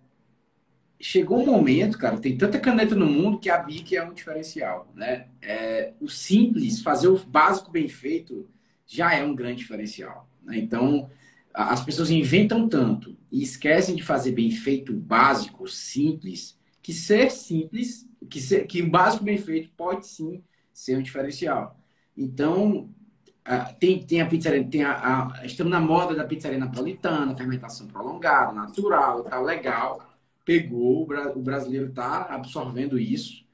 chegou 1.00 1.42
um 1.42 1.46
momento, 1.46 1.98
cara, 1.98 2.18
tem 2.18 2.36
tanta 2.36 2.58
caneta 2.58 2.94
no 2.94 3.06
mundo 3.06 3.38
que 3.38 3.50
a 3.50 3.58
BIC 3.58 3.96
é 3.96 4.04
um 4.04 4.14
diferencial, 4.14 4.90
né? 4.94 5.26
É, 5.42 5.92
o 6.00 6.08
simples, 6.08 6.82
fazer 6.82 7.08
o 7.08 7.18
básico 7.18 7.70
bem 7.70 7.88
feito 7.88 8.48
já 8.86 9.14
é 9.14 9.22
um 9.22 9.34
grande 9.34 9.58
diferencial. 9.58 10.28
Né? 10.42 10.58
Então, 10.58 11.10
as 11.52 11.84
pessoas 11.84 12.10
inventam 12.10 12.68
tanto 12.68 13.16
e 13.30 13.42
esquecem 13.42 13.94
de 13.94 14.02
fazer 14.02 14.32
bem 14.32 14.50
feito, 14.50 14.92
básico, 14.92 15.68
simples, 15.68 16.58
que 16.82 16.92
ser 16.92 17.30
simples 17.30 18.08
que, 18.28 18.40
se, 18.40 18.64
que 18.64 18.82
o 18.82 18.90
básico 18.90 19.24
bem 19.24 19.38
feito 19.38 19.70
pode 19.76 20.06
sim 20.06 20.42
ser 20.72 20.96
um 20.96 21.02
diferencial. 21.02 21.78
Então, 22.16 22.88
tem, 23.78 24.02
tem 24.02 24.22
a 24.22 24.26
pizzaria, 24.26 24.64
tem 24.64 24.82
a, 24.84 24.92
a, 25.42 25.46
estamos 25.46 25.70
na 25.70 25.80
moda 25.80 26.14
da 26.14 26.24
pizzaria 26.24 26.58
napolitana, 26.58 27.36
fermentação 27.36 27.86
prolongada, 27.86 28.52
natural, 28.52 29.22
tá 29.24 29.40
legal. 29.40 30.10
Pegou, 30.44 31.06
o 31.34 31.42
brasileiro 31.42 31.90
tá 31.92 32.26
absorvendo 32.30 32.98
isso. 32.98 33.44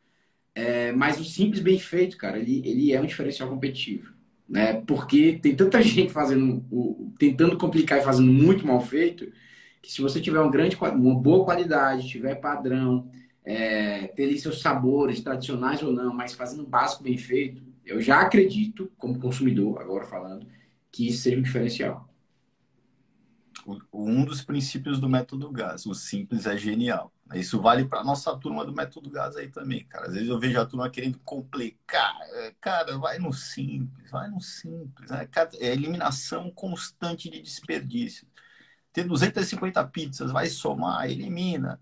É, 0.55 0.93
mas 0.93 1.21
o 1.21 1.25
simples 1.25 1.61
bem 1.61 1.79
feito, 1.79 2.17
cara, 2.17 2.39
ele, 2.39 2.63
ele 2.65 2.93
é 2.93 3.01
um 3.01 3.07
diferencial 3.07 3.49
competitivo. 3.49 4.13
Né? 4.49 4.75
Porque 4.83 5.39
tem 5.41 5.55
tanta 5.57 5.81
gente 5.83 6.13
fazendo, 6.13 6.65
o, 6.71 7.13
tentando 7.19 7.57
complicar 7.57 7.99
e 7.99 8.05
fazendo 8.05 8.33
muito 8.33 8.67
mal 8.67 8.81
feito, 8.81 9.33
que 9.83 9.91
se 9.93 10.03
você 10.03 10.21
tiver 10.21 10.41
uma 10.41 10.51
grande, 10.51 10.77
uma 10.77 11.15
boa 11.15 11.45
qualidade, 11.45 12.09
tiver 12.09 12.35
padrão, 12.37 13.11
é, 13.45 14.09
ter 14.09 14.37
seus 14.39 14.61
sabores 14.61 15.21
tradicionais 15.21 15.83
ou 15.83 15.93
não, 15.93 16.15
mas 16.15 16.35
fazendo 16.35 16.67
básico 16.67 17.03
bem 17.03 17.17
feito, 17.17 17.63
eu 17.91 18.01
já 18.01 18.21
acredito, 18.21 18.91
como 18.97 19.19
consumidor, 19.19 19.81
agora 19.81 20.05
falando, 20.05 20.47
que 20.91 21.09
isso 21.09 21.23
seja 21.23 21.39
um 21.39 21.43
diferencial. 21.43 22.09
Um 23.93 24.25
dos 24.25 24.43
princípios 24.43 24.99
do 24.99 25.09
método 25.09 25.51
GAS, 25.51 25.87
o 25.87 25.95
simples 25.95 26.47
é 26.47 26.57
genial. 26.57 27.13
Isso 27.35 27.61
vale 27.61 27.85
para 27.85 28.03
nossa 28.03 28.35
turma 28.37 28.65
do 28.65 28.73
método 28.73 29.11
GAS 29.11 29.37
aí 29.37 29.49
também, 29.49 29.85
cara. 29.85 30.07
Às 30.07 30.15
vezes 30.15 30.29
eu 30.29 30.39
vejo 30.39 30.59
a 30.59 30.67
turma 30.67 30.89
querendo 30.89 31.19
complicar. 31.21 32.17
Cara, 32.61 32.97
vai 32.97 33.19
no 33.19 33.33
simples, 33.33 34.11
vai 34.11 34.29
no 34.29 34.41
simples. 34.41 35.11
Né? 35.11 35.29
É 35.59 35.73
eliminação 35.73 36.51
constante 36.51 37.29
de 37.29 37.41
desperdício. 37.43 38.27
Ter 38.93 39.05
250 39.05 39.85
pizzas, 39.89 40.33
vai 40.33 40.49
somar, 40.49 41.09
elimina 41.09 41.79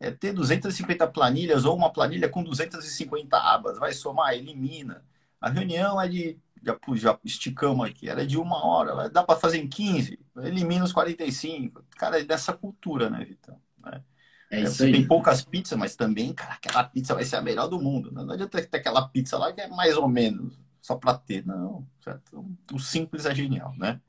é 0.00 0.10
ter 0.10 0.32
250 0.32 1.06
planilhas 1.08 1.64
ou 1.64 1.76
uma 1.76 1.90
planilha 1.90 2.28
com 2.28 2.42
250 2.42 3.36
abas, 3.36 3.78
vai 3.78 3.92
somar, 3.92 4.34
elimina. 4.34 5.04
A 5.44 5.50
reunião 5.50 6.00
é 6.00 6.08
de, 6.08 6.38
já, 6.62 6.78
já 6.94 7.18
esticamos 7.22 7.86
aqui, 7.86 8.08
era 8.08 8.26
de 8.26 8.38
uma 8.38 8.64
hora, 8.64 9.10
dá 9.10 9.22
para 9.22 9.38
fazer 9.38 9.58
em 9.58 9.68
15, 9.68 10.18
elimina 10.38 10.82
os 10.82 10.92
45. 10.92 11.84
Cara, 11.98 12.18
é 12.18 12.24
dessa 12.24 12.54
cultura, 12.54 13.10
né, 13.10 13.22
Vitão? 13.26 13.60
Né? 13.84 14.02
É 14.50 14.62
isso 14.62 14.76
Você 14.76 14.90
tem 14.90 15.06
poucas 15.06 15.44
pizzas, 15.44 15.78
mas 15.78 15.94
também, 15.94 16.32
cara, 16.32 16.54
aquela 16.54 16.82
pizza 16.82 17.14
vai 17.14 17.24
ser 17.24 17.36
a 17.36 17.42
melhor 17.42 17.68
do 17.68 17.78
mundo. 17.78 18.10
Não 18.10 18.32
adianta 18.32 18.62
ter 18.62 18.78
aquela 18.78 19.06
pizza 19.06 19.36
lá 19.36 19.52
que 19.52 19.60
é 19.60 19.68
mais 19.68 19.98
ou 19.98 20.08
menos, 20.08 20.58
só 20.80 20.96
para 20.96 21.12
ter. 21.12 21.44
Não, 21.44 21.86
certo? 22.02 22.42
O 22.72 22.78
simples 22.78 23.26
é 23.26 23.34
genial, 23.34 23.74
né? 23.76 24.00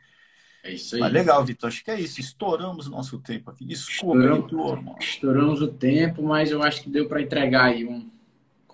É 0.63 0.71
isso 0.71 0.95
aí. 0.95 1.01
Mas 1.01 1.11
legal, 1.11 1.43
Vitor. 1.43 1.67
Acho 1.67 1.83
que 1.83 1.91
é 1.91 1.99
isso. 1.99 2.21
Estouramos 2.21 2.87
o 2.87 2.91
nosso 2.91 3.19
tempo 3.19 3.51
aqui. 3.51 3.65
Desculpa, 3.65 4.19
estouramos, 4.19 4.43
Vitor. 4.43 4.95
Estouramos 5.01 5.61
o 5.61 5.67
tempo, 5.67 6.23
mas 6.23 6.49
eu 6.49 6.63
acho 6.63 6.81
que 6.81 6.89
deu 6.89 7.09
para 7.09 7.21
entregar 7.21 7.65
aí 7.65 7.85
um 7.85 8.14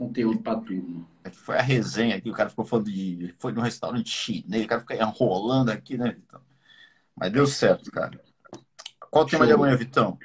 conteúdo 0.02 0.42
para 0.42 0.60
turma. 0.60 1.08
Foi 1.32 1.58
a 1.58 1.62
resenha 1.62 2.16
aqui, 2.16 2.32
o 2.32 2.34
cara 2.34 2.50
ficou 2.50 2.66
falando 2.66 2.92
de. 2.92 3.36
Foi 3.38 3.52
no 3.52 3.62
restaurante 3.62 4.10
chinês, 4.10 4.66
o 4.66 4.68
cara 4.68 4.82
fica 4.82 4.96
enrolando 4.96 5.70
aqui, 5.70 5.96
né, 5.96 6.12
Vitão? 6.12 6.42
Mas 7.16 7.32
deu 7.32 7.46
certo, 7.46 7.92
cara. 7.92 8.20
Qual 9.12 9.26
o 9.26 9.28
tema 9.28 9.46
de 9.46 9.54
amanhã, 9.54 9.76
Vitão? 9.76 10.18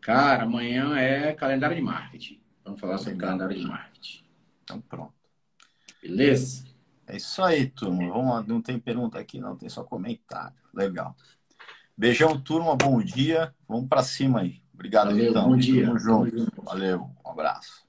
Cara, 0.00 0.44
amanhã 0.44 0.96
é 0.96 1.34
calendário 1.34 1.76
de 1.76 1.82
marketing. 1.82 2.40
Vamos 2.64 2.80
falar 2.80 2.96
sobre 2.96 3.12
Legal. 3.12 3.28
calendário 3.28 3.58
de 3.58 3.66
marketing. 3.66 4.24
Então 4.62 4.80
pronto. 4.80 5.14
Beleza? 6.00 6.64
É 7.06 7.16
isso 7.16 7.42
aí, 7.42 7.66
turma. 7.66 8.08
Vamos, 8.08 8.46
não 8.46 8.62
tem 8.62 8.78
pergunta 8.78 9.18
aqui, 9.18 9.38
não, 9.38 9.56
tem 9.56 9.68
só 9.68 9.84
comentário. 9.84 10.56
Legal. 10.72 11.14
Beijão, 11.96 12.40
turma. 12.40 12.74
Bom 12.76 13.02
dia. 13.02 13.54
Vamos 13.68 13.88
para 13.88 14.02
cima 14.02 14.40
aí. 14.40 14.62
Obrigado, 14.72 15.10
Valeu, 15.10 15.26
Vitão. 15.26 15.48
Bom 15.50 15.56
dia. 15.56 15.86
Tamo 15.86 15.98
junto. 15.98 16.62
Valeu. 16.62 17.10
Um 17.24 17.30
abraço. 17.30 17.83